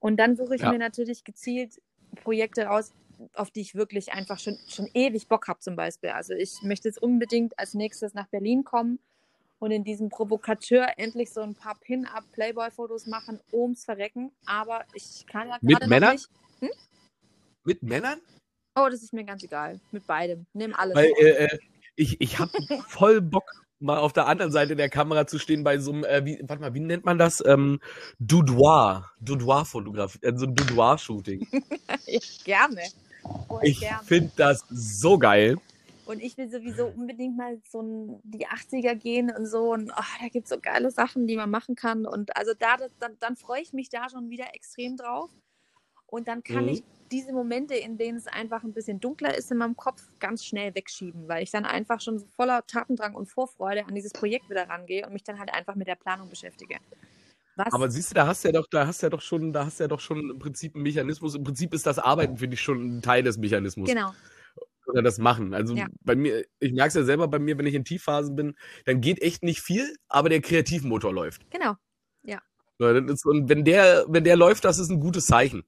[0.00, 0.70] Und dann suche ich Ja.
[0.70, 1.80] mir natürlich gezielt
[2.22, 2.92] Projekte aus,
[3.34, 6.10] auf die ich wirklich einfach schon, schon ewig Bock habe zum Beispiel.
[6.10, 9.00] Also ich möchte jetzt unbedingt als nächstes nach Berlin kommen
[9.58, 14.30] und in diesem Provokateur endlich so ein paar Pin-Up-Playboy-Fotos machen, ums Verrecken.
[14.46, 16.12] Aber ich kann ja Mit gerade noch Männern?
[16.12, 16.30] nicht.
[17.64, 18.20] Mit Männern?
[18.78, 19.80] Oh, das ist mir ganz egal.
[19.90, 20.46] Mit beidem.
[20.52, 20.94] Nimm alles.
[20.96, 21.58] Weil äh, äh,
[21.96, 22.50] ich, ich habe
[22.88, 23.44] voll Bock,
[23.80, 26.60] mal auf der anderen Seite der Kamera zu stehen bei so einem, äh, wie, warte
[26.60, 27.42] mal, wie nennt man das?
[27.44, 27.80] Ähm,
[28.18, 29.10] Doudoir.
[29.20, 31.46] Doudoir-Fotografie, äh, so ein Doudoir-Shooting.
[32.44, 32.82] Gerne.
[33.46, 35.56] Voll Ich finde das so geil.
[36.06, 39.72] Und ich will sowieso unbedingt mal so ein, die 80er gehen und so.
[39.74, 42.06] Und ach, da gibt es so geile Sachen, die man machen kann.
[42.06, 45.30] Und also da, das- dann, dann freue ich mich da schon wieder extrem drauf.
[46.06, 46.70] Und dann kann Mhm.
[46.70, 46.82] ich
[47.12, 50.74] diese Momente, in denen es einfach ein bisschen dunkler ist in meinem Kopf, ganz schnell
[50.74, 54.68] wegschieben, weil ich dann einfach schon so voller Tatendrang und Vorfreude an dieses Projekt wieder
[54.68, 56.76] rangehe und mich dann halt einfach mit der Planung beschäftige.
[57.56, 57.72] Was?
[57.72, 59.66] Aber siehst du, da hast du ja doch, da hast du ja doch schon, da
[59.66, 61.34] hast du ja doch schon im Prinzip einen Mechanismus.
[61.34, 63.88] Im Prinzip ist das Arbeiten, finde ich, schon ein Teil des Mechanismus.
[63.88, 64.12] genau.
[64.86, 65.52] Oder das Machen.
[65.52, 65.86] Also Ja.
[66.00, 68.56] bei mir, ich merke es ja selber bei mir, wenn ich in Tiefphasen bin,
[68.86, 71.50] dann geht echt nicht viel, aber der Kreativmotor läuft.
[71.50, 71.74] Genau.
[72.78, 75.64] Ist, und wenn der, wenn der läuft, das ist ein gutes Zeichen.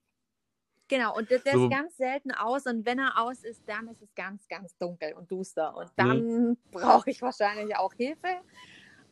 [0.90, 1.64] Genau, und der, der So.
[1.66, 5.14] ist ganz selten aus und wenn er aus ist, dann ist es ganz, ganz dunkel
[5.14, 5.76] und duster Mhm.
[5.78, 8.28] und dann brauche ich wahrscheinlich auch Hilfe.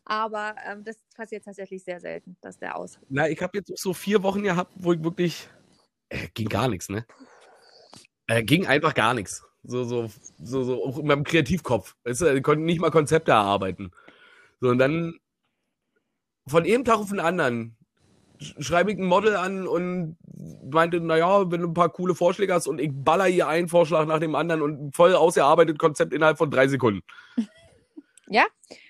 [0.05, 2.99] Aber ähm, das passiert tatsächlich sehr selten, dass der aus.
[3.09, 5.47] Na, ich habe jetzt so vier Wochen gehabt, wo ich wirklich,
[6.09, 7.05] äh, ging gar nichts, ne?
[8.27, 9.45] Äh, ging einfach gar nichts.
[9.63, 10.09] So, so,
[10.41, 11.95] so, so, auch in meinem Kreativkopf.
[12.03, 13.91] Weißt du, ich konnte nicht mal Konzepte erarbeiten.
[14.61, 15.19] So, und dann
[16.47, 17.77] von einem Tag auf den anderen
[18.39, 20.17] schreibe ich ein Model an und
[20.71, 24.05] meinte, naja, wenn du ein paar coole Vorschläge hast und ich baller hier einen Vorschlag
[24.05, 27.01] nach dem anderen und voll ausgearbeitetes Konzept innerhalb von drei Sekunden.
[28.31, 28.45] Ja,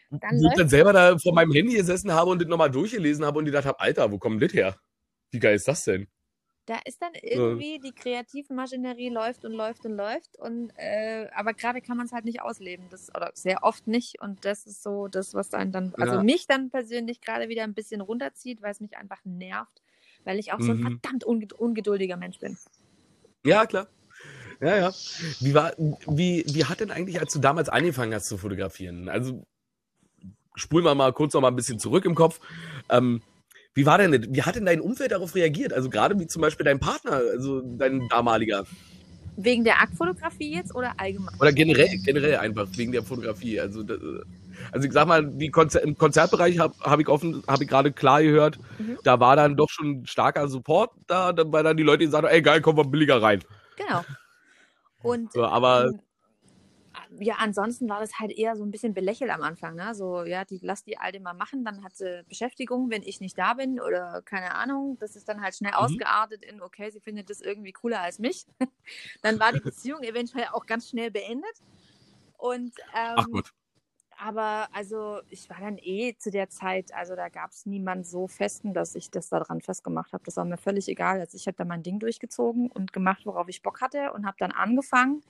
[0.09, 3.25] dann Wo ich dann selber da vor meinem Handy gesessen habe und das nochmal durchgelesen
[3.25, 4.75] habe und gedacht habe, Alter, wo kommt das her?
[5.31, 6.09] Wie geil ist das denn?
[6.69, 11.81] Da ist dann irgendwie die Kreativmaschinerie läuft und läuft und läuft und äh, aber gerade
[11.81, 15.07] kann man es halt nicht ausleben, das oder sehr oft nicht und das ist so
[15.07, 16.23] das, was einen dann, also Ja.
[16.23, 19.81] mich dann persönlich gerade wieder ein bisschen runterzieht, weil es mich einfach nervt,
[20.25, 20.99] weil ich auch so ein Mhm.
[21.01, 22.55] verdammt unge ungeduldiger Mensch bin.
[23.43, 23.87] Ja, klar.
[24.61, 24.93] Ja, ja.
[25.39, 29.09] Wie, war, wie, wie hat denn eigentlich, als du damals angefangen hast zu fotografieren?
[29.09, 29.43] Also
[30.53, 32.39] spulen wir mal kurz noch mal ein bisschen zurück im Kopf.
[32.89, 33.23] Ähm,
[33.79, 35.71] wie war denn, wie hat denn dein Umfeld darauf reagiert?
[35.71, 38.65] Also gerade wie zum Beispiel dein Partner, also dein damaliger.
[39.37, 41.33] Wegen der Aktfotografie jetzt oder allgemein?
[41.39, 43.57] Oder generell, generell einfach wegen der Fotografie.
[43.57, 43.97] Also, das,
[44.73, 47.93] also ich sag mal, die Konzer im Konzertbereich habe hab ich offen, habe ich gerade
[47.93, 48.97] klar gehört, mhm.
[49.05, 52.41] da war dann doch schon starker Support da, weil dann die Leute gesagt haben, ey
[52.41, 53.41] geil, kommen wir billiger rein.
[53.77, 54.03] Genau.
[55.03, 55.99] Und so, aber ähm,
[57.21, 59.75] ja, ansonsten war das halt eher so ein bisschen belächelt am Anfang.
[59.75, 59.93] Ne?
[59.95, 63.37] So, ja, die, lass die Alte mal machen, dann hat sie Beschäftigung, wenn ich nicht
[63.37, 64.97] da bin oder keine Ahnung.
[64.99, 65.77] Das ist dann halt schnell mhm.
[65.77, 68.45] ausgeartet in, okay, sie findet das irgendwie cooler als mich.
[69.21, 71.61] dann war die Beziehung eventuell auch ganz schnell beendet.
[72.37, 73.53] Und, ähm, Ach gut.
[74.21, 78.27] Aber also ich war dann eh zu der Zeit, also da gab es niemand so
[78.27, 80.25] festen, dass ich das daran festgemacht habe.
[80.25, 81.21] Das war mir völlig egal.
[81.21, 84.35] Also ich habe da mein Ding durchgezogen und gemacht, worauf ich Bock hatte und habe
[84.37, 85.23] dann angefangen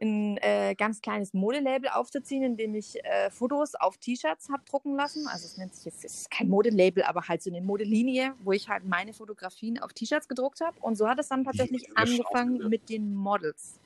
[0.00, 4.96] ein äh, ganz kleines Modelabel aufzuziehen, in dem ich äh, Fotos auf T-Shirts habe drucken
[4.96, 5.26] lassen.
[5.28, 8.68] Also es nennt sich jetzt, ist kein Modelabel, aber halt so eine Modelinie, wo ich
[8.68, 10.76] halt meine Fotografien auf T-Shirts gedruckt habe.
[10.80, 13.78] Und so hat es dann tatsächlich angefangen mit den Models.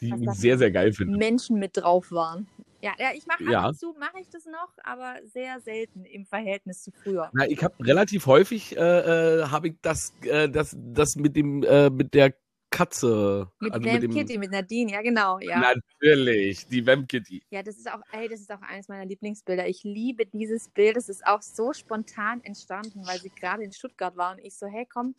[0.00, 1.18] Die ich sehr, sehr geil finde.
[1.18, 2.46] Menschen mit drauf waren.
[2.80, 3.62] Ja, ja ich mache ja.
[3.62, 7.28] ab und zu mache ich das noch, aber sehr selten im Verhältnis zu früher.
[7.32, 8.80] Na, ich habe relativ häufig äh,
[9.40, 12.34] äh habe ich das, äh, das, das mit dem äh, mit der
[12.70, 13.50] Katze.
[13.60, 15.58] Mit also Vamp mit Kitty, mit Nadine, ja genau, ja.
[15.58, 17.42] Natürlich, die Vamp Kitty.
[17.50, 19.66] Ja, das ist auch, ey, das ist auch eines meiner Lieblingsbilder.
[19.66, 20.96] Ich liebe dieses Bild.
[20.96, 24.66] Es ist auch so spontan entstanden, weil sie gerade in Stuttgart war und ich so,
[24.66, 25.14] hey, komm,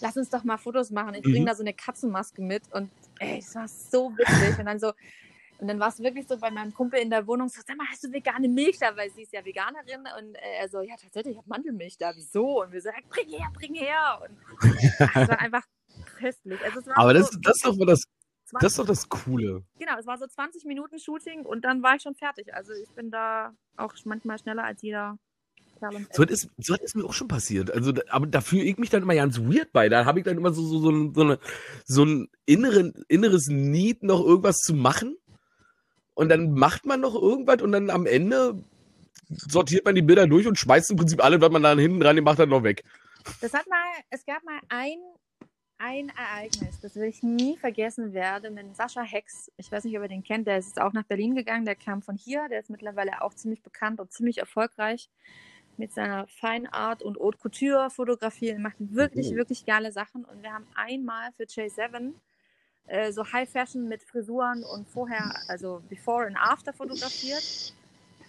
[0.00, 1.14] lass uns doch mal Fotos machen.
[1.14, 1.46] Ich bringe mhm.
[1.46, 4.58] da so eine Katzenmaske mit und ey, es war so witzig.
[4.58, 4.92] Und dann so,
[5.58, 7.86] und dann war es wirklich so bei meinem Kumpel in der Wohnung, so, sag mal,
[7.90, 8.96] hast du vegane Milch da?
[8.96, 10.00] Weil sie ist ja Veganerin.
[10.18, 12.12] Und er so, ja, tatsächlich, ich habe Mandelmilch da.
[12.16, 12.62] Wieso?
[12.62, 14.22] Und wir so, ja, bring her, bring her.
[14.22, 14.38] Und
[15.14, 15.62] es war einfach
[16.18, 16.60] köstlich.
[16.64, 18.02] Also Aber das, so, das ist doch mal das,
[18.52, 19.62] das ist doch das Coole.
[19.78, 22.52] Genau, es war so 20 Minuten Shooting und dann war ich schon fertig.
[22.54, 25.18] Also ich bin da auch manchmal schneller als jeder.
[26.12, 27.70] So ist, so ist mir auch schon passiert.
[27.70, 29.88] Also, aber da fühle ich mich dann immer ganz weird bei.
[29.88, 31.38] Da habe ich dann immer so, so, so, ein, so, eine,
[31.86, 35.16] so ein inneren, inneres Need, noch irgendwas zu machen.
[36.12, 38.62] Und dann macht man noch irgendwas und dann am Ende
[39.30, 42.16] sortiert man die Bilder durch und schmeißt im Prinzip alle, was man da hinten dran
[42.16, 42.84] gemacht hat, noch weg.
[43.40, 44.98] Das hat mal, es gab mal ein
[45.80, 49.50] ein Ereignis, das will ich nie vergessen werden, mit Sascha Hex.
[49.56, 52.02] Ich weiß nicht, ob ihr den kennt, der ist auch nach Berlin gegangen, der kam
[52.02, 55.08] von hier, der ist mittlerweile auch ziemlich bekannt und ziemlich erfolgreich
[55.78, 58.50] mit seiner Feinart und Haute Couture Fotografie.
[58.50, 59.36] Er macht wirklich, mhm.
[59.36, 62.12] wirklich geile Sachen und wir haben einmal für J7
[62.86, 67.72] äh, so High Fashion mit Frisuren und vorher, also Before and After fotografiert.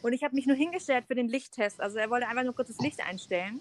[0.01, 1.81] Und ich habe mich nur hingestellt für den Lichttest.
[1.81, 3.59] Also er wollte einfach nur kurz das Licht einstellen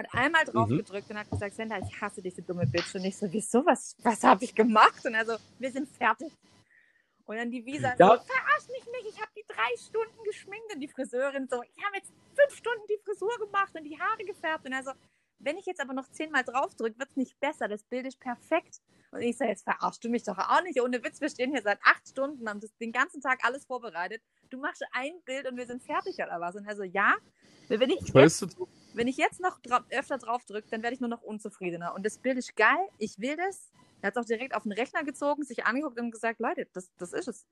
[0.00, 0.78] hat einmal drauf mhm.
[0.78, 2.94] gedrückt und hat gesagt, Senda, ich hasse diese dumme Bitch.
[2.94, 5.04] Und ich so, wieso, was, was habe ich gemacht?
[5.04, 6.32] Und er so, wir sind fertig.
[7.26, 7.96] Und dann die Visa ja.
[7.96, 11.84] so, verarsch mich nicht, ich habe die drei Stunden geschminkt und die Friseurin so, ich
[11.84, 14.66] habe jetzt fünf Stunden die Frisur gemacht und die Haare gefärbt.
[14.66, 14.90] Und er so,
[15.38, 17.68] wenn ich jetzt aber noch zehnmal drauf drücke, wird es nicht besser.
[17.68, 18.80] Das Bild ist perfekt.
[19.12, 20.80] Und ich so, jetzt verarschst du mich doch auch nicht.
[20.80, 24.22] Ohne Witz, wir stehen hier seit acht Stunden, haben das den ganzen Tag alles vorbereitet.
[24.50, 26.56] Du machst ein Bild und wir sind fertig oder was?
[26.56, 27.14] Und er so, ja,
[27.68, 28.56] wenn ich, jetzt,
[28.94, 31.94] wenn ich jetzt noch dra öfter drauf drücke, dann werde ich nur noch unzufriedener.
[31.94, 33.70] Und das Bild ist geil, ich will das.
[34.02, 36.90] Er hat es auch direkt auf den Rechner gezogen, sich angeguckt und gesagt, Leute, das,
[36.98, 37.46] das ist es.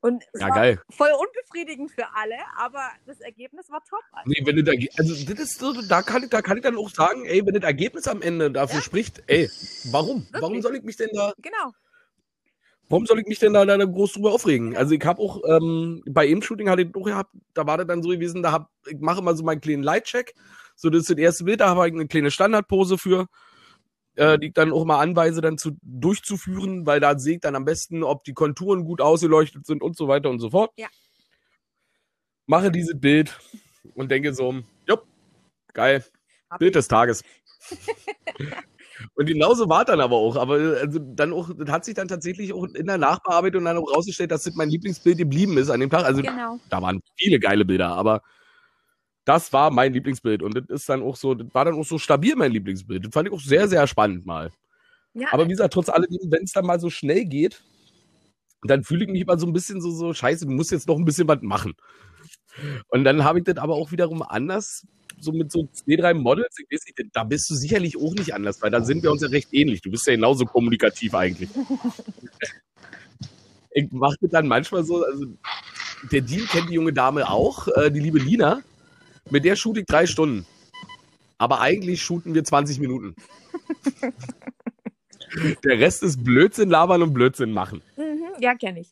[0.00, 0.82] Und es ja, war geil.
[0.90, 4.02] voll unbefriedigend für alle, aber das Ergebnis war top.
[4.24, 6.76] Nee, wenn du da, also das ist so, da kann ich, da kann ich dann
[6.76, 8.82] auch sagen, ey, wenn das Ergebnis am Ende dafür ja?
[8.82, 9.48] spricht, ey,
[9.92, 10.22] warum?
[10.24, 10.42] Wirklich?
[10.42, 11.32] Warum soll ich mich denn da?
[11.38, 11.72] Genau.
[12.88, 14.76] Warum soll ich mich denn da, da groß drüber aufregen?
[14.76, 18.02] Also ich habe auch ähm, bei Im-Shooting hatte ich auch gehabt, da war das dann
[18.02, 20.34] so gewesen, da hab, ich mache immer so meinen kleinen Light-Check.
[20.76, 23.28] So, das ist das erste Bild, da habe ich eine kleine Standardpose für,
[24.16, 27.56] äh, die ich dann auch mal anweise, dann zu, durchzuführen, weil da sehe ich dann
[27.56, 30.70] am besten, ob die Konturen gut ausgeleuchtet sind und so weiter und so fort.
[30.76, 30.88] Ja.
[32.46, 33.38] Mache dieses Bild
[33.94, 34.54] und denke so,
[34.86, 35.06] jupp,
[35.72, 36.04] geil,
[36.50, 36.78] hab Bild ich.
[36.78, 37.22] des Tages.
[39.14, 40.36] Und genauso war dann aber auch.
[40.36, 43.94] Aber also dann auch, das hat sich dann tatsächlich auch in der Nachbearbeitung dann auch
[43.94, 46.04] rausgestellt, dass das mein Lieblingsbild geblieben ist an dem Tag.
[46.04, 46.58] Also genau.
[46.68, 48.22] da waren viele geile Bilder, aber
[49.24, 50.42] das war mein Lieblingsbild.
[50.42, 53.06] Und das ist dann auch so, das war dann auch so stabil mein Lieblingsbild.
[53.06, 54.50] Das fand ich auch sehr, sehr spannend mal.
[55.14, 55.28] Ja.
[55.30, 57.62] Aber wie gesagt, trotz alledem, wenn es dann mal so schnell geht,
[58.64, 60.96] dann fühle ich mich immer so ein bisschen so, so scheiße, du musst jetzt noch
[60.96, 61.74] ein bisschen was machen.
[62.88, 64.86] Und dann habe ich das aber auch wiederum anders
[65.22, 68.34] so mit so zwei, drei Models, ich weiß nicht, da bist du sicherlich auch nicht
[68.34, 69.80] anders, weil da sind wir uns ja recht ähnlich.
[69.80, 71.48] Du bist ja genauso kommunikativ eigentlich.
[73.70, 75.26] ich mache das dann manchmal so, also
[76.10, 78.62] der Deal kennt die junge Dame auch, äh, die liebe Lina.
[79.30, 80.44] Mit der shoot ich drei Stunden.
[81.38, 83.14] Aber eigentlich shooten wir 20 Minuten.
[85.64, 87.80] Der Rest ist Blödsinn labern und Blödsinn machen.
[87.96, 88.90] Mhm, ja, kenne ich.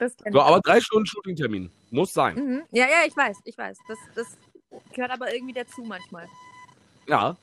[0.00, 1.70] Das kenn So, ich aber drei Stunden Shooting-Termin.
[1.92, 2.36] Muss sein.
[2.36, 2.62] Mhm.
[2.72, 3.76] Ja, ja, ich weiß, ich weiß.
[3.86, 4.38] Das, das
[4.94, 6.26] gehört aber irgendwie dazu manchmal.
[7.06, 7.36] Ja.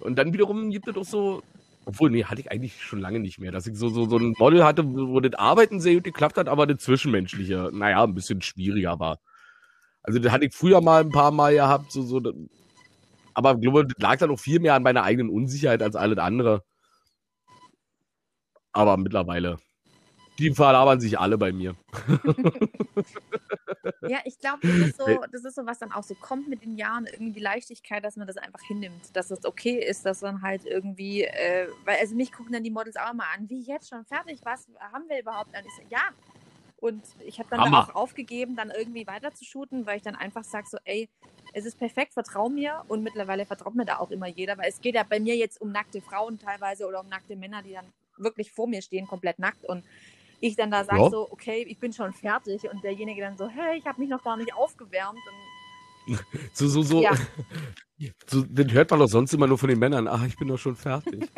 [0.00, 1.42] Und dann wiederum gibt es auch so.
[1.84, 4.34] Obwohl, nee, hatte ich eigentlich schon lange nicht mehr, dass ich so, so, so ein
[4.38, 8.42] Model hatte, wo das Arbeiten sehr gut geklappt hat, aber das Zwischenmenschliche, naja, ein bisschen
[8.42, 9.18] schwieriger war.
[10.02, 12.20] Also, das hatte ich früher mal ein paar Mal gehabt, so, so,
[13.34, 16.18] aber ich glaube, das lag dann auch viel mehr an meiner eigenen Unsicherheit als alles
[16.18, 16.62] andere.
[18.72, 19.58] Aber mittlerweile,
[20.38, 21.74] die verlabern sich alle bei mir.
[24.08, 26.62] Ja, ich glaube, das, ist so, das ist so, was dann auch so kommt mit
[26.62, 30.20] den Jahren, irgendwie die Leichtigkeit, dass man das einfach hinnimmt, dass es okay ist, dass
[30.20, 33.62] dann halt irgendwie, äh, weil also mich gucken dann die Models auch mal an, wie
[33.62, 35.48] jetzt schon fertig, was haben wir überhaupt?
[35.56, 36.02] Und ich so, ja.
[36.78, 37.88] Und ich habe dann da Hammer.
[37.90, 41.08] auch aufgegeben, dann irgendwie weiter zu shooten, weil ich dann einfach sage so, ey,
[41.52, 42.84] es ist perfekt, vertrau mir.
[42.88, 45.60] Und mittlerweile vertraut mir da auch immer jeder, weil es geht ja bei mir jetzt
[45.60, 47.86] um nackte Frauen teilweise oder um nackte Männer, die dann
[48.18, 49.64] wirklich vor mir stehen, komplett nackt.
[49.64, 49.84] Und
[50.40, 51.10] ich dann da sage Ja.
[51.10, 52.68] so, okay, ich bin schon fertig.
[52.70, 55.18] Und derjenige dann so, hey, ich habe mich noch gar nicht aufgewärmt.
[56.06, 56.20] Und
[56.52, 57.02] So, so, so.
[57.02, 57.12] Ja.
[58.26, 58.42] so.
[58.42, 60.08] Den hört man doch sonst immer nur von den Männern.
[60.08, 61.28] Ach, ich bin doch schon fertig.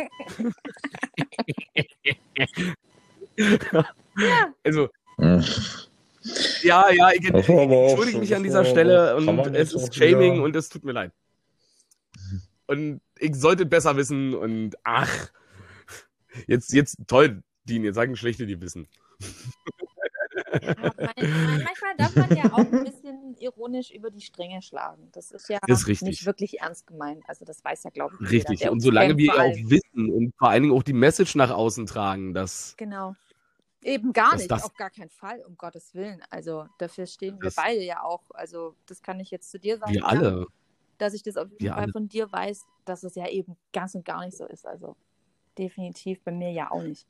[4.65, 4.89] Also,
[5.19, 5.45] Hm.
[6.63, 7.43] ja, ja, ich, aber
[7.77, 11.13] auch entschuldige mich an dieser Stelle und es ist Shaming und es tut mir leid.
[12.67, 15.31] Und ich sollte besser wissen und ach,
[16.47, 18.87] jetzt, jetzt toll, Dean, jetzt sagen schlechte die wissen.
[20.63, 20.75] ja,
[21.17, 25.09] manchmal darf man ja auch ein bisschen ironisch über die Stränge schlagen.
[25.13, 27.23] Das ist ja Das ist nicht wirklich ernst gemeint.
[27.27, 28.59] Also das weiß ja, glaube ich, jeder, Richtig.
[28.61, 31.87] der Und solange wir auch wissen und vor allen Dingen auch die Message nach außen
[31.87, 33.15] tragen, dass Genau.
[33.85, 36.21] Eben gar nicht, das- auf gar keinen Fall, um Gottes Willen.
[36.31, 38.23] Also dafür stehen wir beide ja auch.
[38.31, 39.93] Also das kann ich jetzt zu dir sagen.
[39.93, 40.47] wir Jan, alle.
[40.99, 41.93] Dass ich das auf jeden Wir Fall alle.
[41.93, 44.67] von dir weiß, dass es ja eben ganz und gar nicht so ist.
[44.67, 44.97] Also
[45.57, 47.07] definitiv bei mir ja auch nicht.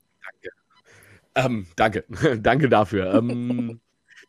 [1.35, 2.05] Ähm, danke,
[2.41, 3.15] danke dafür.
[3.15, 3.81] Ähm,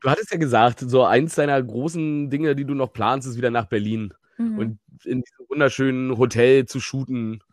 [0.02, 3.52] du hattest ja gesagt, so eins deiner großen Dinge, die du noch planst, ist wieder
[3.52, 4.58] nach Berlin Mhm.
[4.58, 7.44] und in diesem wunderschönen Hotel zu shooten.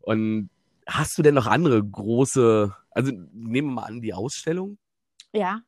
[0.00, 0.48] Und
[0.86, 4.78] hast du denn noch andere große, also nehmen wir mal an, die Ausstellung
[5.32, 5.60] ja,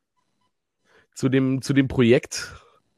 [1.14, 2.54] zu dem, zu dem Projekt,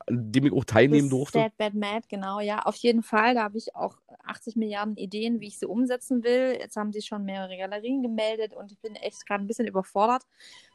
[0.07, 1.39] an dem ich auch teilnehmen das durfte?
[1.39, 3.35] Sad Bad Mad, genau, ja, auf jeden Fall.
[3.35, 6.57] Da habe ich auch 80 Milliarden Ideen, wie ich sie umsetzen will.
[6.59, 10.23] Jetzt haben sich schon mehrere Galerien gemeldet und ich bin echt gerade ein bisschen überfordert,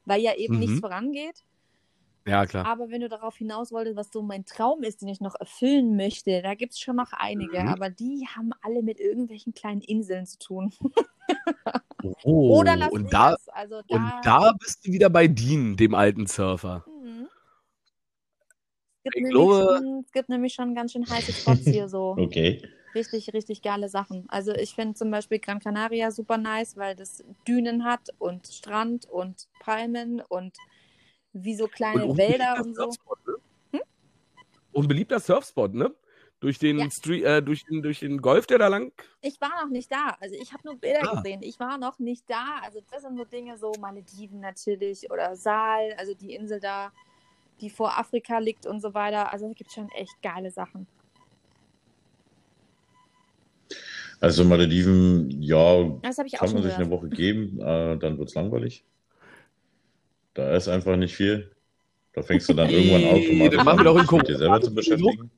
[0.05, 0.59] weil ja eben Mhm.
[0.61, 1.43] nichts vorangeht.
[2.27, 2.65] Ja, klar.
[2.67, 5.95] Aber wenn du darauf hinaus wolltest, was so mein Traum ist, den ich noch erfüllen
[5.95, 7.67] möchte, da gibt es schon noch einige, Mhm.
[7.69, 10.73] aber die haben alle mit irgendwelchen kleinen Inseln zu tun.
[12.23, 13.36] Oh, Oder Las und da.
[13.47, 16.86] Also da, und da bist du wieder bei Dean, dem alten Surfer.
[19.04, 21.88] Es gibt, Ich nämlich glaube- schon, es gibt nämlich schon ganz schön heiße Spots hier
[21.88, 22.16] so.
[22.20, 22.62] Okay.
[22.95, 24.26] Richtig, richtig geile Sachen.
[24.30, 29.06] Also ich finde zum Beispiel Gran Canaria super nice, weil das Dünen hat und Strand
[29.08, 30.58] und Palmen und
[31.32, 32.91] wie so kleine und Wälder und so.
[33.72, 33.82] Ne?
[34.72, 35.93] Unbeliebter Surfspot, ne?
[36.39, 36.89] Durch den, Ja.
[36.89, 38.91] Street, äh, durch, den, durch den Golf, der da lang.
[39.22, 40.18] Ich war noch nicht da.
[40.20, 41.16] Also ich habe nur Bilder Ah.
[41.22, 41.41] gesehen.
[41.43, 42.60] Ich war noch nicht da.
[42.64, 46.91] Also das sind so Dinge, so Malediven natürlich oder Saal, also die Insel da,
[47.62, 49.32] die vor Afrika liegt und so weiter.
[49.32, 50.88] Also es gibt schon echt geile Sachen.
[54.22, 55.84] Also Malediven, ja,
[56.34, 56.89] kann man sich eine.
[56.89, 58.84] Woche geben, äh, dann wird es langweilig.
[60.34, 61.51] Da ist einfach nicht viel.
[62.14, 64.62] Da fängst du dann irgendwann automatisch das machen wir doch in dich mit dir selber
[64.62, 65.32] zu beschäftigen.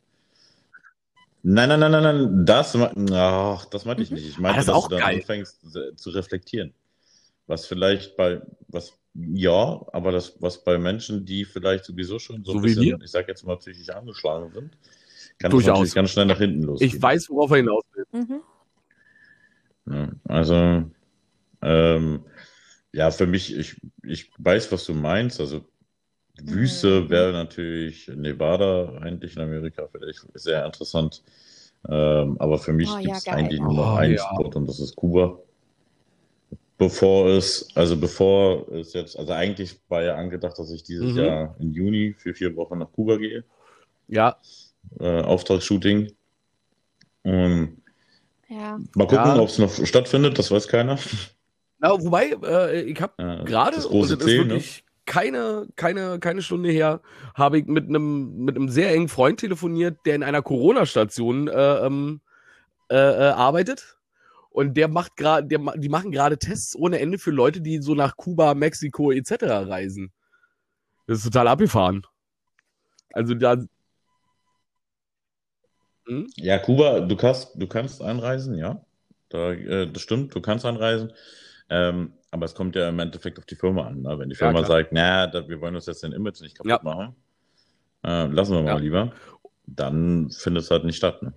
[1.43, 4.15] Nein, nein, nein, nein, nein, das, ach, das meinte ich Mhm.
[4.17, 4.29] nicht.
[4.29, 5.15] Ich meinte, Ah, das ist dass auch du dann geil.
[5.17, 6.73] anfängst se- zu reflektieren.
[7.47, 12.53] Was vielleicht bei, was, ja, aber das, was bei Menschen, die vielleicht sowieso schon so
[12.53, 12.99] ein So wie bisschen, wir?
[13.03, 14.77] ich sag jetzt mal, psychisch angeschlagen sind,
[15.39, 15.79] kann das Durchaus.
[15.79, 16.91] natürlich ganz schnell nach hinten losgehen.
[16.93, 18.05] Ich weiß, worauf er hinaus will.
[18.13, 18.41] Mhm.
[19.85, 20.83] Ja, also,
[21.61, 22.25] ähm,
[22.93, 25.39] ja, für mich, ich, ich weiß, was du meinst.
[25.39, 25.65] Also,
[26.41, 27.09] Wüste Mhm.
[27.09, 31.23] wäre natürlich Nevada eigentlich in Amerika vielleicht sehr interessant.
[31.89, 33.35] Ähm, aber für mich Oh, gibt ja, es geil.
[33.37, 34.23] eigentlich nur noch Oh, einen ja.
[34.23, 35.39] Spot und das ist Kuba.
[36.81, 41.19] Bevor es, also bevor es jetzt, also eigentlich war ja angedacht, dass ich dieses Mhm.
[41.23, 43.43] Jahr im Juni für vier Wochen nach Kuba gehe.
[44.07, 44.35] Ja,
[44.99, 46.11] Äh, Auftragsshooting.
[47.21, 47.77] Und
[48.49, 48.79] Ja.
[48.95, 49.39] mal gucken, Ja.
[49.39, 50.97] ob es noch stattfindet, das weiß keiner.
[51.77, 54.49] Na, wobei, äh, ich habe Ja, gerade, das und große das ist ne?
[54.49, 57.01] wirklich keine, keine, keine Stunde her,
[57.35, 61.85] habe ich mit einem mit einem sehr engen Freund telefoniert, der in einer Corona-Station äh,
[61.85, 62.21] ähm,
[62.89, 63.97] äh, äh, arbeitet.
[64.51, 68.17] Und der macht gerade, die machen gerade Tests ohne Ende für Leute, die so nach
[68.17, 69.43] Kuba, Mexiko etc.
[69.43, 70.11] reisen.
[71.07, 72.05] Das ist total abgefahren.
[73.13, 73.57] Also da.
[76.07, 76.29] Hm?
[76.35, 78.83] Ja, Kuba, du kannst, du kannst einreisen, ja.
[79.29, 81.13] Da, äh, das stimmt, du kannst einreisen.
[81.69, 84.01] Ähm, aber es kommt ja im Endeffekt auf die Firma an.
[84.01, 84.19] Ne?
[84.19, 84.65] Wenn die Firma klar.
[84.65, 86.79] sagt, na, da, wir wollen uns jetzt den Image nicht kaputt Ja.
[86.83, 87.15] machen,
[88.03, 88.77] äh, lassen wir mal Ja.
[88.77, 89.13] lieber,
[89.65, 91.21] dann findet es halt nicht statt.
[91.23, 91.33] Ne?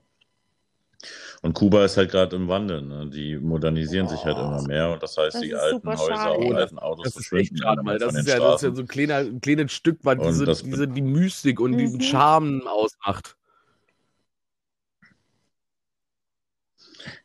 [1.44, 2.80] Und Kuba ist halt gerade im Wandel.
[2.80, 3.10] Ne?
[3.10, 4.46] Die modernisieren sich halt Oh.
[4.46, 6.38] immer mehr und das heißt, Das die alten Häuser schade.
[6.38, 8.74] und alten Autos Das ist verschwinden echt schade, weil das ist, ja, das ist ja
[8.74, 11.76] so ein, kleiner, ein kleines Stück, was diese, diese, die Mystik und Mhm.
[11.78, 13.36] diesen Charme ausmacht.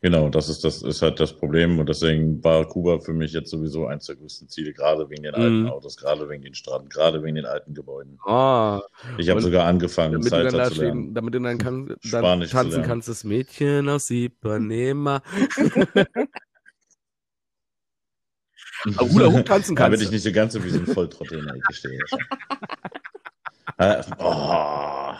[0.02, 3.50] Genau, das ist, das ist halt das Problem und deswegen war Kuba für mich jetzt
[3.50, 5.68] sowieso eins der größten Ziele, gerade wegen den alten Mhm.
[5.68, 8.18] Autos, gerade wegen den Straßen, gerade wegen den alten Gebäuden.
[8.24, 8.80] Ah,
[9.18, 11.02] Ich habe sogar angefangen, damit dann Salsa zu lernen.
[11.02, 12.86] stehen, damit du dann, kann, dann tanzen lernen.
[12.86, 15.22] kannst, das Mädchen aus Ipanema.
[18.96, 20.14] Aber Hula Hoop tanzen Damit kannst ich du.
[20.14, 22.00] nicht so ganz so wie so ein Volltrottel in der Ecke stehe.
[23.76, 25.12] Äh, oh.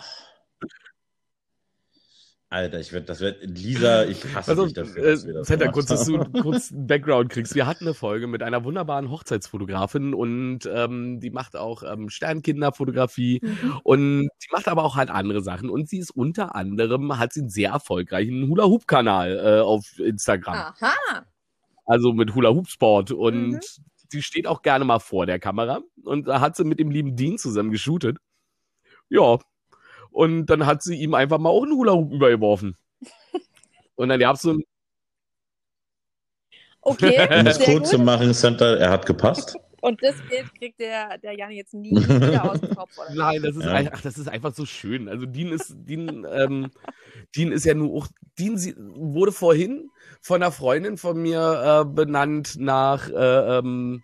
[2.53, 5.47] Alter, ich werd, das wird Lisa, ich hasse Also, dich dafür, äh, dass wir das
[5.47, 6.33] gemacht kurz, dass du haben.
[6.35, 7.55] einen kurzen Background kriegst.
[7.55, 13.39] Wir hatten eine Folge mit einer wunderbaren Hochzeitsfotografin und ähm, die macht auch ähm, Sternkinderfotografie
[13.41, 13.79] Mhm.
[13.85, 17.39] und die macht aber auch halt andere Sachen und sie ist unter anderem, hat sie
[17.39, 20.55] einen sehr erfolgreichen Hula-Hoop-Kanal äh, auf Instagram.
[20.55, 21.25] Aha.
[21.85, 23.11] Also mit Hula Hoop Sport.
[23.11, 23.59] Und Mhm.
[24.09, 25.79] sie steht auch gerne mal vor der Kamera.
[26.03, 28.17] Und da hat sie mit dem lieben Dean zusammen geshootet.
[29.09, 29.39] Ja.
[30.11, 32.75] Und dann hat sie ihm einfach mal auch einen Hula Hoop übergeworfen.
[33.95, 34.63] Und dann gab's so ein,
[36.81, 39.55] Okay, Um das sehr kurz zu machen, Santa, er hat gepasst.
[39.81, 42.95] Und das Bild kriegt der, der Jan jetzt nie wieder aus dem Kopf.
[42.99, 43.15] Oder?
[43.15, 43.71] nein, das ist, Ja.
[43.71, 45.09] ein, ach, das ist einfach so schön.
[45.09, 46.69] Also Dean ist, Dean, ähm,
[47.35, 48.07] Dean ist ja nur auch,
[48.37, 49.89] Dean sie, wurde vorhin
[50.21, 54.03] von einer Freundin von mir äh, benannt nach, äh, ähm,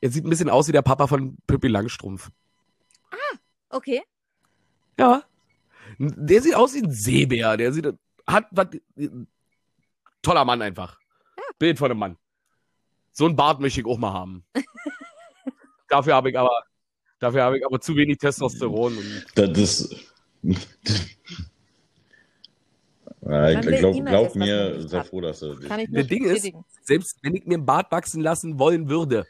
[0.00, 2.30] er sieht ein bisschen aus wie der Papa von Pippi Langstrumpf.
[3.68, 4.02] Okay.
[4.98, 5.22] Ja.
[5.98, 7.56] Der sieht aus wie ein Seebär.
[7.56, 7.86] Der sieht,
[8.26, 8.68] hat was.
[10.22, 10.98] Toller Mann einfach.
[11.58, 12.16] Bild von einem Mann.
[13.12, 14.44] So ein Bart möchte ich auch mal haben.
[15.88, 16.50] dafür habe ich aber,
[17.18, 18.96] dafür habe ich aber zu wenig Testosteron.
[18.98, 20.12] Und, Das ist.
[23.28, 25.08] Ja, ich glaub, glaub das, man mir, sei hat.
[25.08, 27.90] froh, dass du Kann ich Der nur Ding ist- selbst wenn ich mir einen Bart
[27.90, 29.26] wachsen lassen wollen würde,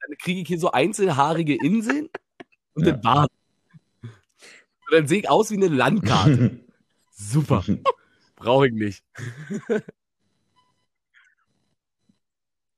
[0.00, 2.08] dann kriege ich hier so einzelhaarige Inseln
[2.74, 2.92] und Ja.
[2.92, 3.30] den Bart.
[4.90, 6.60] Und dann sehe ich aus wie eine Landkarte.
[7.10, 7.64] Super.
[8.36, 9.04] Brauche ich nicht.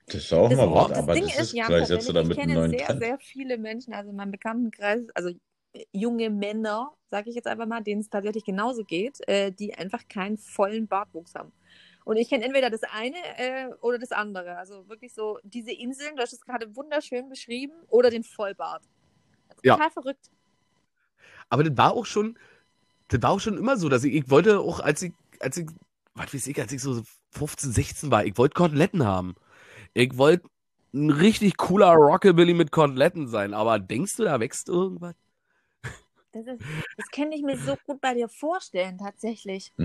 [0.07, 2.09] Das ist auch Das, mal was, das aber Ding das ist, ist, Jan, vielleicht setzt
[2.09, 3.01] du tatsächlich, damit ich einen kenne neuen sehr, Trend.
[3.01, 5.31] sehr viele Menschen, also in meinem Bekanntenkreis, also
[5.73, 9.75] äh, junge Männer, sage ich jetzt einfach mal, denen es tatsächlich genauso geht, äh, die
[9.75, 11.53] einfach keinen vollen Bartwuchs haben.
[12.05, 14.57] Und ich kenne entweder das eine äh, oder das andere.
[14.57, 18.83] Also wirklich so diese Inseln, du hast es gerade wunderschön beschrieben, oder den Vollbart.
[19.63, 19.75] Ja.
[19.77, 20.31] Total verrückt.
[21.51, 22.39] Aber das war auch schon,
[23.09, 25.69] das war auch schon immer so, dass ich, ich wollte auch, als ich, als ich,
[26.15, 29.35] was weiß ich, als ich so 15, 16 war, ich wollte Koteletten haben.
[29.93, 30.49] Ich wollte
[30.95, 33.55] ein richtig cooler Rockabilly mit Koteletten sein.
[33.55, 35.15] Aber denkst du, da wächst irgendwas?
[36.33, 36.63] Das, ist,
[36.97, 39.73] das kann ich mir so gut bei dir vorstellen, tatsächlich.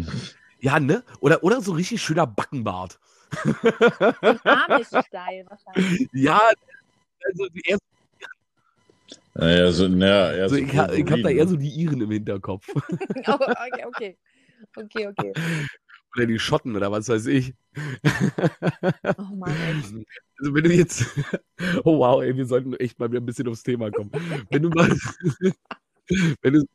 [0.62, 1.04] Ja, ne?
[1.20, 2.98] Oder, oder so richtig schöner Backenbart.
[4.44, 6.10] Amish-Style wahrscheinlich.
[6.14, 6.40] Ja,
[7.24, 7.78] also eher,
[9.38, 12.02] Naja, so, naja, eher also so ich, ha- ich habe da eher so die Iren
[12.02, 12.68] im Hinterkopf.
[13.28, 14.18] Oh, okay, okay.
[14.78, 15.34] Okay, okay.
[16.16, 17.54] Oder die Schotten oder was weiß ich.
[19.18, 20.06] Oh Mann, ey.
[20.40, 21.06] Also wenn du jetzt,
[21.84, 24.12] oh wow, ey, wir sollten echt mal wieder ein bisschen aufs Thema kommen.
[24.50, 24.90] Wenn du mal,
[26.42, 26.66] wenn du,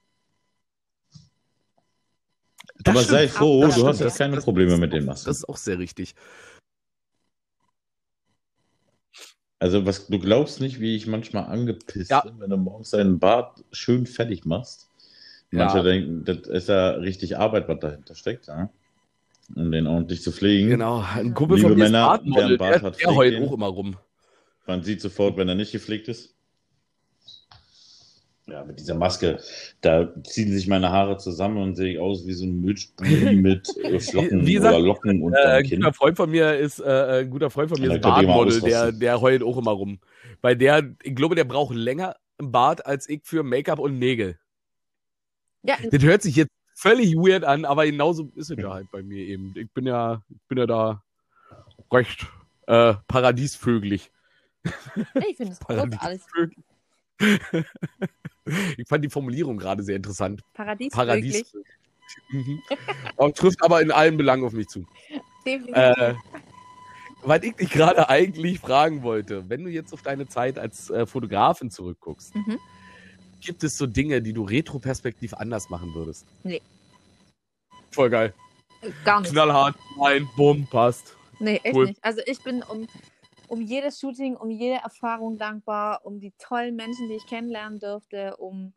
[2.82, 3.06] Das Aber stimmt.
[3.18, 5.26] sei froh, Das du hast jetzt keine Das- Probleme das- mit den Masken.
[5.28, 6.14] Das ist auch sehr richtig.
[9.60, 12.22] Also, was du glaubst nicht, wie ich manchmal angepisst Ja.
[12.22, 14.88] bin, wenn du morgens deinen Bart schön fertig machst.
[15.50, 15.82] Manche Ja.
[15.82, 18.70] denken, das ist ja richtig Arbeit, was dahinter steckt, ja?
[19.54, 20.70] um den ordentlich zu pflegen.
[20.70, 21.04] Genau.
[21.14, 23.34] Ein Kumpel Liebe von mir ist Männer, Bartmodel, wer einen Bart der, hat, der heult
[23.34, 23.48] den.
[23.48, 23.96] auch immer rum.
[24.66, 26.34] Man sieht sofort, wenn er nicht gepflegt ist.
[28.50, 29.38] Ja, mit dieser Maske,
[29.80, 33.68] da ziehen sich meine Haare zusammen und sehe ich aus wie so ein Milchbully mit
[33.78, 35.80] äh, Flocken Wie gesagt, oder Locken und Äh, äh, ein Kinn.
[35.80, 38.92] guter Freund von mir ist, äh, ein guter Freund von mir Ja, ist Bartmodel, der,
[38.92, 40.00] der heult auch immer rum.
[40.40, 44.38] Weil der, ich glaube, der braucht länger im Bart als ich für Make-up und Nägel.
[45.62, 49.02] Ja, Das hört sich jetzt völlig weird an, aber genauso ist es ja halt bei
[49.02, 49.52] mir eben.
[49.54, 51.02] Ich bin ja, ich bin ja da
[51.92, 52.26] recht
[52.66, 54.10] äh, paradiesvögelig.
[54.64, 56.20] ich finde es großartig.
[58.76, 60.42] Ich fand die Formulierung gerade sehr interessant.
[60.54, 61.52] Paradies, Paradies.
[62.30, 62.60] Mhm.
[63.34, 64.84] Trifft aber in allen Belangen auf mich zu.
[65.46, 65.76] Definitiv.
[65.76, 66.14] Äh,
[67.22, 71.06] was ich dich gerade eigentlich fragen wollte, wenn du jetzt auf deine Zeit als äh,
[71.06, 72.58] Fotografin zurückguckst, Mhm.
[73.40, 76.26] gibt es so Dinge, die du retroperspektiv anders machen würdest?
[76.42, 76.62] Nee.
[77.90, 78.32] Voll geil.
[79.04, 79.32] Gar nicht.
[79.32, 81.14] Knallhart, nein, bumm, passt.
[81.38, 81.86] Nee, echt Cool.
[81.86, 82.02] nicht.
[82.02, 82.86] Also ich bin um
[83.50, 88.36] um jedes Shooting, um jede Erfahrung dankbar, um die tollen Menschen, die ich kennenlernen durfte,
[88.36, 88.72] um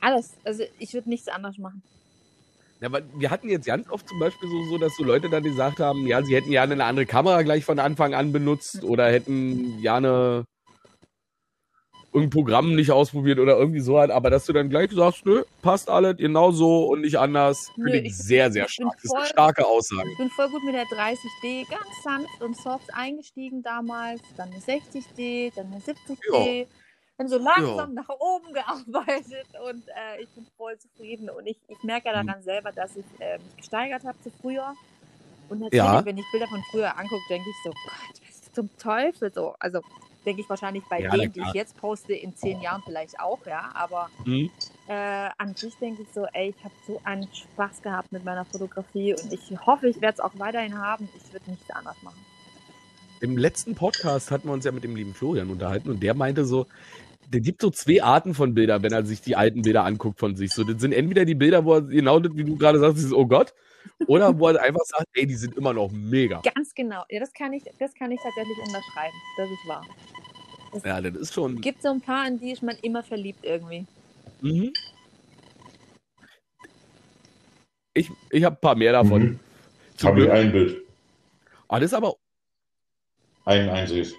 [0.00, 0.34] alles.
[0.44, 1.82] Also ich würde nichts anderes machen.
[2.80, 5.42] Ja, aber wir hatten jetzt ganz oft zum Beispiel so, so, dass so Leute dann
[5.42, 9.10] gesagt haben, ja, sie hätten ja eine andere Kamera gleich von Anfang an benutzt oder
[9.10, 10.44] hätten ja eine
[12.18, 15.42] irgendein Programm nicht ausprobiert oder irgendwie so halt, aber dass du dann gleich sagst, nö,
[15.62, 18.94] passt alles genau so und nicht anders, finde ich sehr, sehr ich bin stark.
[18.96, 20.10] Das ist eine voll- starke Aussage.
[20.12, 24.58] Ich bin voll gut mit der 30D, ganz sanft und soft eingestiegen damals, dann eine
[24.60, 26.66] 60D, dann eine 70D,
[27.16, 31.82] dann so langsam nach oben gearbeitet und äh, ich bin voll zufrieden und ich, ich
[31.82, 32.26] merke ja Mhm.
[32.28, 34.74] daran selber, dass ich äh, mich gesteigert habe zu früher.
[35.48, 36.04] Und natürlich, Ja.
[36.04, 39.54] wenn ich Bilder von früher angucke, denke ich so, Gott, was zum Teufel so?
[39.58, 39.80] Also
[40.28, 43.38] denke ich wahrscheinlich bei Ja, denen, die ich jetzt poste, in zehn Jahren vielleicht auch,
[43.46, 44.50] ja, aber Mhm.
[44.86, 48.44] äh, an sich denke ich so, ey, ich habe so einen Spaß gehabt mit meiner
[48.44, 51.08] Fotografie und ich hoffe, ich werde es auch weiterhin haben.
[51.16, 52.24] Ich würde nichts anders machen.
[53.20, 56.44] Im letzten Podcast hatten wir uns ja mit dem lieben Florian unterhalten und der meinte
[56.44, 56.66] so,
[57.32, 60.36] der gibt so zwei Arten von Bildern, wenn er sich die alten Bilder anguckt von
[60.36, 60.52] sich.
[60.52, 63.12] So, das sind entweder die Bilder, wo er genau das, wie du gerade sagst, dieses
[63.12, 63.54] Oh Gott,
[64.06, 66.40] oder wo er einfach sagt, ey, die sind immer noch mega.
[66.54, 67.04] Ganz genau.
[67.10, 69.16] Ja, das kann ich, das kann ich tatsächlich unterschreiben.
[69.36, 69.86] Das ist wahr.
[70.84, 71.56] Ja, das ist schon.
[71.56, 73.86] Es gibt so ein paar, in die ist man immer verliebt irgendwie.
[74.40, 74.72] Mhm.
[77.94, 79.22] Ich, ich habe ein paar mehr davon.
[79.22, 79.40] Mhm.
[79.96, 80.82] Zum Habe ich ein Bild.
[81.68, 82.14] Alles aber
[83.44, 84.14] Ein einziges.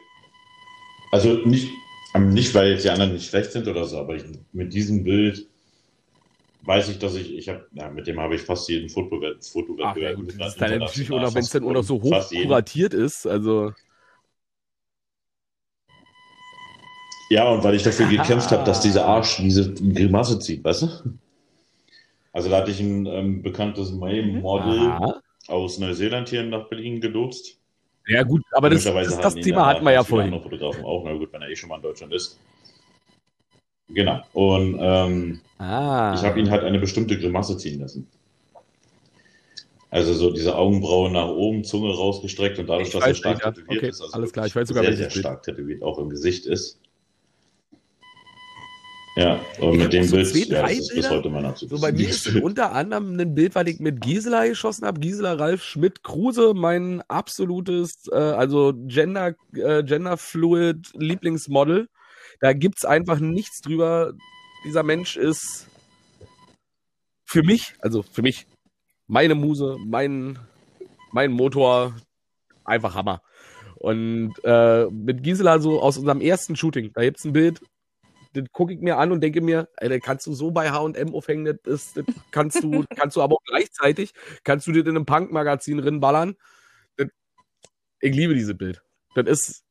[1.12, 1.70] Also nicht,
[2.14, 5.04] ähm, nicht, weil jetzt die anderen nicht schlecht sind oder so, aber ich, mit diesem
[5.04, 5.48] Bild
[6.64, 9.42] weiß ich, dass ich, ich habe, ja, mit dem habe ich fast jeden Fotowettbewerb
[9.82, 12.30] Ach ja, gut, das ist natürlich, international oder wenn es dann auch noch so hoch
[12.30, 13.74] kuratiert ist, also.
[17.30, 20.88] Ja, und weil ich dafür gekämpft habe, dass dieser Arsch diese Grimasse zieht, weißt du?
[22.34, 25.22] Also da hatte ich ein ähm, bekanntes Model Aha.
[25.48, 27.58] aus Neuseeland hier nach Berlin gelotst.
[28.08, 30.32] Ja, gut, aber das, das, das Thema hatten wir ja vorhin.
[30.42, 32.40] Fotografen auch, na gut, wenn er eh schon mal in Deutschland ist.
[33.90, 34.22] Genau.
[34.34, 36.14] Und ähm, Ah.
[36.16, 38.08] ich habe ihn halt eine bestimmte Grimasse ziehen lassen.
[39.92, 43.56] Also so diese Augenbrauen nach oben, Zunge rausgestreckt und dadurch, Ich dass er stark nicht,
[43.56, 46.10] tätowiert Okay, ist, also alles klar, ich weiß sogar, sehr, sehr stark tätowiert auch im
[46.10, 46.80] Gesicht ist.
[49.20, 51.92] Ja, hab mit dem so Bild, ja, das ist bis heute mein absolutes So, bei
[51.92, 55.02] mir ist unter anderem ein Bild, was ich mit Gisela geschossen habe.
[55.02, 61.90] Gisela Ralf Schmidt Kruse, mein absolutes, äh, also Gender, äh, Genderfluid Lieblingsmodel.
[62.40, 64.14] Da gibt's einfach nichts drüber.
[64.64, 65.68] Dieser Mensch ist
[67.26, 68.48] für mich, also für mich,
[69.08, 70.40] meine Muse, mein,
[71.12, 71.94] mein Motor,
[72.64, 73.22] einfach Hammer.
[73.76, 77.60] Und äh, mit Gisela so aus unserem ersten Shooting, da gibt's ein Bild,
[78.34, 81.46] das gucke ich mir an und denke mir, Alter, kannst du so bei H&M aufhängen,
[81.46, 84.14] das, ist, das kannst du, kannst du aber auch gleichzeitig,
[84.44, 86.36] kannst du dir in einem Punk-Magazin rinballern.
[86.98, 87.08] Das,
[88.00, 88.84] ich liebe dieses Bild.
[89.16, 89.66] Das ist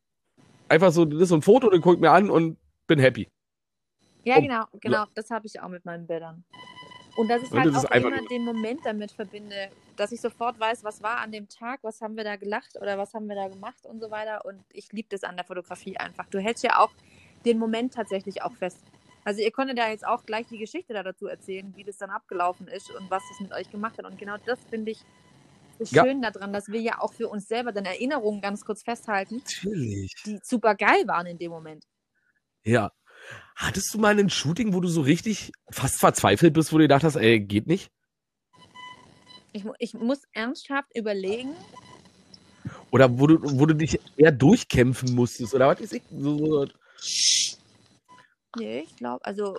[0.69, 3.29] einfach so, das ist so ein Foto, das gucke ich mir an und bin happy.
[4.25, 5.05] Ja, Oh, genau, genau.
[5.15, 6.45] Das habe ich auch mit meinen Bildern.
[7.17, 10.21] Und dass ich Und halt das ist auch immer den Moment damit verbinde, dass ich
[10.21, 13.27] sofort weiß, was war an dem Tag, was haben wir da gelacht oder was haben
[13.27, 14.45] wir da gemacht und so weiter.
[14.45, 16.27] Und ich liebe das an der Fotografie einfach.
[16.27, 16.93] Du hältst ja auch
[17.45, 18.85] den Moment tatsächlich auch fest.
[19.25, 22.11] Also ihr konntet ja jetzt auch gleich die Geschichte da dazu erzählen, wie das dann
[22.11, 24.07] abgelaufen ist und was das mit euch gemacht hat.
[24.07, 25.01] Und genau das finde ich
[25.79, 26.05] so Ja.
[26.05, 30.15] schön daran, dass wir ja auch für uns selber dann Erinnerungen ganz kurz festhalten, Natürlich.
[30.25, 31.85] die super geil waren in dem Moment.
[32.65, 32.91] Ja.
[33.57, 37.05] Hattest du mal ein Shooting, wo du so richtig fast verzweifelt bist, wo du gedacht
[37.05, 37.91] hast, ey, geht nicht?
[39.53, 41.55] Ich, ich muss ernsthaft überlegen,
[42.91, 45.55] Oder wo du, wo du dich eher durchkämpfen musstest?
[45.55, 46.03] Oder was weiß ich?
[46.11, 46.67] So, so,
[48.57, 49.57] Nee, ich glaube, also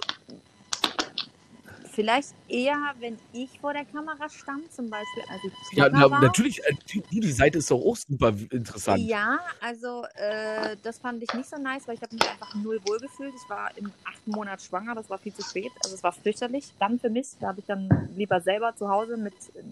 [1.94, 6.22] vielleicht eher, wenn ich vor der Kamera stand, zum Beispiel, als ich ja, na, war.
[6.22, 9.08] natürlich, äh, die, die Seite ist doch auch super interessant.
[9.08, 12.80] Ja, also äh, das fand ich nicht so nice, weil ich habe mich einfach null
[12.84, 13.34] wohl gefühlt.
[13.36, 15.72] Ich war im achten Monat schwanger, das war viel zu spät.
[15.84, 16.74] Also es war fürchterlich.
[16.80, 19.64] Dann für mich, da habe ich dann lieber selber zu Hause mit äh,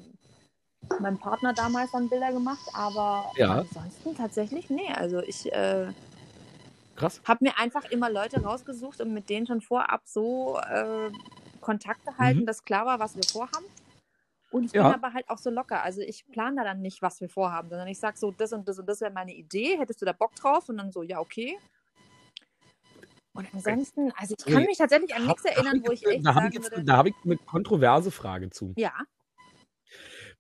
[1.00, 2.62] meinem Partner damals dann Bilder gemacht.
[2.74, 3.60] Aber Ja.
[3.60, 4.92] ansonsten tatsächlich, nee.
[4.94, 5.88] Also ich äh,
[6.98, 7.22] Krass.
[7.26, 11.10] habe mir einfach immer Leute rausgesucht und mit denen schon vorab so äh,
[11.62, 12.46] Kontakt gehalten, Mhm.
[12.46, 13.66] dass klar war, was wir vorhaben.
[14.52, 14.84] Und ich Ja.
[14.90, 15.84] bin aber halt auch so locker.
[15.84, 18.68] Also ich plane da dann nicht, was wir vorhaben, sondern ich sage so, das und
[18.68, 19.78] das und das wäre meine Idee.
[19.78, 20.70] Hättest du da Bock drauf?
[20.70, 21.58] Und dann so, ja, okay.
[23.34, 26.48] Und ansonsten, also ich kann mich tatsächlich an nichts erinnern, wo ich echt da habe
[26.48, 28.74] ich, jetzt- würde, da hab ich eine kontroverse Frage zu.
[28.78, 28.94] ja,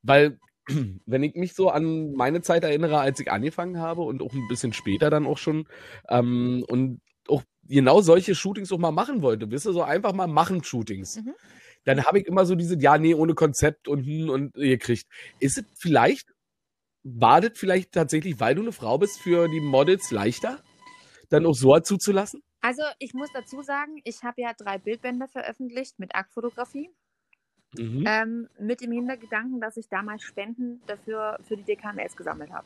[0.01, 0.39] Weil,
[1.05, 4.47] wenn ich mich so an meine Zeit erinnere, als ich angefangen habe und auch ein
[4.47, 5.67] bisschen später dann auch schon,
[6.09, 10.27] ähm, und auch genau solche Shootings auch mal machen wollte, wisst ihr, so einfach mal
[10.27, 11.17] machen Shootings.
[11.17, 11.33] Mhm.
[11.83, 15.05] Dann habe ich immer so diese, ja, nee, ohne Konzept und hm und gekriegt.
[15.39, 16.27] Ist es vielleicht
[17.07, 20.61] war das vielleicht tatsächlich, weil du eine Frau bist, für die Models leichter,
[21.29, 22.43] dann auch so zuzulassen?
[22.61, 26.89] Also ich muss dazu sagen, ich habe ja drei Bildbände veröffentlicht mit Aktfotografie.
[27.73, 28.05] Mhm.
[28.07, 32.65] Ähm, mit dem Hintergedanken, dass ich damals Spenden dafür für die DKMS gesammelt habe.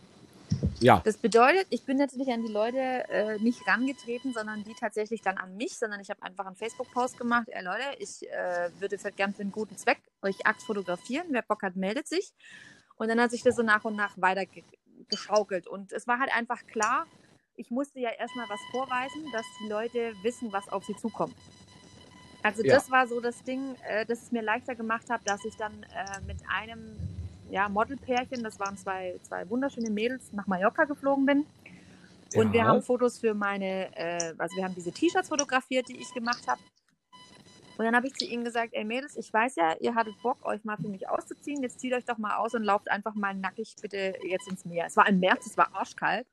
[0.79, 1.01] Ja.
[1.03, 5.37] Das bedeutet, ich bin natürlich an die Leute äh, nicht rangetreten, sondern die tatsächlich dann
[5.37, 9.11] an mich, sondern ich habe einfach einen Facebook-Post gemacht, ey Leute, ich äh, würde für,
[9.11, 11.27] gern für einen guten Zweck euch Akt fotografieren.
[11.29, 12.33] Wer Bock hat, meldet sich.
[12.97, 14.45] Und dann hat sich das so nach und nach weiter
[15.09, 15.67] geschaukelt.
[15.67, 17.05] Und es war halt einfach klar,
[17.55, 21.35] ich musste ja erstmal was vorweisen, dass die Leute wissen, was auf sie zukommt.
[22.43, 22.75] Also ja.
[22.75, 25.83] das war so das Ding, äh, das es mir leichter gemacht hat, dass ich dann
[25.83, 26.95] äh, mit einem
[27.49, 31.45] ja, Modelpärchen, das waren zwei, zwei wunderschöne Mädels, nach Mallorca geflogen bin.
[32.33, 32.53] Und ja.
[32.53, 36.47] wir haben Fotos für meine, äh, also wir haben diese T-Shirts fotografiert, die ich gemacht
[36.47, 36.61] habe.
[37.77, 40.45] Und dann habe ich zu ihnen gesagt, ey Mädels, ich weiß ja, ihr hattet Bock,
[40.45, 41.61] euch mal für mich auszuziehen.
[41.61, 44.85] Jetzt zieht euch doch mal aus und lauft einfach mal nackig bitte jetzt ins Meer.
[44.85, 46.27] Es war im März, es war arschkalt.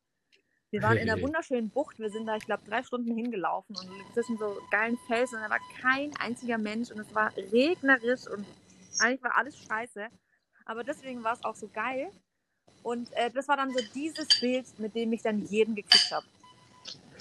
[0.70, 1.98] Wir waren in einer wunderschönen Bucht.
[1.98, 5.36] Wir sind da, ich glaube, drei Stunden hingelaufen und zwischen so geilen Felsen.
[5.36, 8.44] Und da war kein einziger Mensch und es war regnerisch und
[9.00, 10.08] eigentlich war alles scheiße.
[10.66, 12.08] Aber deswegen war es auch so geil.
[12.82, 16.26] Und äh, das war dann so dieses Bild, mit dem ich dann jeden gekriegt habe.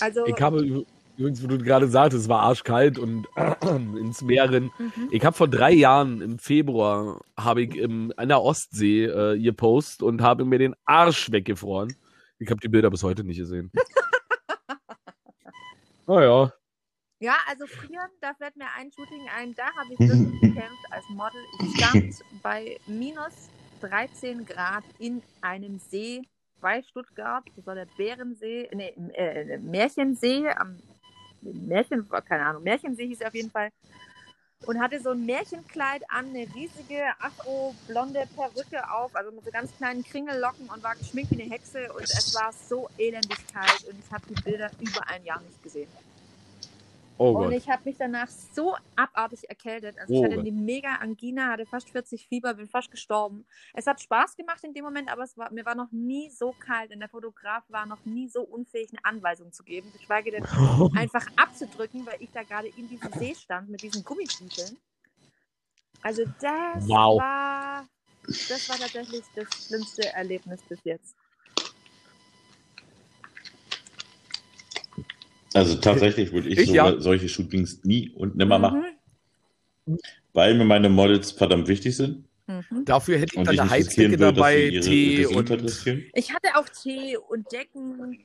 [0.02, 0.86] Also, ich habe
[1.18, 3.28] übrigens, wo du gerade sagtest, es war arschkalt und
[3.98, 4.72] ins Meer rennen.
[4.78, 5.10] Mhm.
[5.12, 10.04] Ich habe vor drei Jahren im Februar habe ich im, an der Ostsee äh, gepostet
[10.04, 11.96] und habe mir den Arsch weggefroren.
[12.40, 13.72] Ich habe die Bilder bis heute nicht gesehen.
[16.08, 16.52] naja.
[17.20, 21.04] Ja, also früher, da fällt mir ein Shooting ein, da habe ich wirklich gekämpft als
[21.10, 21.42] Model.
[21.64, 23.50] Ich stand bei minus
[23.82, 26.22] 13 Grad in einem See
[26.62, 27.44] bei Stuttgart.
[27.56, 30.78] Das war der Bärensee, nee, äh, Märchensee, am
[31.42, 33.70] Märchen, keine Ahnung, Märchensee hieß er auf jeden Fall
[34.66, 39.76] und hatte so ein Märchenkleid an, eine riesige afro-blonde Perücke auf, also mit so ganz
[39.78, 44.00] kleinen Kringellocken und war geschminkt wie eine Hexe und es war so elendig kalt und
[44.00, 45.90] ich habe die Bilder über ein Jahr nicht gesehen.
[47.20, 49.98] Oh und ich habe mich danach so abartig erkältet.
[50.00, 53.46] Also oh ich hatte eine mega Angina, hatte fast 40 Fieber, bin fast gestorben.
[53.74, 56.94] Es hat Spaß gemacht in dem Moment, aber war, mir war noch nie so kalt
[56.94, 60.46] und der Fotograf war noch nie so unfähig, eine Anweisung zu geben, geschweige denn
[60.96, 64.78] einfach abzudrücken, weil ich da gerade in diesem See stand mit diesen Gummistiefeln.
[66.04, 67.20] Also das wow.
[67.20, 67.88] war
[68.28, 71.16] das war tatsächlich das schlimmste Erlebnis bis jetzt.
[75.54, 77.00] Also tatsächlich würde ich, ich so, ja.
[77.00, 78.62] solche Shootings nie und nimmer mhm.
[78.62, 78.86] machen.
[80.34, 82.26] Weil mir meine Models verdammt wichtig sind.
[82.48, 82.86] Mhm.
[82.86, 85.50] Dafür hätte ich dann eine Heizdecke dabei, Tee und.
[86.14, 88.20] Ich hatte auch Tee und Decken.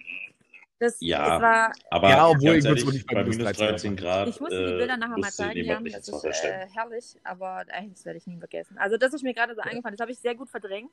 [0.78, 4.28] Das, ja, das war, aber ja, obwohl ich ehrlich, bei minus 13 Grad.
[4.28, 5.84] Ich muss die Bilder nachher mal zeigen, Jan.
[5.84, 8.76] Das ist äh, herrlich, aber ey, das werde ich nie vergessen.
[8.78, 9.66] Also, das ist mir gerade so ja.
[9.66, 9.96] eingefallen.
[9.96, 10.90] Das habe ich sehr gut verdrängt.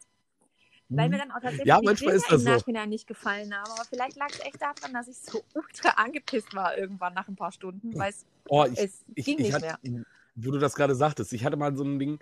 [0.89, 1.19] Weil mir mhm.
[1.19, 2.89] dann auch tatsächlich ja, manchmal ist das im Nachhinein so.
[2.89, 3.71] nicht gefallen haben.
[3.71, 7.35] Aber vielleicht lag es echt daran, dass ich so ultra angepisst war irgendwann nach ein
[7.35, 8.11] paar Stunden, weil
[8.47, 10.03] oh, es ich, ging ich, nicht hatte, mehr.
[10.35, 12.19] Wo du das gerade sagtest, ich hatte mal so ein Ding,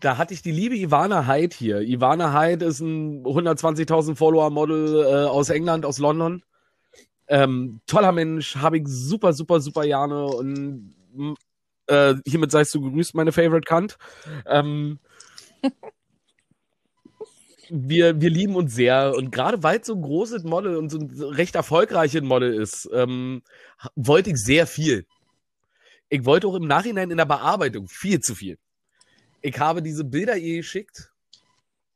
[0.00, 1.80] da hatte ich die liebe Ivana Hyde hier.
[1.80, 6.44] Ivana Hyde ist ein 120.000 Follower-Model äh, aus England, aus London.
[7.28, 10.94] Ähm, toller Mensch, habe ich super, super, super gerne und
[11.88, 13.96] äh, hiermit seist du gegrüßt, meine Favorite Kant.
[14.46, 15.00] Ähm,
[17.70, 19.14] wir, wir lieben uns sehr.
[19.16, 22.88] Und gerade weil es so ein großes Model und so ein recht erfolgreiches Model ist,
[22.92, 23.42] ähm,
[23.94, 25.06] wollte ich sehr viel.
[26.08, 28.58] Ich wollte auch im Nachhinein in der Bearbeitung viel zu viel.
[29.42, 31.12] Ich habe diese Bilder ihr geschickt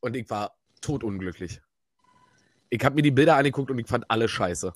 [0.01, 1.61] und ich war totunglücklich.
[2.71, 4.73] Ich habe mir die Bilder angeguckt und ich fand alle scheiße.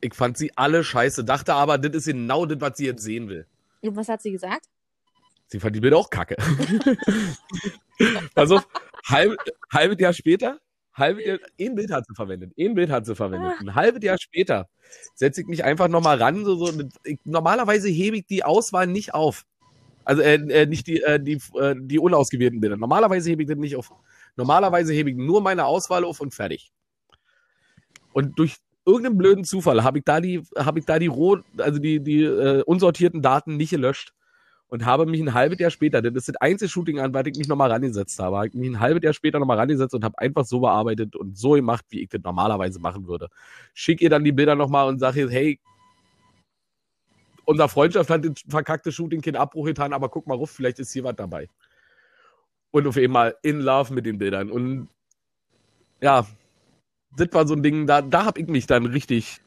[0.00, 3.28] Ich fand sie alle scheiße, dachte aber, das ist genau das, was sie jetzt sehen
[3.28, 3.46] will.
[3.80, 4.66] Und was hat sie gesagt?
[5.48, 6.36] Sie fand die Bilder auch kacke.
[8.34, 8.60] also,
[9.06, 9.36] halb,
[9.72, 10.58] halbes Jahr später,
[10.92, 13.54] halbes Jahr, ein Bild hat sie verwendet, ein Bild hat sie verwendet.
[13.60, 14.68] Ein halbes Jahr später
[15.14, 16.44] setze ich mich einfach nochmal ran.
[16.44, 19.44] So, so, ich, normalerweise hebe ich die Auswahl nicht auf.
[20.04, 22.76] Also äh, äh, nicht die, äh, die, äh, die unausgewählten Bilder.
[22.76, 23.92] Normalerweise hebe ich das nicht auf.
[24.36, 26.70] Normalerweise hebe ich nur meine Auswahl auf und fertig.
[28.12, 31.80] Und durch irgendeinen blöden Zufall habe ich da die, habe ich da die roh, also
[31.80, 34.14] die, die äh, unsortierten Daten nicht gelöscht
[34.68, 37.26] und habe mich ein halbes Jahr später, denn das ist das einzige Shooting an, weil
[37.28, 40.04] ich mich nochmal rangesetzt habe, habe ich mich ein halbes Jahr später nochmal rangesetzt und
[40.04, 43.28] habe einfach so bearbeitet und so gemacht, wie ich das normalerweise machen würde.
[43.74, 45.60] Schick ihr dann die Bilder nochmal und sage, hey,
[47.44, 50.92] unser Freundschaft hat das verkackte Shooting keinen Abbruch getan, aber guck mal ruf, vielleicht ist
[50.92, 51.48] hier was dabei.
[52.72, 54.50] Und auf einmal in Love mit den Bildern.
[54.50, 54.88] Und
[56.00, 56.26] ja,
[57.16, 59.40] das war so ein Ding, da, da habe ich mich dann richtig,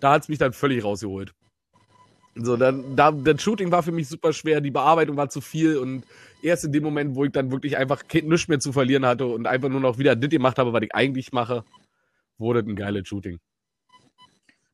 [0.00, 1.34] da hat es mich dann völlig rausgeholt.
[2.34, 5.76] So, dann, da, das Shooting war für mich super schwer, die Bearbeitung war zu viel
[5.76, 6.04] und
[6.42, 9.46] erst in dem Moment, wo ich dann wirklich einfach nichts mehr zu verlieren hatte und
[9.46, 11.62] einfach nur noch wieder das gemacht habe, was ich eigentlich mache,
[12.38, 13.38] wurde ein geiles Shooting.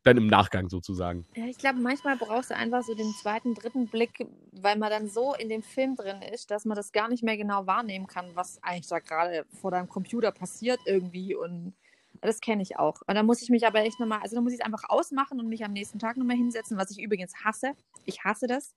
[0.04, 1.26] Dann im Nachgang sozusagen.
[1.34, 5.08] Ja, ich glaube, manchmal brauchst du einfach so den zweiten, dritten Blick, weil man dann
[5.08, 8.30] so in dem Film drin ist, dass man das gar nicht mehr genau wahrnehmen kann,
[8.34, 11.74] was eigentlich da gerade vor deinem Computer passiert irgendwie und
[12.20, 13.02] das kenne ich auch.
[13.06, 15.38] Und da muss ich mich aber echt nochmal, also da muss ich es einfach ausmachen
[15.40, 17.72] und mich am nächsten Tag nochmal hinsetzen, was ich übrigens hasse.
[18.04, 18.74] Ich hasse das.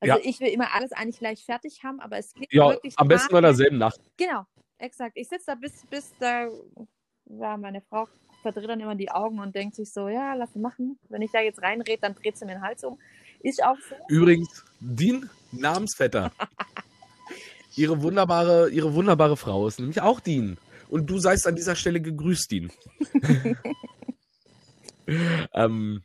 [0.00, 0.20] Also Ja.
[0.22, 3.34] ich will immer alles eigentlich gleich fertig haben, aber es geht Ja, wirklich am besten
[3.36, 4.00] in derselben Nacht.
[4.16, 4.44] Genau,
[4.78, 5.12] exakt.
[5.16, 6.48] Ich sitze da bis, bis da,
[7.26, 8.08] ja, meine Frau
[8.42, 10.98] verdreht dann immer die Augen und denkt sich so, ja, lass sie machen.
[11.08, 12.98] Wenn ich da jetzt reinrede, dann dreht sie mir den Hals um.
[13.40, 13.94] Ist auch so.
[14.08, 16.30] Übrigens, Dean, Namensvetter.
[17.76, 20.58] ihre, wunderbare, ihre wunderbare Frau ist nämlich auch Dean.
[20.88, 22.70] Und du seist an dieser Stelle gegrüßt, Dean.
[25.54, 26.02] ähm,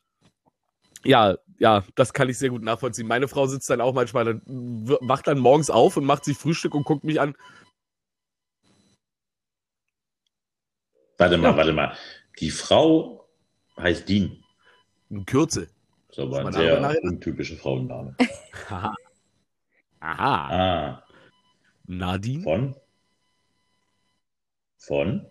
[1.03, 3.07] ja, ja, das kann ich sehr gut nachvollziehen.
[3.07, 6.73] Meine Frau sitzt dann auch manchmal, dann wacht dann morgens auf und macht sich Frühstück
[6.75, 7.35] und guckt mich an.
[11.17, 11.57] Warte mal, Ja.
[11.57, 11.95] warte mal.
[12.39, 13.29] Die Frau
[13.77, 14.43] heißt Dean.
[15.11, 15.69] Ein Kürzel.
[16.07, 18.15] Das ist aber ein sehr untypischer Frauenname.
[18.69, 18.95] Aha.
[19.99, 20.49] Aha.
[20.49, 21.03] Ah,
[21.85, 22.43] Nadine?
[22.43, 22.75] von?
[24.85, 25.25] Von?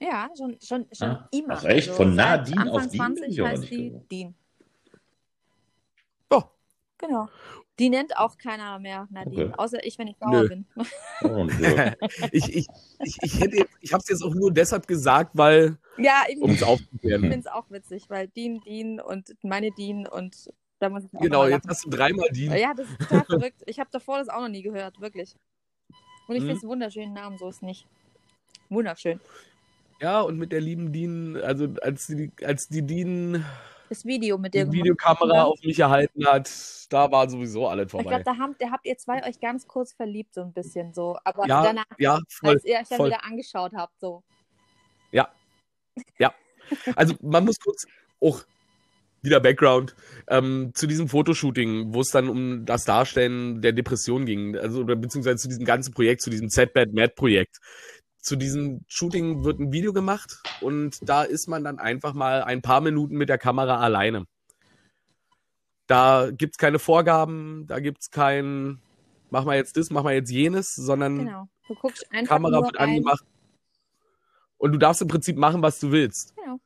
[0.00, 1.54] Ja, schon, schon, schon Ah, immer.
[1.54, 1.90] ach echt?
[1.90, 3.16] Von seit Nadine auf Anfang Dean?
[3.16, 4.10] 20 Ich aber heißt die gewusst.
[4.10, 4.34] Dean.
[6.30, 6.42] Oh.
[6.98, 7.28] Genau.
[7.78, 9.54] Die nennt auch keiner mehr Nadine, Okay.
[9.58, 10.66] außer ich, wenn ich sauer bin.
[11.22, 11.46] Oh,
[12.32, 12.66] ich ich,
[13.02, 16.38] ich, ich, hätte jetzt- ich habe es jetzt auch nur deshalb gesagt, weil, Ja, ich
[16.40, 21.04] um es finde es auch witzig, weil Dean, Dean und meine Dean und da muss
[21.04, 22.56] ich auch Genau, jetzt hast du dreimal Dean.
[22.56, 23.62] Ja, das ist total verrückt.
[23.66, 25.34] Ich habe davor das auch noch nie gehört, wirklich.
[26.28, 26.46] Und ich Mhm.
[26.46, 27.86] finde es einen wunderschönen Namen, so ist nicht.
[28.70, 29.20] Wunderschön.
[30.00, 33.44] Ja, und mit der lieben Dean, also als die, als die Dean
[33.90, 34.72] Das Video mit gemacht.
[34.72, 35.44] Videokamera Ja.
[35.44, 36.50] auf mich erhalten hat,
[36.88, 38.08] da war sowieso alles Ich vorbei.
[38.08, 41.18] glaube, da habt, da habt ihr zwei euch ganz kurz verliebt, so ein bisschen so.
[41.24, 42.54] Aber ja, danach, ja, voll.
[42.54, 43.08] als ihr euch dann voll.
[43.08, 44.22] wieder angeschaut habt, so.
[46.94, 47.84] Also man muss kurz
[48.20, 48.44] auch
[49.22, 49.96] wieder Background
[50.28, 54.94] ähm, zu diesem Fotoshooting, wo es dann um das Darstellen der Depression ging, also oder
[54.94, 57.58] beziehungsweise zu diesem ganzen Projekt, zu diesem Z-Bad Mad Projekt.
[58.20, 62.62] Zu diesem Shooting wird ein Video gemacht und da ist man dann einfach mal ein
[62.62, 64.26] paar Minuten mit der Kamera alleine.
[65.86, 68.80] Da gibt's keine Vorgaben, da gibt's kein
[69.30, 71.48] mach mal jetzt das, mach mal jetzt jenes, sondern Genau.
[71.68, 73.24] Du guckst einfach Kamera wird angemacht.
[74.58, 76.34] Und du darfst im Prinzip machen, was du willst.
[76.36, 76.58] Genau.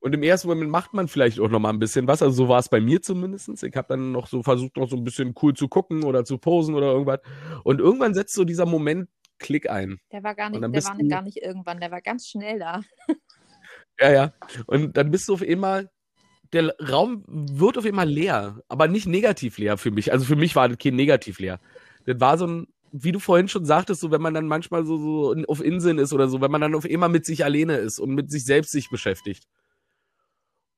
[0.00, 2.22] Und im ersten Moment macht man vielleicht auch noch mal ein bisschen was.
[2.22, 3.48] Also so war es bei mir zumindest.
[3.62, 6.38] Ich habe dann noch so versucht, noch so ein bisschen cool zu gucken oder zu
[6.38, 7.20] posen oder irgendwas.
[7.64, 9.08] Und irgendwann setzt so dieser Moment
[9.38, 10.00] Klick ein.
[10.12, 12.82] Der war gar nicht, der war du- gar nicht irgendwann, der war ganz schnell da.
[14.00, 14.32] Ja, ja.
[14.66, 15.90] Und dann bist du auf einmal,
[16.52, 20.12] der Raum wird auf einmal leer, aber nicht negativ leer für mich.
[20.12, 21.60] Also für mich war das kein negativ leer.
[22.06, 24.96] Das war so ein, wie du vorhin schon sagtest, so wenn man dann manchmal so,
[24.98, 27.98] so auf Inseln ist oder so, wenn man dann auf einmal mit sich alleine ist
[27.98, 29.44] und mit sich selbst sich beschäftigt.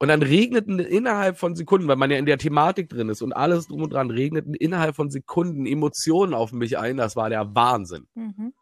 [0.00, 3.34] Und dann regneten innerhalb von Sekunden, weil man ja in der Thematik drin ist und
[3.34, 6.96] alles drum und dran, regneten innerhalb von Sekunden Emotionen auf mich ein.
[6.96, 8.06] Das war der Wahnsinn.
[8.14, 8.54] Mhm.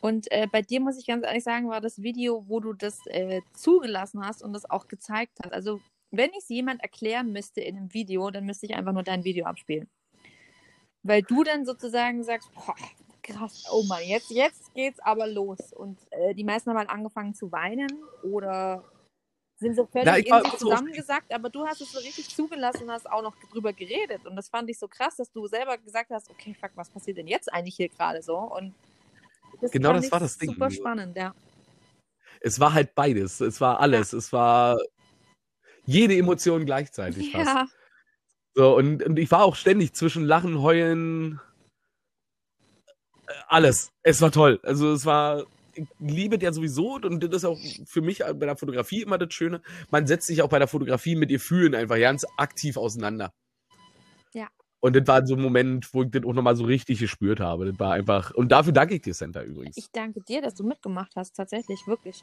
[0.00, 3.00] Und äh, bei dir muss ich ganz ehrlich sagen, war das Video, wo du das
[3.06, 5.52] äh, zugelassen hast und das auch gezeigt hast.
[5.52, 5.80] Also,
[6.12, 9.24] wenn ich es jemand erklären müsste in einem Video, dann müsste ich einfach nur dein
[9.24, 9.90] Video abspielen.
[11.02, 12.76] Weil du dann sozusagen sagst, boah,
[13.24, 15.72] krass, oh Mann, jetzt, jetzt geht's aber los.
[15.72, 17.90] Und äh, die meisten haben halt angefangen zu weinen
[18.22, 18.84] oder
[19.64, 22.84] sind so völlig Ja, ich in sich zusammengesackt, aber du hast es so richtig zugelassen
[22.84, 24.24] und hast auch noch drüber geredet.
[24.26, 27.16] Und das fand ich so krass, dass du selber gesagt hast, okay, fuck, was passiert
[27.16, 28.36] denn jetzt eigentlich hier gerade so?
[28.36, 28.74] Und
[29.60, 30.50] das Genau das war das Ding.
[30.50, 31.34] Super spannend, ja.
[32.40, 33.40] Es war halt beides.
[33.40, 34.12] Es war alles.
[34.12, 34.78] Es war
[35.86, 37.46] jede Emotion gleichzeitig fast.
[37.46, 37.66] Ja,
[38.54, 41.40] So, und, und ich war auch ständig zwischen Lachen, Heulen,
[43.26, 43.90] äh, alles.
[44.02, 44.60] Es war toll.
[44.62, 45.44] Also es war,
[45.98, 49.60] liebe der sowieso und das ist auch für mich bei der Fotografie immer das Schöne.
[49.90, 53.32] Man setzt sich auch bei der Fotografie mit ihr fühlen einfach ganz aktiv auseinander.
[54.32, 54.48] Ja.
[54.80, 57.66] Und das war so ein Moment, wo ich das auch nochmal so richtig gespürt habe.
[57.70, 59.76] Das war einfach, und dafür danke ich dir, Center übrigens.
[59.76, 62.22] ich danke dir, dass du mitgemacht hast, tatsächlich, wirklich.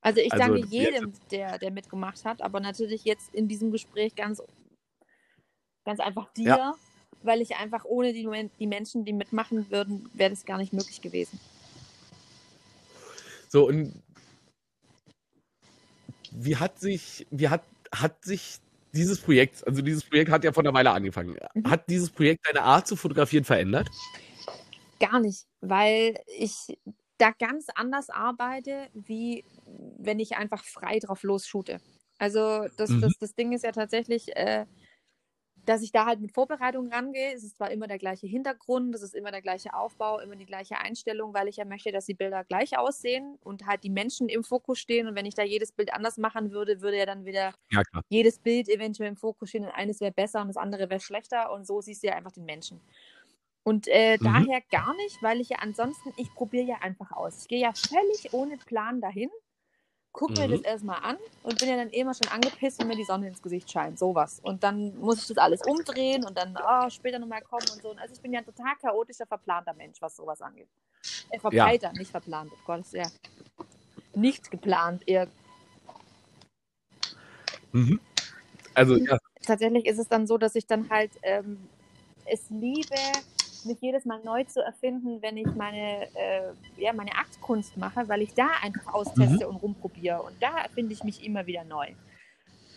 [0.00, 4.14] Also ich Also, danke jedem, der, der mitgemacht hat, aber natürlich jetzt in diesem Gespräch
[4.14, 4.40] ganz,
[5.84, 6.74] ganz einfach dir, Ja.
[7.22, 8.26] weil ich einfach ohne die,
[8.58, 11.38] die Menschen, die mitmachen würden, wäre das gar nicht möglich gewesen.
[13.48, 14.02] So, und
[16.32, 17.62] wie hat sich, wie hat,
[17.94, 18.58] hat sich
[18.92, 21.36] dieses Projekt, also dieses Projekt hat ja vor einer Weile angefangen.
[21.54, 21.70] Mhm.
[21.70, 23.88] Hat dieses Projekt deine Art zu fotografieren verändert?
[25.00, 26.78] Gar nicht, weil ich
[27.18, 29.44] da ganz anders arbeite, wie
[29.98, 31.80] wenn ich einfach frei drauf los shoote.
[32.18, 33.00] Also das, Mhm.
[33.00, 34.66] das, das Ding ist ja tatsächlich, äh,
[35.68, 37.34] dass ich da halt mit Vorbereitung rangehe.
[37.34, 40.46] Es ist zwar immer der gleiche Hintergrund, es ist immer der gleiche Aufbau, immer die
[40.46, 44.28] gleiche Einstellung, weil ich ja möchte, dass die Bilder gleich aussehen und halt die Menschen
[44.28, 45.06] im Fokus stehen.
[45.08, 48.38] Und wenn ich da jedes Bild anders machen würde, würde ja dann wieder Ja, jedes
[48.40, 51.66] Bild eventuell im Fokus stehen und eines wäre besser und das andere wäre schlechter und
[51.66, 52.82] so siehst du ja einfach den Menschen.
[53.64, 54.46] Und äh, Mhm.
[54.48, 57.42] daher gar nicht, weil ich ja ansonsten, ich probiere ja einfach aus.
[57.42, 59.30] Ich gehe ja völlig ohne Plan dahin,
[60.18, 60.52] gucke mir Mhm.
[60.52, 63.40] das erstmal an und bin ja dann immer schon angepisst, wenn mir die Sonne ins
[63.40, 64.00] Gesicht scheint.
[64.00, 64.40] Sowas.
[64.42, 67.90] Und dann muss ich das alles umdrehen und dann ah, später nochmal kommen und so.
[67.90, 70.66] Und Also ich bin ja ein total chaotischer, verplanter Mensch, was sowas angeht.
[71.30, 72.50] Äh, verbreiter, nicht verplant.
[72.52, 73.06] Oh Gott, ist ja
[74.16, 75.28] nicht geplant, eher
[77.72, 78.00] Mhm.
[78.74, 79.18] Also, ja.
[79.44, 81.68] tatsächlich ist es dann so, dass ich dann halt ähm,
[82.24, 82.96] es liebe,
[83.68, 88.22] mich jedes Mal neu zu erfinden, wenn ich meine, äh, ja, meine Aktkunst mache, weil
[88.22, 90.22] ich da einfach austeste und rumprobiere.
[90.22, 91.94] Und da erfinde ich mich immer wieder neu.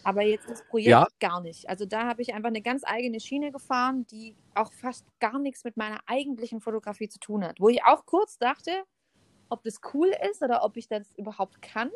[0.04, 1.08] Aber jetzt das Projekt Ja.
[1.20, 1.70] gar nicht.
[1.70, 5.64] Also da habe ich einfach eine ganz eigene Schiene gefahren, die auch fast gar nichts
[5.64, 7.60] mit meiner eigentlichen Fotografie zu tun hat.
[7.60, 8.84] Wo ich auch kurz dachte,
[9.50, 11.92] ob das cool ist oder ob ich das überhaupt kann.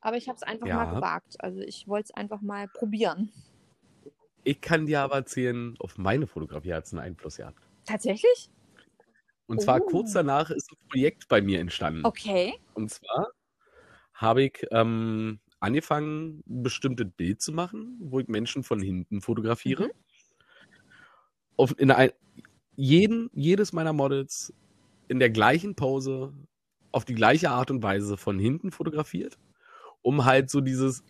[0.00, 0.76] Aber ich habe es einfach Ja.
[0.76, 1.36] mal gewagt.
[1.40, 3.32] Also ich wollte es einfach mal probieren.
[4.44, 7.69] Ich kann dir aber erzählen, auf meine Fotografie hat es einen Einfluss gehabt.
[7.84, 8.50] Tatsächlich?
[9.46, 9.86] Und zwar Oh.
[9.86, 12.04] kurz danach ist ein Projekt bei mir entstanden.
[12.04, 12.54] Okay.
[12.74, 13.28] Und zwar
[14.14, 19.86] habe ich ähm, angefangen, ein bestimmtes Bild zu machen, wo ich Menschen von hinten fotografiere.
[19.86, 19.92] Mhm.
[21.56, 22.10] Auf, in ein,
[22.76, 24.52] jeden, jedes meiner Models
[25.08, 26.32] in der gleichen Pose,
[26.92, 29.38] auf die gleiche Art und Weise von hinten fotografiert,
[30.02, 31.02] um halt so dieses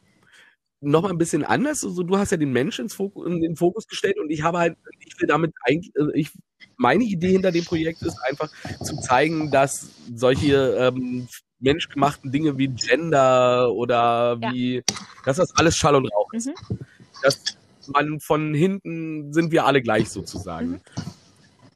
[0.81, 1.85] nochmal ein bisschen anders.
[1.85, 2.89] Also du hast ja den Menschen
[3.27, 6.33] in den Fokus gestellt und ich habe halt, ich will damit eigentlich, also ich,
[6.77, 8.51] meine Idee hinter dem Projekt ist einfach
[8.83, 11.29] zu zeigen, dass solche ähm,
[11.59, 14.53] menschgemachten Dinge wie Gender oder Ja.
[14.53, 14.83] wie,
[15.25, 16.47] dass das alles Schall und Rauch ist.
[16.47, 16.79] Mhm.
[17.23, 17.43] Dass
[17.87, 20.71] man von hinten sind wir alle gleich sozusagen.
[20.71, 20.81] Mhm.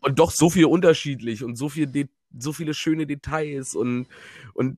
[0.00, 2.06] Und doch so viel unterschiedlich und so viel De
[2.36, 4.08] so viele schöne Details und,
[4.54, 4.76] und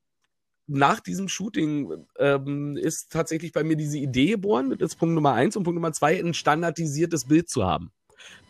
[0.67, 5.33] nach diesem Shooting ähm, ist tatsächlich bei mir diese Idee geboren, das ist Punkt Nummer
[5.33, 7.93] eins und Punkt Nummer zwei, ein standardisiertes Bild zu haben.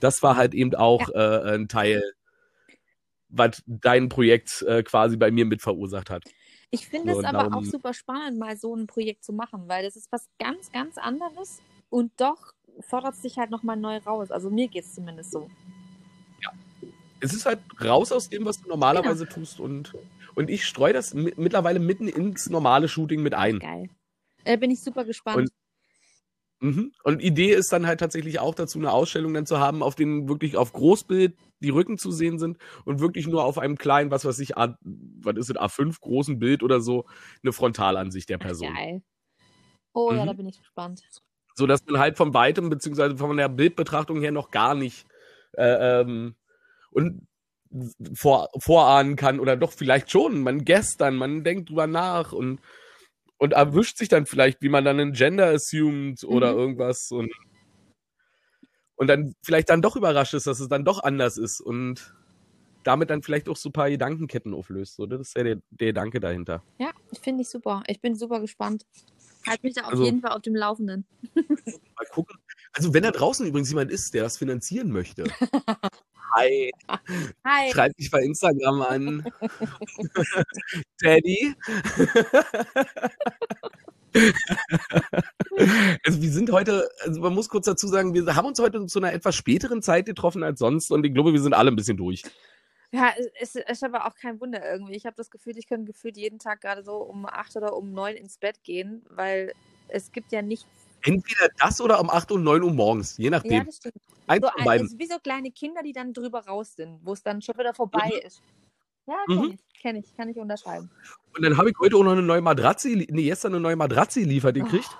[0.01, 2.03] Das war halt eben auch äh, ein Teil,
[3.29, 6.23] was dein Projekt äh, quasi bei mir mit verursacht hat.
[6.71, 9.69] Ich finde So, es aber auch darum- super spannend, mal so ein Projekt zu machen,
[9.69, 11.61] weil das ist was ganz, ganz anderes
[11.91, 14.31] und doch fordert es sich halt nochmal neu raus.
[14.31, 15.49] Also mir geht es zumindest so.
[17.21, 19.37] Es ist halt raus aus dem, was du normalerweise Genau.
[19.37, 19.95] tust und,
[20.35, 23.59] und ich streue das mi mittlerweile mitten ins normale Shooting mit ein.
[23.61, 23.89] Geil.
[24.45, 25.39] Äh, bin ich super gespannt.
[25.39, 25.51] Und-
[26.61, 26.93] Mhm.
[27.03, 30.29] Und Idee ist dann halt tatsächlich auch dazu, eine Ausstellung dann zu haben, auf denen
[30.29, 34.25] wirklich auf Großbild die Rücken zu sehen sind und wirklich nur auf einem kleinen, was
[34.25, 37.05] weiß ich, A, was ist es, A5 großen Bild oder so,
[37.43, 38.75] eine Frontalansicht der Person.
[38.75, 39.03] Geil.
[39.93, 40.27] Oh ja, Mhm.
[40.27, 41.03] da bin ich gespannt.
[41.55, 45.07] So dass man halt von weitem, beziehungsweise von der Bildbetrachtung her noch gar nicht
[45.53, 46.37] äh, ähm,
[46.91, 47.27] und
[48.15, 50.43] vor, vorahnen kann oder doch vielleicht schon.
[50.43, 52.61] Man gestern, man denkt drüber nach und,
[53.39, 56.59] und erwischt sich dann vielleicht, wie man dann einen Gender assumed oder Mhm.
[56.59, 57.33] irgendwas und,
[58.97, 62.15] und dann vielleicht dann doch überrascht ist, dass es dann doch anders ist und
[62.85, 64.95] damit dann vielleicht auch so ein paar Gedankenketten auflöst.
[64.97, 66.63] So, das ist ja der, der Gedanke dahinter.
[66.79, 67.83] Ja, finde ich super.
[67.89, 68.87] Ich bin super gespannt.
[69.47, 71.05] Halt mich da auf Also- jeden Fall auf dem Laufenden.
[71.35, 72.39] Mal gucken.
[72.73, 75.25] Also wenn da draußen übrigens jemand ist, der das finanzieren möchte.
[76.35, 76.71] Hi.
[77.45, 77.71] Hi.
[77.73, 79.25] Schreib mich bei Instagram an.
[80.99, 81.55] Teddy.
[86.05, 88.99] also wir sind heute, also man muss kurz dazu sagen, wir haben uns heute zu
[88.99, 91.97] einer etwas späteren Zeit getroffen als sonst und ich glaube, wir sind alle ein bisschen
[91.97, 92.23] durch.
[92.93, 94.95] Ja, es ist aber auch kein Wunder irgendwie.
[94.95, 97.93] Ich habe das Gefühl, ich könnte gefühlt jeden Tag gerade so um acht oder um
[97.93, 99.53] neun ins Bett gehen, weil
[99.89, 100.86] es gibt ja nichts.
[101.03, 103.65] Entweder das oder um 8 und 9 Uhr morgens, je Ja, nachdem.
[103.65, 103.95] das stimmt.
[104.27, 107.23] Eins So ein, ist wie so kleine Kinder, die dann drüber raus sind, wo es
[107.23, 108.27] dann schon wieder vorbei Mhm.
[108.27, 108.43] ist.
[109.07, 109.53] Ja, kenne Mhm.
[109.53, 110.91] ich, kenne ich, kann ich unterschreiben.
[111.37, 114.21] Und dann habe ich heute auch noch eine neue Matratze, nee, gestern eine neue Matratze
[114.21, 114.91] geliefert gekriegt,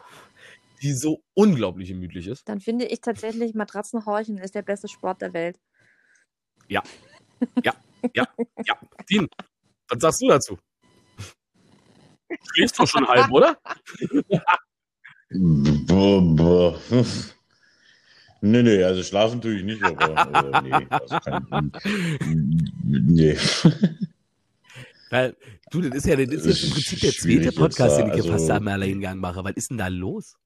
[0.83, 2.49] die so unglaublich gemütlich ist.
[2.49, 5.59] Dann finde ich tatsächlich, Matratzenhorchen ist der beste Sport der Welt.
[6.69, 6.83] Ja,
[9.09, 9.29] Dean,
[9.89, 10.59] was sagst du dazu?
[12.53, 13.59] Schläfst du schon halb, oder?
[15.31, 16.81] Boah, boah.
[18.43, 21.73] Nee, nee, also schlafen tue ich nicht, aber äh, nee, also kein,
[22.85, 23.35] nee.
[25.11, 25.35] Weil,
[25.71, 28.23] du, das ist ja, das ist jetzt im Prinzip der zweite Podcast, da, den ich
[28.23, 29.43] hier fast also- am Alleingang mache.
[29.43, 30.37] Was ist denn da los?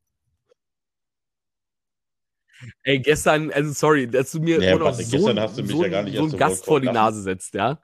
[2.84, 5.58] Ey, gestern, also sorry, dass du mir Ja, immer noch Patrick, so, gestern ein- hast
[5.58, 7.82] du mich so, ja gar nicht so einen Gast vor die Nase setzt, ja?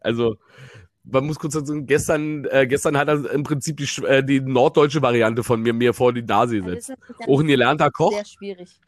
[0.00, 0.36] Also,
[1.04, 4.40] man muss kurz dazu sagen, gestern, äh, gestern hat er im Prinzip die, äh, die
[4.40, 6.88] norddeutsche Variante von mir mir vor die Nase gesetzt.
[6.90, 8.12] das ist natürlich Auch ein gelernter Koch.
[8.12, 8.80] sehr schwierig.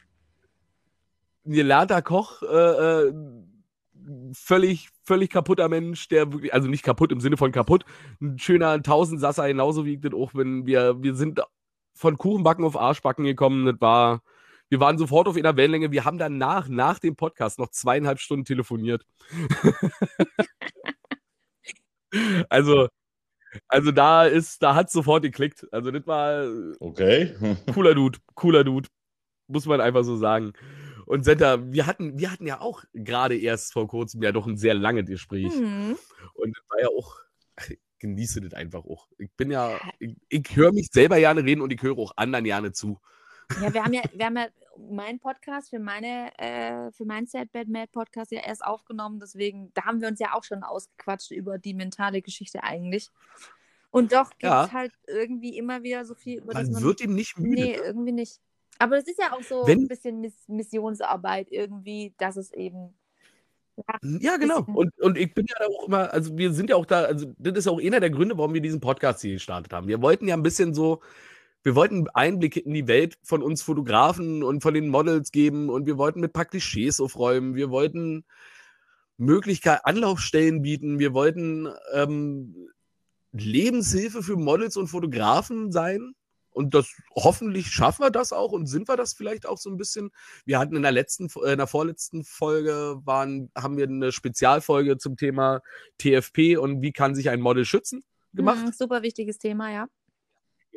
[1.45, 3.13] ein gelernter Koch, äh, äh,
[4.33, 7.85] völlig, völlig kaputter Mensch, der wirklich, also nicht kaputt im Sinne von kaputt,
[8.21, 11.41] ein schöner Tausendsasser, genauso wie das auch, wenn wir, wir sind
[11.95, 14.23] von Kuchenbacken auf Arschbacken gekommen, das war,
[14.69, 18.45] wir waren sofort auf einer Wellenlänge, wir haben danach, nach dem Podcast, noch zweieinhalb Stunden
[18.45, 19.05] telefoniert.
[22.49, 22.89] also,
[23.69, 25.67] also da ist, da hat sofort geklickt.
[25.73, 26.47] Also das war
[26.81, 27.35] okay.
[27.75, 28.89] cooler Dude, cooler Dude,
[29.49, 30.53] muss man einfach so sagen.
[31.07, 34.57] Und Senta, wir hatten, wir hatten ja auch gerade erst vor kurzem ja doch ein
[34.57, 35.55] sehr langes Gespräch.
[35.55, 35.97] Mhm.
[36.35, 37.21] Und das war ja auch,
[37.69, 39.09] ich genieße das einfach auch.
[39.19, 42.45] Ich bin ja, ich, ich höre mich selber gerne reden und ich höre auch anderen
[42.45, 43.01] gerne zu.
[43.61, 44.49] Ja, wir haben ja, wir haben ja
[44.91, 49.21] meinen Podcast für meine, äh, für meinen Sad Bad Mad Podcast ja erst aufgenommen.
[49.21, 53.11] Deswegen, da haben wir uns ja auch schon ausgequatscht über die mentale Geschichte eigentlich.
[53.91, 54.73] Und doch gibt es ja.
[54.73, 56.75] halt irgendwie immer wieder so viel über man das.
[56.75, 57.63] Man wird ihm nicht müde.
[57.63, 58.41] Nee, irgendwie nicht.
[58.79, 62.95] Aber es ist ja auch so Wenn, ein bisschen Miss Missionsarbeit irgendwie, dass es eben.
[63.77, 63.85] Ja,
[64.21, 64.65] ja genau.
[64.75, 67.59] Und, und ich bin ja auch immer, also wir sind ja auch da, also das
[67.59, 69.89] ist auch einer der Gründe, warum wir diesen Podcast hier gestartet haben.
[69.89, 71.01] Wir wollten ja ein bisschen so,
[71.67, 75.85] wir wollten Einblicke in die Welt von uns Fotografen und von den Models geben und
[75.85, 77.57] wir wollten mit paar Klischees aufräumen.
[77.57, 78.25] Wir wollten
[79.17, 81.01] Möglichkeit, Anlaufstellen bieten.
[81.01, 82.69] Wir wollten ähm,
[83.33, 86.13] Lebenshilfe für Models und Fotografen sein.
[86.51, 89.77] Und das hoffentlich schaffen wir das auch und sind wir das vielleicht auch so ein
[89.77, 90.11] bisschen.
[90.45, 94.99] Wir hatten in der letzten, äh, in der vorletzten Folge waren, haben wir eine Spezialfolge
[94.99, 95.63] zum Thema
[95.99, 98.65] TFP und wie kann sich ein Model schützen gemacht.
[98.65, 99.89] Mhm, super wichtiges Thema, ja.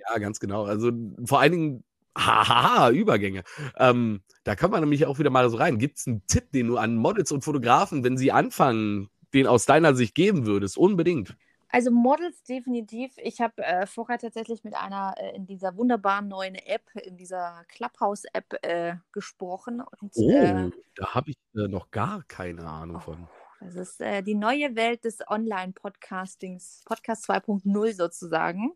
[0.08, 0.66] Ja, ganz genau.
[0.66, 0.92] Also
[1.26, 1.84] vor allen Dingen,
[2.18, 3.44] haha, Übergänge.
[3.78, 5.78] Ähm, da kann man nämlich auch wieder mal so rein.
[5.78, 9.66] Gibt es einen Tipp, den du an Models und Fotografen, wenn sie anfangen, den aus
[9.66, 10.78] deiner Sicht geben würdest?
[10.78, 11.36] Unbedingt.
[11.72, 13.14] Also Models definitiv.
[13.18, 17.64] Ich habe äh, vorher tatsächlich mit einer äh, in dieser wunderbaren neuen App, in dieser
[17.68, 19.82] Clubhouse-App äh, gesprochen.
[20.02, 23.28] Und, oh, äh, da habe ich äh, noch gar keine Ahnung oh, von.
[23.62, 28.72] Das ist äh, die neue Welt des Online-Podcastings, Podcast 2.0 sozusagen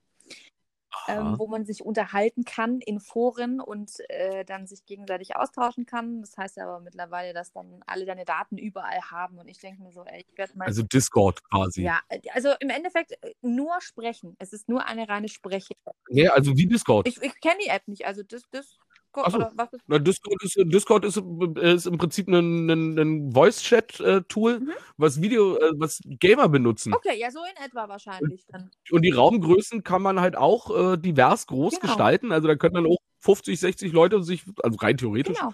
[1.08, 6.22] ähm, wo man sich unterhalten kann in Foren und äh, dann sich gegenseitig austauschen kann.
[6.22, 9.92] Das heißt aber mittlerweile, dass dann alle deine Daten überall haben und ich denke mir
[9.92, 10.66] so, ey, ich werde mal.
[10.66, 11.84] Also Discord quasi.
[11.84, 14.36] Ja, äh, also im Endeffekt äh, nur sprechen.
[14.40, 15.76] Es ist nur eine reine Spreche.
[16.10, 17.08] Ja, also wie Discord.
[17.08, 18.06] Ich, ich kenne die App nicht.
[18.06, 18.78] Also das, das
[19.14, 19.36] Discord?
[19.36, 19.84] Oder was ist?
[19.88, 21.18] Na, Discord ist, Discord ist,
[21.58, 24.72] ist im Prinzip ein, ein, ein Voice-Chat-Tool, mhm.
[24.98, 26.94] was Video, äh, was Gamer benutzen.
[26.94, 28.72] Okay, ja, so in etwa wahrscheinlich dann.
[28.92, 31.82] Und die Raumgrößen kann man halt auch äh, divers groß genau.
[31.82, 32.32] gestalten.
[32.32, 35.38] Also da können dann auch 50, 60 Leute sich, also rein theoretisch.
[35.38, 35.54] Genau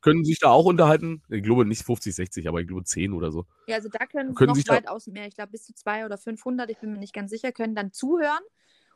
[0.00, 1.22] können sich da auch unterhalten.
[1.28, 3.46] Ich glaube nicht 50, 60, aber ich glaube 10 oder so.
[3.66, 5.26] Ja, also da können, können noch weitaus mehr.
[5.26, 7.92] Ich glaube bis zu 200 oder 500, ich bin mir nicht ganz sicher, können dann
[7.92, 8.38] zuhören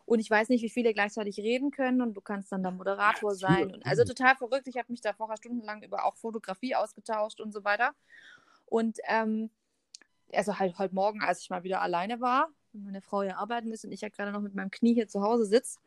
[0.04, 3.34] und ich weiß nicht, wie viele gleichzeitig reden können und du kannst dann der Moderator
[3.34, 3.72] sein.
[3.72, 4.66] Und also total verrückt.
[4.66, 7.92] Ich habe mich da vorher stundenlang über auch Fotografie ausgetauscht und so weiter.
[8.66, 9.50] Und ähm,
[10.32, 13.84] also halt heute Morgen, als ich mal wieder alleine war, meine Frau ja arbeiten ist
[13.84, 15.78] und ich ja gerade noch mit meinem Knie hier zu Hause sitze.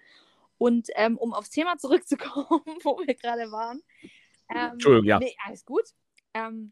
[0.58, 2.46] Und ähm, um aufs Thema zurückzukommen,
[2.84, 3.82] wo wir gerade waren.
[4.50, 5.20] Ähm, Entschuldigung, ja.
[5.20, 5.84] Nee, alles gut.
[6.34, 6.72] Ähm,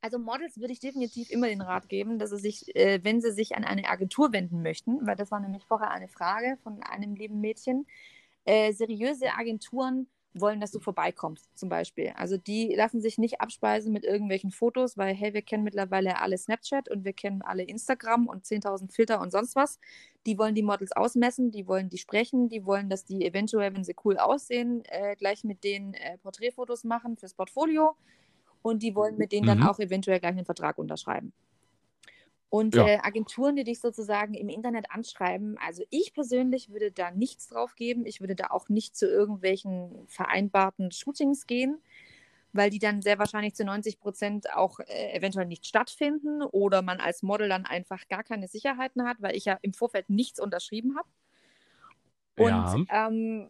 [0.00, 3.32] also Models würde ich definitiv immer den Rat geben, dass sie sich, äh, wenn sie
[3.32, 7.14] sich an eine Agentur wenden möchten, weil das war nämlich vorher eine Frage von einem
[7.14, 7.86] lieben Mädchen,
[8.44, 12.12] äh, seriöse Agenturen wollen, dass du vorbeikommst, zum Beispiel.
[12.16, 16.38] Also die lassen sich nicht abspeisen mit irgendwelchen Fotos, weil, hey, wir kennen mittlerweile alle
[16.38, 19.80] Snapchat und wir kennen alle Instagram und 10.000 Filter und sonst was.
[20.26, 23.84] Die wollen die Models ausmessen, die wollen die sprechen, die wollen, dass die eventuell, wenn
[23.84, 27.96] sie cool aussehen, äh, gleich mit denen äh, Porträtfotos machen fürs Portfolio
[28.62, 29.60] und die wollen mit denen mhm.
[29.60, 31.32] dann auch eventuell gleich einen Vertrag unterschreiben.
[32.50, 32.84] Und ja.
[32.84, 37.76] äh, Agenturen, die dich sozusagen im Internet anschreiben, also ich persönlich würde da nichts drauf
[37.76, 38.04] geben.
[38.06, 41.80] Ich würde da auch nicht zu irgendwelchen vereinbarten Shootings gehen,
[42.52, 46.98] weil die dann sehr wahrscheinlich zu 90 Prozent auch äh, eventuell nicht stattfinden oder man
[46.98, 50.96] als Model dann einfach gar keine Sicherheiten hat, weil ich ja im Vorfeld nichts unterschrieben
[50.96, 51.08] habe.
[52.36, 53.06] Und ja.
[53.06, 53.48] ähm,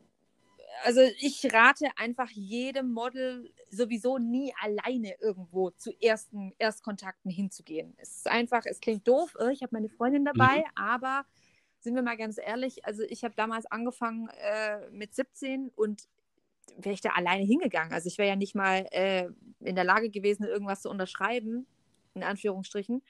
[0.85, 7.95] also ich rate einfach jedem Model sowieso nie alleine irgendwo zu ersten Erstkontakten hinzugehen.
[7.99, 10.65] Es ist einfach, es klingt doof, äh, ich habe meine Freundin dabei, mhm.
[10.75, 11.25] aber
[11.81, 16.09] sind wir mal ganz ehrlich, also ich habe damals angefangen äh, mit 17 und
[16.77, 17.93] wäre ich da alleine hingegangen.
[17.93, 19.29] Also ich wäre ja nicht mal äh,
[19.61, 21.67] in der Lage gewesen, irgendwas zu unterschreiben,
[22.15, 23.03] in Anführungsstrichen.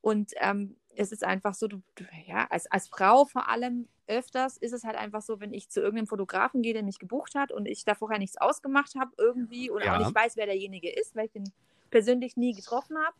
[0.00, 1.82] Und ähm, es ist einfach so, du,
[2.26, 5.80] ja, als, als Frau vor allem öfters ist es halt einfach so, wenn ich zu
[5.80, 9.70] irgendeinem Fotografen gehe, der mich gebucht hat und ich da vorher nichts ausgemacht habe irgendwie
[9.70, 9.94] oder ja.
[9.94, 11.50] auch nicht weiß, wer derjenige ist, weil ich den
[11.90, 13.16] persönlich nie getroffen habe,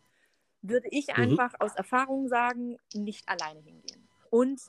[0.62, 1.22] würde ich mhm.
[1.22, 4.08] einfach aus Erfahrung sagen, nicht alleine hingehen.
[4.30, 4.60] Und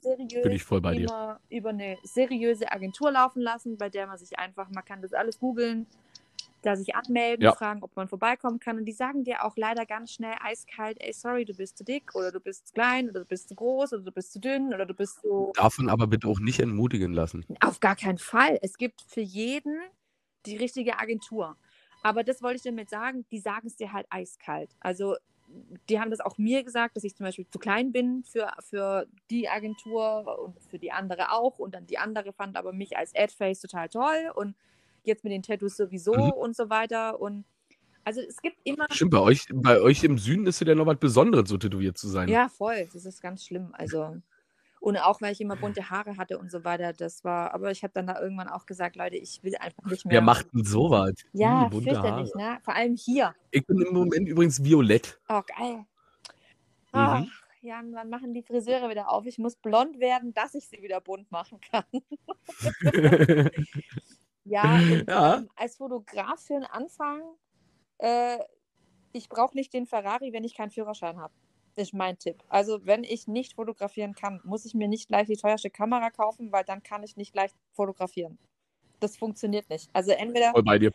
[0.00, 1.10] seriös
[1.48, 5.38] über eine seriöse Agentur laufen lassen, bei der man sich einfach, man kann das alles
[5.38, 5.86] googeln,
[6.66, 7.52] da sich anmelden, Ja.
[7.52, 8.78] fragen, ob man vorbeikommen kann.
[8.78, 12.14] Und die sagen dir auch leider ganz schnell eiskalt, ey, sorry, du bist zu dick
[12.14, 14.74] oder du bist zu klein oder du bist zu groß oder du bist zu dünn
[14.74, 15.54] oder du bist so.
[15.54, 17.44] Davon aber bitte auch nicht entmutigen lassen.
[17.60, 18.58] Auf gar keinen Fall.
[18.62, 19.80] Es gibt für jeden
[20.46, 21.56] die richtige Agentur.
[22.02, 24.70] Aber das wollte ich damit sagen, die sagen es dir halt eiskalt.
[24.80, 25.16] Also
[25.88, 29.06] die haben das auch mir gesagt, dass ich zum Beispiel zu klein bin für, für
[29.30, 31.58] die Agentur und für die andere auch.
[31.58, 34.56] Und dann die andere fand aber mich als Adface total toll und
[35.06, 36.32] jetzt mit den Tattoos sowieso Mhm.
[36.32, 37.20] und so weiter.
[37.20, 37.44] Und
[38.04, 38.86] also es gibt immer.
[38.90, 42.08] Stimmt, bei euch, bei euch im Süden ist ja noch was Besonderes, so tätowiert zu
[42.08, 42.28] sein.
[42.28, 42.88] Ja, voll.
[42.92, 43.70] Das ist ganz schlimm.
[43.72, 44.16] Also.
[44.78, 47.82] Und auch weil ich immer bunte Haare hatte und so weiter, das war, aber ich
[47.82, 50.12] habe dann da irgendwann auch gesagt, Leute, ich will einfach nicht mehr.
[50.12, 51.12] Wer macht denn sowas?
[51.32, 52.52] Ja, Ih, bunte fürchterlich, Haare.
[52.52, 52.58] ne?
[52.62, 53.34] Vor allem hier.
[53.50, 55.18] Ich bin im Moment übrigens violett.
[55.28, 55.78] Oh, geil.
[55.78, 55.84] Mhm.
[56.92, 57.24] Ach,
[57.62, 59.26] Jan, wann machen die Friseure wieder auf?
[59.26, 61.84] Ich muss blond werden, dass ich sie wieder bunt machen kann.
[64.46, 64.64] Ja,
[65.08, 65.36] Ja.
[65.38, 67.22] Ähm, als Fotograf für den Anfang,
[67.98, 68.38] äh,
[69.12, 71.34] ich brauche nicht den Ferrari, wenn ich keinen Führerschein habe.
[71.76, 72.42] Ist mein Tipp.
[72.48, 76.50] Also, wenn ich nicht fotografieren kann, muss ich mir nicht gleich die teuerste Kamera kaufen,
[76.50, 78.38] weil dann kann ich nicht gleich fotografieren.
[78.98, 79.90] Das funktioniert nicht.
[79.92, 80.52] Also, entweder.
[80.52, 80.92] Voll bei dir.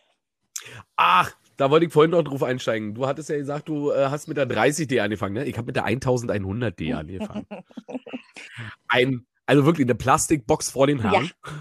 [0.96, 2.96] Ach, da wollte ich vorhin noch drauf einsteigen.
[2.96, 5.46] Du hattest ja gesagt, du äh, hast mit der 30D angefangen, ne?
[5.46, 7.46] Ich habe mit der 1100D angefangen.
[8.88, 11.26] Ein, also wirklich eine Plastikbox vor den Haaren.
[11.26, 11.52] Ja.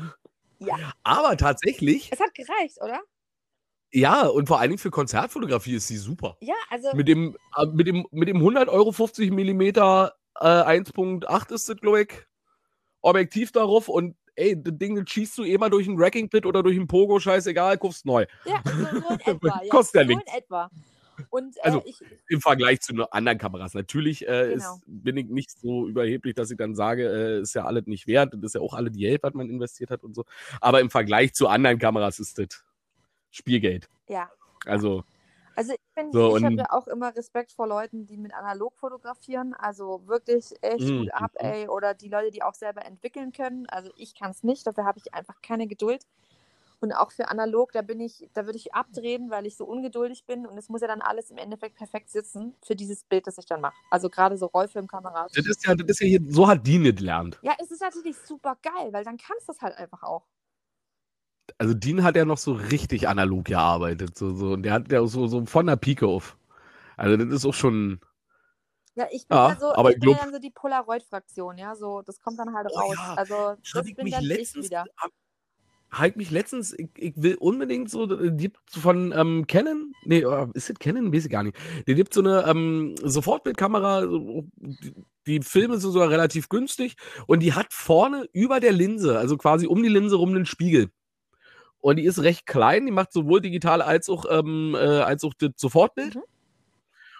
[1.03, 3.01] Aber tatsächlich, Es hat gereicht, oder?
[3.93, 6.37] ja, und vor allen Dingen für Konzertfotografie ist sie super.
[6.41, 6.89] Ja, also.
[6.95, 11.77] Mit dem, äh, mit dem, mit dem 100 Euro 50 Millimeter äh, 1.8 ist das,
[11.78, 12.09] glaube ich,
[13.03, 16.45] Objektiv darauf und ey, das Ding das schießt du eh mal durch einen Wrecking Pit
[16.45, 18.27] oder durch einen Pogo, scheißegal, kaufst neu.
[18.45, 19.61] Ja, so, so in etwa.
[19.62, 20.35] Ja, Kostet ja so in nichts.
[20.35, 20.70] etwa.
[21.30, 23.74] Und äh, Also, ich, Im Vergleich zu anderen Kameras.
[23.74, 24.74] Natürlich äh, Genau.
[24.76, 28.06] ist, bin ich nicht so überheblich, dass ich dann sage, äh, ist ja alles nicht
[28.06, 28.32] wert.
[28.34, 30.24] Das ist ja auch alle Geld, was man investiert hat und so.
[30.60, 32.64] Aber im Vergleich zu anderen Kameras ist das
[33.30, 33.88] Spielgeld.
[34.09, 34.30] ja.
[34.66, 35.05] Also,
[35.56, 38.32] Also ich finde, So, ich habe und- ja auch immer Respekt vor Leuten, die mit
[38.34, 39.52] analog fotografieren.
[39.55, 40.98] Also wirklich echt Mhm.
[41.01, 41.66] gut ab, ey.
[41.68, 43.66] Oder die Leute, die auch selber entwickeln können.
[43.68, 46.06] Also ich kann es nicht, dafür habe ich einfach keine Geduld.
[46.81, 50.24] Und auch für analog, da bin ich, da würde ich abdrehen, weil ich so ungeduldig
[50.24, 50.47] bin.
[50.47, 53.44] Und es muss ja dann alles im Endeffekt perfekt sitzen für dieses Bild, das ich
[53.44, 53.74] dann mache.
[53.90, 55.32] Also gerade so Rollfilmkameras.
[55.32, 57.39] das ist ja, das ist ja hier, so hat nicht gelernt.
[57.43, 60.24] Ja, es ist natürlich super geil, weil dann kannst du es halt einfach auch.
[61.59, 64.16] Also Dean hat ja noch so richtig analog gearbeitet.
[64.16, 66.39] So, so, und der hat ja so, so von der Pike auf.
[66.97, 68.01] Also das ist auch schon.
[68.94, 71.59] Ja, ich bin Ja, ja, so, aber ich ich bin ja dann so die Polaroid-Fraktion,
[71.59, 72.97] ja, so, das kommt dann halt Oh raus.
[72.97, 74.85] ja, Also das ich bin mich dann letztens, ich wieder.
[75.93, 80.21] Halt mich letztens, ich, ich will unbedingt so, äh, die gibt von ähm, Canon, nee,
[80.21, 81.12] äh, ist das Canon?
[81.12, 81.57] Weiß ich gar nicht.
[81.87, 84.45] Die gibt so eine ähm, Sofortbildkamera, so,
[85.27, 86.97] die, Filme sind sogar relativ günstig
[87.27, 90.91] und die hat vorne über der Linse, also quasi um die Linse rum einen Spiegel.
[91.81, 95.33] Und die ist recht klein, die macht sowohl digital als auch, ähm, äh, als auch
[95.35, 96.17] das Sofortbild.
[96.17, 96.23] Mhm.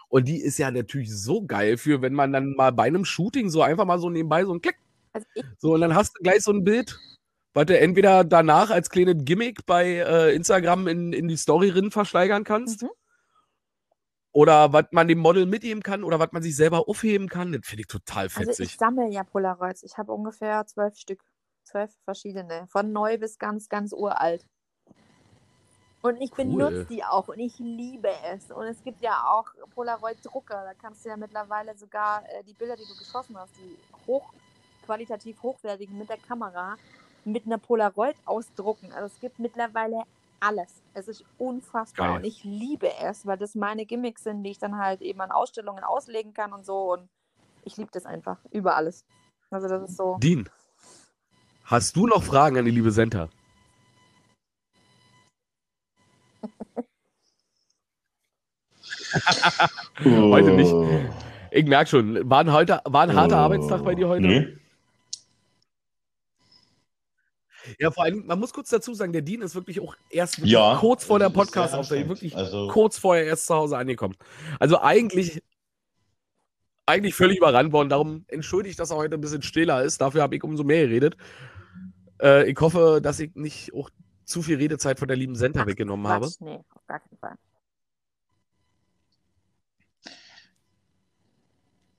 [0.09, 3.49] Und die ist ja natürlich so geil für, wenn man dann mal bei einem Shooting
[3.49, 4.77] so einfach mal so nebenbei so ein Klick
[5.13, 5.27] Also
[5.59, 6.99] so, und dann hast du gleich so ein Bild,
[7.53, 11.91] was du entweder danach als kleines Gimmick bei äh, Instagram in, in die Story drin
[11.91, 12.83] versteigern kannst.
[12.83, 12.91] Mhm.
[14.33, 17.53] Oder was man dem Model mitgeben kann oder was man sich selber aufheben kann.
[17.53, 18.77] Das finde ich total also ich fetzig.
[18.77, 19.83] sammle ja Polaroids.
[19.83, 21.21] Ich habe ungefähr zwölf Stück.
[21.65, 22.67] Zwölf verschiedene.
[22.69, 24.47] Von neu bis ganz, ganz uralt.
[26.03, 26.45] Und ich Cool.
[26.47, 28.51] benutze die auch und ich liebe es.
[28.51, 30.65] Und es gibt ja auch Polaroid-Drucker.
[30.65, 35.43] Da kannst du ja mittlerweile sogar äh, die Bilder, die du geschossen hast, die hochqualitativ
[35.43, 36.77] hochwertigen mit der Kamera,
[37.25, 38.93] mit einer Polaroid ausdrucken.
[38.93, 40.03] Also es gibt mittlerweile
[40.41, 40.83] alles.
[40.95, 42.17] Es ist unfassbar Geil.
[42.19, 45.31] und ich liebe es, weil das meine Gimmicks sind, die ich dann halt eben an
[45.31, 46.93] Ausstellungen auslegen kann und so.
[46.93, 47.09] Und
[47.65, 49.05] ich liebe das einfach über alles.
[49.51, 50.17] Also das ist so.
[50.21, 50.49] Dean,
[51.65, 53.29] hast du noch Fragen an die liebe Senta?
[60.05, 60.73] Heute nicht.
[61.51, 64.27] Ich merke schon, war ein, heute, war ein harter Äh, Arbeitstag bei dir heute?
[64.27, 64.57] Nee.
[67.79, 70.53] Ja, vor allem, man muss kurz dazu sagen, der Dean ist wirklich auch erst wirklich
[70.53, 70.77] Ja.
[70.79, 72.09] kurz vor der Podcast-Aufnahme, anstrengend.
[72.09, 74.17] wirklich Also, kurz vorher erst zu Hause angekommen.
[74.59, 75.43] Also eigentlich,
[76.87, 77.89] eigentlich völlig überrannt worden.
[77.89, 80.01] Darum entschuldige ich, dass er heute ein bisschen stiller ist.
[80.01, 81.17] Dafür habe ich umso mehr geredet.
[82.21, 83.91] Äh, ich hoffe, dass ich nicht auch
[84.25, 86.27] zu viel Redezeit von der lieben Senta weggenommen habe.
[86.27, 87.35] Quatsch, nee, auf gar keinen Fall.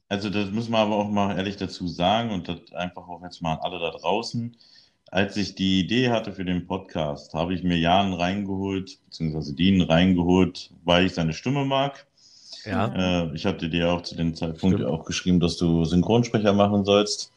[0.10, 3.42] Also das müssen wir aber auch mal ehrlich dazu sagen und das einfach auch jetzt
[3.42, 4.58] mal an alle da draußen.
[5.12, 9.82] Als ich die Idee hatte für den Podcast, habe ich mir Jan reingeholt, beziehungsweise Dean
[9.82, 12.08] reingeholt, weil ich seine Stimme mag.
[12.64, 13.26] Ja.
[13.26, 14.90] Äh, ich hatte dir auch zu dem Zeitpunkt Stimmt.
[14.90, 17.34] auch geschrieben, dass du Synchronsprecher machen sollst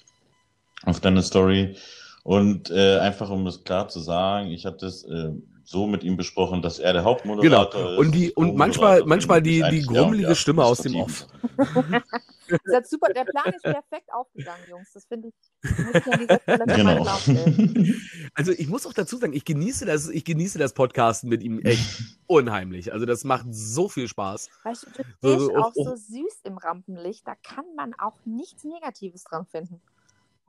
[0.85, 1.75] auf deine Story.
[2.23, 5.33] Und äh, einfach um das klar zu sagen, ich habe das, äh,
[5.65, 7.93] so mit ihm besprochen, dass er der Hauptmoderator Genau.
[7.93, 7.99] ist.
[7.99, 11.27] Und die und manchmal manchmal die die grummelige ja, Stimme aus dem Off.
[12.49, 13.13] Das ist super.
[13.13, 14.93] Der Plan ist perfekt aufgegangen, Jungs.
[14.93, 15.35] Das finde ich,
[15.79, 17.07] muss ich Genau.
[18.35, 21.61] Also ich muss auch dazu sagen, ich genieße das, ich genieße das Podcasten mit ihm
[21.61, 22.93] echt unheimlich.
[22.93, 24.49] Also das macht so viel Spaß.
[24.65, 27.27] Weißt du, du bist so, auch oh, so süß im Rampenlicht.
[27.27, 29.81] Da kann man auch nichts Negatives dran finden.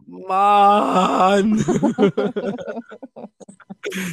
[0.05, 1.57] Mann!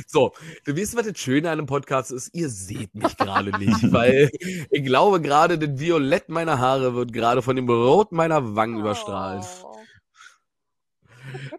[0.06, 0.32] so,
[0.64, 2.30] du wisst, was das Schöne an einem Podcast ist?
[2.34, 4.30] Ihr seht mich gerade nicht, weil
[4.70, 9.44] ich glaube, gerade das Violett meiner Haare wird gerade von dem Rot meiner Wangen überstrahlt.
[9.64, 9.76] Oh.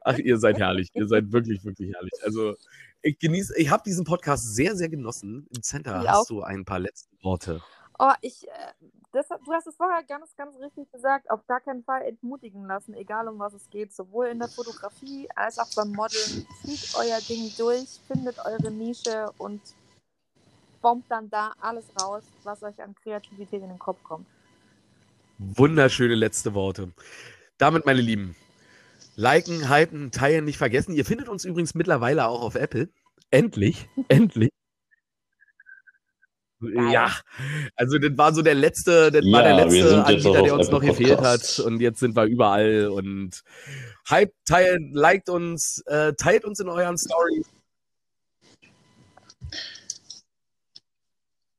[0.03, 0.89] Ach, ihr seid herrlich.
[0.93, 2.13] Ihr seid wirklich, wirklich herrlich.
[2.23, 2.55] Also,
[3.01, 5.47] ich genieße, ich habe diesen Podcast sehr, sehr genossen.
[5.55, 6.27] Im Center Ich hast auch.
[6.27, 7.61] du ein paar letzte Worte.
[8.05, 8.51] Oh, ich, äh,
[9.13, 12.93] das, du hast es vorher ganz, ganz richtig gesagt, auf gar keinen Fall entmutigen lassen,
[12.95, 16.45] egal um was es geht, sowohl in der Fotografie als auch beim Modeln.
[16.65, 19.61] Zieht euer Ding durch, findet eure Nische und
[20.81, 24.27] bombt dann da alles raus, was euch an Kreativität in den Kopf kommt.
[25.37, 26.91] Wunderschöne letzte Worte.
[27.57, 28.35] Damit, meine Lieben,
[29.15, 30.93] liken, hypen, teilen, nicht vergessen.
[30.93, 32.89] Ihr findet uns übrigens mittlerweile auch auf Apple.
[33.31, 34.49] Endlich, endlich.
[36.91, 37.11] Ja,
[37.75, 40.81] also das war so der letzte, das war der Ja, letzte Anbieter, der uns noch
[40.81, 43.43] gefehlt hat und jetzt sind wir überall und
[44.09, 47.45] hype, teilt, liked uns, äh, teilt uns in euren Stories.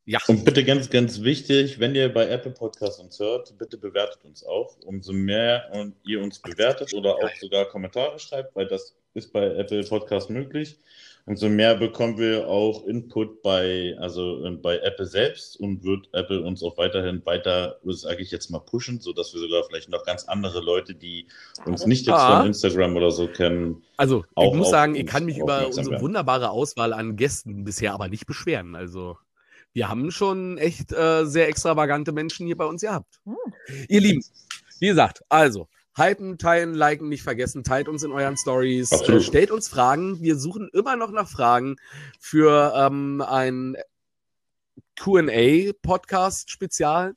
[0.07, 4.23] Ja, Und bitte ganz, ganz wichtig, wenn ihr bei Apple Podcasts uns hört, bitte bewertet
[4.25, 4.77] uns auch.
[4.85, 9.47] Umso mehr und ihr uns bewertet oder auch sogar Kommentare schreibt, weil das ist bei
[9.57, 10.79] Apple Podcasts möglich.
[11.27, 16.43] Umso mehr bekommen wir auch Input bei, also äh, bei Apple selbst und wird Apple
[16.43, 20.25] uns auch weiterhin weiter, sage ich jetzt mal, pushen, sodass wir sogar vielleicht noch ganz
[20.25, 21.27] andere Leute, die
[21.65, 22.39] uns nicht jetzt Ah.
[22.39, 26.03] von Instagram oder so kennen, also ich muss sagen, ich kann mich über unsere werden.
[26.03, 28.75] wunderbare Auswahl an Gästen bisher aber nicht beschweren.
[28.75, 29.17] Also
[29.73, 33.21] wir haben schon echt äh, sehr extravagante Menschen hier bei uns gehabt.
[33.25, 33.35] Hm.
[33.89, 34.23] Ihr Lieben,
[34.79, 39.51] wie gesagt, also hypen, teilen, liken, nicht vergessen, teilt uns in euren Stories, äh, stellt
[39.51, 40.21] uns Fragen.
[40.21, 41.77] Wir suchen immer noch nach Fragen
[42.19, 43.77] für ähm, ein
[44.97, 47.15] QA-Podcast-Spezial.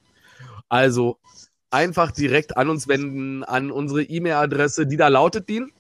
[0.69, 1.17] Also
[1.69, 5.71] einfach direkt an uns wenden, an unsere E-Mail-Adresse, die da lautet, Dean.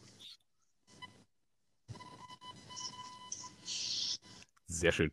[4.65, 5.11] Sehr schön.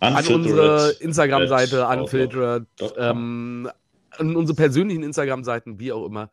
[0.00, 2.66] An unsere Instagram-Seite, unfiltered,
[2.96, 3.70] ähm,
[4.16, 6.30] an unsere persönlichen Instagram-Seiten, wie auch immer.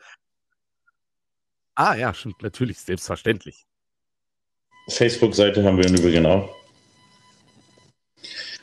[1.79, 3.67] Ah ja, stimmt, natürlich, selbstverständlich.
[4.89, 6.49] Facebook-Seite haben wir im Übrigen auch.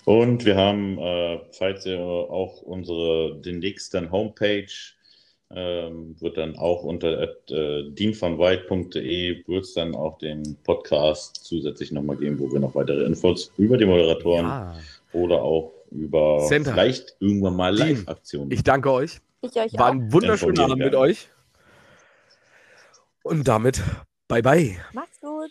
[0.05, 4.67] Und wir haben, äh, falls ihr auch unsere, den nächsten Homepage,
[5.55, 12.17] ähm, wird dann auch unter äh, dienvonwhite.de wird es dann auch den Podcast zusätzlich nochmal
[12.17, 14.77] geben, wo wir noch weitere Infos über die Moderatoren Ja.
[15.13, 16.73] oder auch über Center.
[16.73, 18.51] vielleicht irgendwann mal Live-Aktionen.
[18.51, 19.21] Ich danke euch.
[19.41, 21.29] Ich euch War ein wunderschöner Abend mit euch.
[23.25, 23.83] Und damit,
[24.29, 24.79] bye bye.
[24.93, 25.51] Macht's gut.